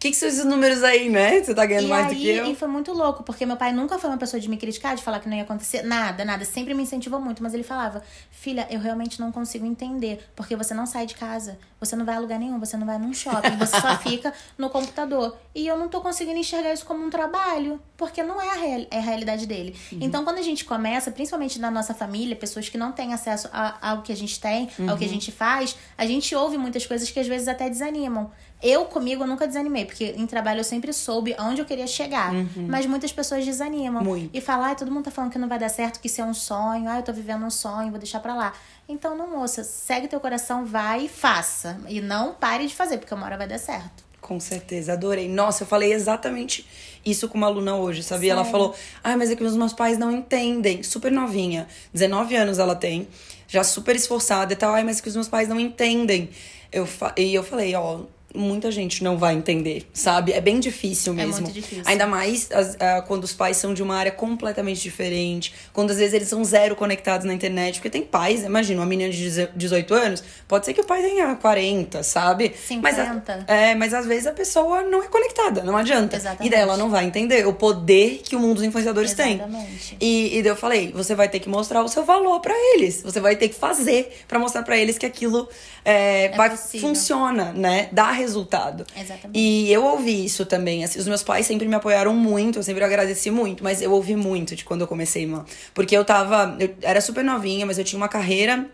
O 0.00 0.02
que, 0.02 0.12
que 0.12 0.16
são 0.16 0.26
esses 0.30 0.46
números 0.46 0.82
aí, 0.82 1.10
né? 1.10 1.42
Você 1.44 1.54
tá 1.54 1.66
ganhando 1.66 1.84
e 1.84 1.88
mais 1.90 2.06
aí, 2.06 2.14
do 2.14 2.20
que 2.22 2.28
eu? 2.30 2.46
e 2.46 2.54
foi 2.56 2.68
muito 2.68 2.90
louco, 2.90 3.22
porque 3.22 3.44
meu 3.44 3.58
pai 3.58 3.70
nunca 3.70 3.98
foi 3.98 4.08
uma 4.08 4.16
pessoa 4.16 4.40
de 4.40 4.48
me 4.48 4.56
criticar, 4.56 4.96
de 4.96 5.02
falar 5.02 5.20
que 5.20 5.28
não 5.28 5.36
ia 5.36 5.42
acontecer 5.42 5.82
nada, 5.82 6.24
nada. 6.24 6.42
Sempre 6.46 6.72
me 6.72 6.84
incentivou 6.84 7.20
muito, 7.20 7.42
mas 7.42 7.52
ele 7.52 7.62
falava: 7.62 8.02
Filha, 8.30 8.66
eu 8.70 8.80
realmente 8.80 9.20
não 9.20 9.30
consigo 9.30 9.66
entender, 9.66 10.26
porque 10.34 10.56
você 10.56 10.72
não 10.72 10.86
sai 10.86 11.04
de 11.04 11.14
casa, 11.14 11.58
você 11.78 11.94
não 11.94 12.06
vai 12.06 12.14
a 12.14 12.18
lugar 12.18 12.38
nenhum, 12.38 12.58
você 12.58 12.78
não 12.78 12.86
vai 12.86 12.98
num 12.98 13.12
shopping, 13.12 13.58
você 13.58 13.78
só 13.78 13.94
fica 14.00 14.32
no 14.56 14.70
computador. 14.70 15.36
E 15.54 15.66
eu 15.66 15.76
não 15.76 15.86
tô 15.86 16.00
conseguindo 16.00 16.38
enxergar 16.38 16.72
isso 16.72 16.86
como 16.86 17.04
um 17.04 17.10
trabalho, 17.10 17.78
porque 17.98 18.22
não 18.22 18.40
é 18.40 18.48
a, 18.48 18.54
real, 18.54 18.86
é 18.90 18.96
a 18.96 19.02
realidade 19.02 19.44
dele. 19.46 19.76
Uhum. 19.92 19.98
Então, 20.00 20.24
quando 20.24 20.38
a 20.38 20.42
gente 20.42 20.64
começa, 20.64 21.10
principalmente 21.10 21.58
na 21.58 21.70
nossa 21.70 21.92
família, 21.92 22.34
pessoas 22.34 22.70
que 22.70 22.78
não 22.78 22.90
têm 22.90 23.12
acesso 23.12 23.50
a- 23.52 23.90
ao 23.90 24.00
que 24.00 24.10
a 24.12 24.16
gente 24.16 24.40
tem, 24.40 24.70
ao 24.78 24.86
Uhum. 24.86 24.96
que 24.96 25.04
a 25.04 25.08
gente 25.08 25.30
faz, 25.30 25.76
a 25.98 26.06
gente 26.06 26.34
ouve 26.34 26.56
muitas 26.56 26.86
coisas 26.86 27.10
que 27.10 27.20
às 27.20 27.26
vezes 27.26 27.48
até 27.48 27.68
desanimam. 27.68 28.30
Eu, 28.62 28.84
comigo, 28.84 29.22
eu 29.22 29.26
nunca 29.26 29.46
desanimei, 29.46 29.84
porque 29.86 30.14
em 30.16 30.26
trabalho 30.26 30.60
eu 30.60 30.64
sempre 30.64 30.92
soube 30.92 31.34
aonde 31.38 31.60
eu 31.60 31.64
queria 31.64 31.86
chegar. 31.86 32.32
Mas 32.68 32.86
muitas 32.86 33.12
pessoas 33.12 33.44
desanimam. 33.44 34.02
Uhum. 34.02 34.08
Muito. 34.08 34.36
E 34.36 34.40
falam, 34.40 34.66
ai, 34.66 34.76
todo 34.76 34.90
mundo 34.90 35.04
tá 35.04 35.10
falando 35.10 35.32
que 35.32 35.38
não 35.38 35.48
vai 35.48 35.58
dar 35.58 35.68
certo, 35.68 36.00
que 36.00 36.06
isso 36.06 36.20
é 36.20 36.24
um 36.24 36.34
sonho, 36.34 36.88
ai, 36.88 37.00
eu 37.00 37.02
tô 37.02 37.12
vivendo 37.12 37.44
um 37.44 37.50
sonho, 37.50 37.90
vou 37.90 37.98
deixar 37.98 38.20
pra 38.20 38.34
lá. 38.34 38.52
Então, 38.88 39.16
não, 39.16 39.30
moça, 39.30 39.64
segue 39.64 40.08
teu 40.08 40.20
coração, 40.20 40.64
vai 40.64 41.06
e 41.06 41.08
faça. 41.08 41.80
E 41.88 42.00
não 42.00 42.34
pare 42.34 42.66
de 42.66 42.74
fazer, 42.74 42.98
porque 42.98 43.14
uma 43.14 43.24
hora 43.24 43.38
vai 43.38 43.48
dar 43.48 43.58
certo. 43.58 44.04
Com 44.20 44.38
certeza, 44.38 44.92
adorei. 44.92 45.28
Nossa, 45.28 45.62
eu 45.62 45.66
falei 45.66 45.92
exatamente 45.92 46.66
isso 47.04 47.28
com 47.28 47.38
uma 47.38 47.46
aluna 47.46 47.76
hoje, 47.76 48.02
sabia? 48.02 48.32
Ela 48.32 48.44
falou: 48.44 48.74
ah, 49.02 49.16
mas 49.16 49.30
é 49.30 49.36
que 49.36 49.42
os 49.42 49.56
meus 49.56 49.72
pais 49.72 49.96
não 49.96 50.10
entendem. 50.10 50.82
Super 50.82 51.10
novinha, 51.10 51.66
19 51.92 52.36
anos 52.36 52.58
ela 52.58 52.76
tem, 52.76 53.08
já 53.48 53.64
super 53.64 53.96
esforçada 53.96 54.52
e 54.52 54.56
tal. 54.56 54.74
Ai, 54.74 54.84
mas 54.84 54.98
é 54.98 55.02
que 55.02 55.08
os 55.08 55.14
meus 55.14 55.28
pais 55.28 55.48
não 55.48 55.58
entendem. 55.58 56.28
Eu. 56.70 56.86
E 57.16 57.34
eu 57.34 57.42
falei: 57.42 57.74
ó. 57.74 58.00
Muita 58.34 58.70
gente 58.70 59.02
não 59.02 59.18
vai 59.18 59.34
entender, 59.34 59.86
sabe? 59.92 60.32
É 60.32 60.40
bem 60.40 60.60
difícil 60.60 61.12
É 61.14 61.16
mesmo. 61.16 61.42
muito 61.42 61.52
difícil. 61.52 61.82
Ainda 61.86 62.06
mais 62.06 62.48
as- 62.52 62.76
quando 63.08 63.24
os 63.24 63.32
pais 63.32 63.56
são 63.56 63.74
de 63.74 63.82
uma 63.82 63.96
área 63.96 64.12
completamente 64.12 64.80
diferente. 64.80 65.52
Quando 65.72 65.90
às 65.90 65.96
vezes 65.98 66.14
eles 66.14 66.28
são 66.28 66.44
zero 66.44 66.76
conectados 66.76 67.26
na 67.26 67.34
internet. 67.34 67.74
Porque 67.76 67.90
tem 67.90 68.02
pais, 68.02 68.44
imagina, 68.44 68.80
uma 68.80 68.86
menina 68.86 69.10
de 69.12 69.48
18 69.56 69.94
anos, 69.94 70.22
pode 70.46 70.64
ser 70.66 70.74
que 70.74 70.80
o 70.80 70.84
pai 70.84 71.02
tenha 71.02 71.34
40, 71.36 72.02
sabe? 72.02 72.54
Mas 72.80 72.98
a- 72.98 73.04
50. 73.06 73.44
é, 73.48 73.74
mas 73.74 73.92
às 73.94 74.06
vezes 74.06 74.26
a 74.26 74.32
pessoa 74.32 74.82
não 74.82 75.02
é 75.02 75.08
conectada, 75.08 75.62
não 75.64 75.76
adianta. 75.76 76.16
Exatamente. 76.16 76.46
E 76.46 76.50
daí 76.50 76.60
ela 76.60 76.76
não 76.76 76.88
vai 76.90 77.04
entender 77.04 77.46
o 77.46 77.52
poder 77.52 78.20
que 78.24 78.36
o 78.36 78.38
mundo 78.40 78.54
dos 78.56 78.64
influenciadores 78.64 79.12
tem. 79.14 79.34
Exatamente. 79.34 79.96
E, 80.00 80.38
e 80.38 80.42
daí 80.42 80.52
eu 80.52 80.56
falei, 80.56 80.92
você 80.92 81.14
vai 81.14 81.28
ter 81.28 81.40
que 81.40 81.48
mostrar 81.48 81.82
o 81.82 81.88
seu 81.88 82.04
valor 82.04 82.40
pra 82.40 82.54
eles. 82.74 83.02
Você 83.02 83.20
vai 83.20 83.34
ter 83.36 83.48
que 83.48 83.54
fazer 83.56 84.20
pra 84.28 84.38
mostrar 84.38 84.62
pra 84.62 84.76
eles 84.76 84.96
que 84.98 85.06
aquilo 85.06 85.48
é, 85.84 86.28
vai 86.36 86.50
possível. 86.50 86.88
funciona, 86.88 87.52
né? 87.52 87.88
Dá 87.92 88.10
resultado. 88.20 88.86
Exatamente. 88.96 89.38
E 89.38 89.72
eu 89.72 89.84
ouvi 89.84 90.24
isso 90.24 90.46
também. 90.46 90.84
assim, 90.84 90.98
os 90.98 91.08
meus 91.08 91.22
pais 91.22 91.46
sempre 91.46 91.66
me 91.66 91.74
apoiaram 91.74 92.14
muito, 92.14 92.58
eu 92.58 92.62
sempre 92.62 92.84
agradeci 92.84 93.30
muito, 93.30 93.64
mas 93.64 93.82
eu 93.82 93.92
ouvi 93.92 94.14
muito 94.14 94.54
de 94.54 94.64
quando 94.64 94.82
eu 94.82 94.86
comecei, 94.86 95.26
mano. 95.26 95.44
Porque 95.74 95.96
eu 95.96 96.04
tava. 96.04 96.56
Eu 96.58 96.74
era 96.82 97.00
super 97.00 97.24
novinha, 97.24 97.66
mas 97.66 97.78
eu 97.78 97.84
tinha 97.84 97.98
uma 97.98 98.08
carreira 98.08 98.70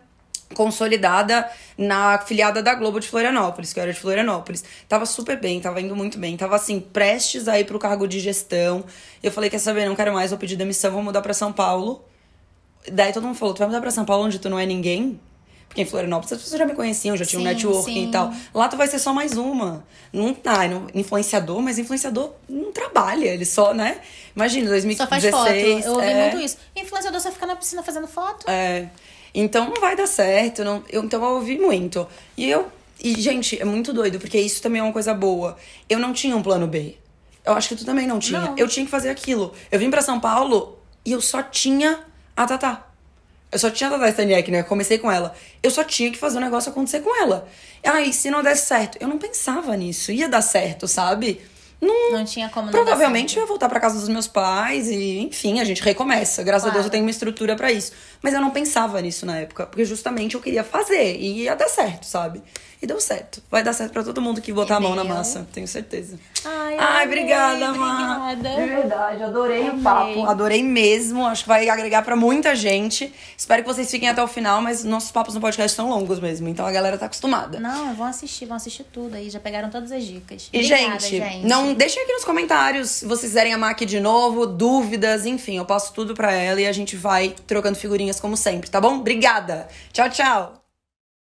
consolidada 0.54 1.48
na 1.76 2.18
filiada 2.18 2.62
da 2.62 2.74
Globo 2.74 3.00
de 3.00 3.08
Florianópolis, 3.08 3.72
que 3.72 3.80
eu 3.80 3.82
era 3.82 3.92
de 3.92 3.98
Florianópolis. 3.98 4.64
Tava 4.88 5.04
super 5.06 5.40
bem, 5.40 5.60
tava 5.60 5.80
indo 5.80 5.96
muito 5.96 6.18
bem. 6.18 6.36
Tava 6.36 6.56
assim, 6.56 6.78
prestes 6.80 7.48
a 7.48 7.58
ir 7.58 7.64
pro 7.64 7.78
cargo 7.78 8.06
de 8.06 8.20
gestão. 8.20 8.84
Eu 9.22 9.32
falei, 9.32 9.50
quer 9.50 9.58
saber, 9.58 9.86
não 9.86 9.96
quero 9.96 10.12
mais, 10.12 10.30
vou 10.30 10.38
pedir 10.38 10.56
demissão, 10.56 10.92
vou 10.92 11.02
mudar 11.02 11.22
pra 11.22 11.34
São 11.34 11.52
Paulo. 11.52 12.04
Daí 12.90 13.12
todo 13.12 13.26
mundo 13.26 13.36
falou, 13.36 13.54
tu 13.54 13.58
vai 13.58 13.66
mudar 13.66 13.80
pra 13.80 13.90
São 13.90 14.04
Paulo 14.04 14.24
onde 14.24 14.38
tu 14.38 14.48
não 14.48 14.58
é 14.58 14.66
ninguém? 14.66 15.20
Porque 15.76 15.82
em 15.82 15.86
Florianópolis 15.86 16.32
as 16.32 16.40
pessoas 16.40 16.58
já 16.58 16.64
me 16.64 16.74
conheciam, 16.74 17.14
já 17.18 17.26
tinha 17.26 17.38
um 17.38 17.44
networking 17.44 17.92
sim. 17.92 18.08
e 18.08 18.10
tal. 18.10 18.32
Lá 18.54 18.66
tu 18.66 18.78
vai 18.78 18.88
ser 18.88 18.98
só 18.98 19.12
mais 19.12 19.36
uma. 19.36 19.84
Não, 20.10 20.34
ah, 20.46 20.66
não, 20.66 20.86
influenciador, 20.94 21.60
mas 21.60 21.78
influenciador 21.78 22.32
não 22.48 22.72
trabalha, 22.72 23.26
ele 23.26 23.44
só, 23.44 23.74
né? 23.74 24.00
Imagina, 24.34 24.70
2016. 24.70 24.96
Só 24.96 25.06
faz 25.06 25.24
foto. 25.24 25.86
Eu 25.86 25.92
ouvi 25.92 26.06
é, 26.06 26.30
muito 26.30 26.42
isso. 26.42 26.56
Influenciador 26.74 27.20
só 27.20 27.30
fica 27.30 27.44
na 27.44 27.56
piscina 27.56 27.82
fazendo 27.82 28.06
foto. 28.08 28.48
é, 28.48 28.88
então 29.34 29.68
não 29.68 29.78
vai 29.78 29.94
dar 29.94 30.06
certo. 30.06 30.64
Não, 30.64 30.82
eu, 30.88 31.04
então 31.04 31.22
eu 31.22 31.34
ouvi 31.34 31.58
muito. 31.58 32.08
E 32.38 32.48
eu. 32.48 32.72
E, 32.98 33.20
gente, 33.20 33.60
é 33.60 33.64
muito 33.66 33.92
doido, 33.92 34.18
porque 34.18 34.40
isso 34.40 34.62
também 34.62 34.80
é 34.80 34.82
uma 34.82 34.94
coisa 34.94 35.12
boa. 35.12 35.58
Eu 35.90 35.98
não 35.98 36.14
tinha 36.14 36.34
um 36.34 36.42
plano 36.42 36.66
B. 36.66 36.96
Eu 37.44 37.52
acho 37.52 37.68
que 37.68 37.76
tu 37.76 37.84
também 37.84 38.06
não 38.06 38.18
tinha. 38.18 38.40
Não. 38.40 38.54
Eu 38.56 38.66
tinha 38.66 38.86
que 38.86 38.90
fazer 38.90 39.10
aquilo. 39.10 39.52
Eu 39.70 39.78
vim 39.78 39.90
pra 39.90 40.00
São 40.00 40.18
Paulo 40.18 40.78
e 41.04 41.12
eu 41.12 41.20
só 41.20 41.42
tinha 41.42 42.00
a 42.34 42.46
Tatá. 42.46 42.86
Eu 43.50 43.58
só 43.58 43.70
tinha 43.70 43.88
a 43.88 43.92
Tatá 43.92 44.08
Staniek, 44.08 44.50
né? 44.50 44.60
Eu 44.60 44.64
comecei 44.64 44.98
com 44.98 45.10
ela. 45.10 45.34
Eu 45.62 45.70
só 45.70 45.84
tinha 45.84 46.10
que 46.10 46.18
fazer 46.18 46.38
o 46.38 46.40
negócio 46.40 46.70
acontecer 46.70 47.00
com 47.00 47.14
ela. 47.22 47.48
Aí, 47.84 48.12
se 48.12 48.30
não 48.30 48.42
desse 48.42 48.66
certo, 48.66 48.98
eu 49.00 49.06
não 49.08 49.18
pensava 49.18 49.76
nisso. 49.76 50.10
Ia 50.10 50.28
dar 50.28 50.42
certo, 50.42 50.88
sabe? 50.88 51.40
Não, 51.80 52.12
Não 52.12 52.24
tinha 52.24 52.48
como 52.48 52.66
não 52.66 52.72
Provavelmente 52.72 53.36
eu 53.36 53.42
ia 53.42 53.46
voltar 53.46 53.68
pra 53.68 53.78
casa 53.78 54.00
dos 54.00 54.08
meus 54.08 54.26
pais 54.26 54.88
e, 54.88 55.18
enfim, 55.20 55.60
a 55.60 55.64
gente 55.64 55.82
recomeça. 55.82 56.42
Graças 56.42 56.64
a 56.64 56.70
Claro. 56.70 56.74
Deus 56.78 56.86
eu 56.86 56.90
tenho 56.90 57.04
uma 57.04 57.10
estrutura 57.10 57.54
pra 57.54 57.70
isso. 57.70 57.92
Mas 58.26 58.34
eu 58.34 58.40
não 58.40 58.50
pensava 58.50 59.00
nisso 59.00 59.24
na 59.24 59.38
época, 59.38 59.66
porque 59.66 59.84
justamente 59.84 60.34
eu 60.34 60.40
queria 60.40 60.64
fazer 60.64 61.14
e 61.14 61.44
ia 61.44 61.54
dar 61.54 61.68
certo, 61.68 62.06
sabe? 62.06 62.42
E 62.82 62.86
deu 62.86 63.00
certo. 63.00 63.42
Vai 63.50 63.62
dar 63.62 63.72
certo 63.72 63.92
pra 63.92 64.02
todo 64.02 64.20
mundo 64.20 64.42
que 64.42 64.52
botar 64.52 64.74
E 64.74 64.76
a 64.76 64.80
mão 64.80 64.94
na 64.94 65.02
massa, 65.02 65.46
tenho 65.50 65.66
certeza. 65.66 66.18
Ai, 66.44 66.76
Ai, 66.76 67.04
amei, 67.04 67.06
obrigada, 67.06 67.72
Má. 67.72 68.28
obrigada. 68.32 68.60
De 68.60 68.68
verdade, 68.68 69.22
adorei 69.22 69.62
o 69.62 69.70
Amei. 69.70 69.82
papo. 69.82 70.26
Adorei 70.26 70.62
mesmo. 70.62 71.26
Acho 71.26 71.44
que 71.44 71.48
vai 71.48 71.66
agregar 71.70 72.02
pra 72.02 72.14
muita 72.14 72.54
gente. 72.54 73.10
Espero 73.36 73.62
que 73.62 73.68
vocês 73.68 73.90
fiquem 73.90 74.10
até 74.10 74.22
o 74.22 74.28
final, 74.28 74.60
mas 74.60 74.84
nossos 74.84 75.10
papos 75.10 75.34
no 75.34 75.40
podcast 75.40 75.74
são 75.74 75.88
longos 75.88 76.20
mesmo, 76.20 76.48
então 76.48 76.66
a 76.66 76.70
galera 76.72 76.98
tá 76.98 77.06
acostumada. 77.06 77.58
Não, 77.58 77.94
vão 77.94 78.06
assistir, 78.06 78.44
vão 78.44 78.56
assistir 78.58 78.84
tudo 78.92 79.14
aí. 79.16 79.30
Já 79.30 79.40
pegaram 79.40 79.70
todas 79.70 79.90
as 79.90 80.04
dicas. 80.04 80.50
E, 80.52 80.58
Obrigada, 80.58 80.98
gente, 81.00 81.46
não 81.46 81.72
deixem 81.72 82.02
aqui 82.02 82.12
nos 82.12 82.24
comentários 82.24 82.90
se 82.90 83.06
vocês 83.06 83.30
quiserem 83.30 83.54
amar 83.54 83.70
aqui 83.70 83.86
de 83.86 84.00
novo, 84.00 84.46
dúvidas, 84.46 85.24
enfim, 85.24 85.56
eu 85.56 85.64
passo 85.64 85.94
tudo 85.94 86.12
pra 86.14 86.30
ela 86.32 86.60
e 86.60 86.66
a 86.66 86.72
gente 86.72 86.94
vai 86.94 87.34
trocando 87.46 87.76
figurinhas 87.78 88.15
como 88.20 88.36
sempre, 88.36 88.70
tá 88.70 88.80
bom? 88.80 88.98
Obrigada. 88.98 89.68
Tchau, 89.92 90.08
tchau. 90.10 90.65